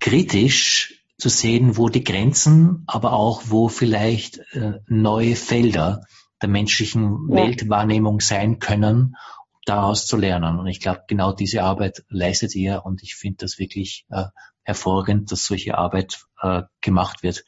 kritisch 0.00 1.04
zu 1.18 1.28
sehen, 1.28 1.76
wo 1.76 1.88
die 1.88 2.04
Grenzen, 2.04 2.84
aber 2.86 3.12
auch 3.12 3.42
wo 3.46 3.68
vielleicht 3.68 4.38
äh, 4.52 4.80
neue 4.86 5.36
Felder 5.36 6.02
der 6.42 6.48
menschlichen 6.48 7.28
ja. 7.30 7.36
Weltwahrnehmung 7.36 8.20
sein 8.20 8.58
können, 8.58 9.16
daraus 9.64 10.06
zu 10.06 10.16
lernen. 10.16 10.58
Und 10.58 10.66
ich 10.66 10.80
glaube, 10.80 11.04
genau 11.08 11.32
diese 11.32 11.62
Arbeit 11.62 12.04
leistet 12.08 12.54
ihr 12.54 12.84
und 12.84 13.02
ich 13.02 13.14
finde 13.14 13.38
das 13.38 13.58
wirklich 13.58 14.04
äh, 14.10 14.24
hervorragend, 14.62 15.32
dass 15.32 15.46
solche 15.46 15.78
Arbeit 15.78 16.24
äh, 16.42 16.62
gemacht 16.80 17.22
wird. 17.22 17.44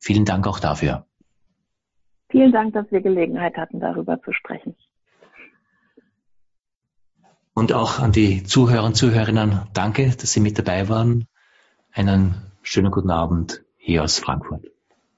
Vielen 0.00 0.24
Dank 0.24 0.46
auch 0.46 0.58
dafür. 0.58 1.06
Vielen 2.30 2.52
Dank, 2.52 2.72
dass 2.74 2.90
wir 2.90 3.00
Gelegenheit 3.00 3.56
hatten, 3.56 3.80
darüber 3.80 4.20
zu 4.22 4.32
sprechen. 4.32 4.74
Und 7.54 7.72
auch 7.72 7.98
an 7.98 8.12
die 8.12 8.42
Zuhörer 8.44 8.84
und 8.84 8.96
Zuhörerinnen, 8.96 9.62
danke, 9.74 10.08
dass 10.08 10.32
Sie 10.32 10.40
mit 10.40 10.58
dabei 10.58 10.88
waren. 10.88 11.26
Einen 11.92 12.34
schönen 12.62 12.90
guten 12.90 13.10
Abend 13.10 13.62
hier 13.76 14.02
aus 14.02 14.18
Frankfurt. 14.18 14.64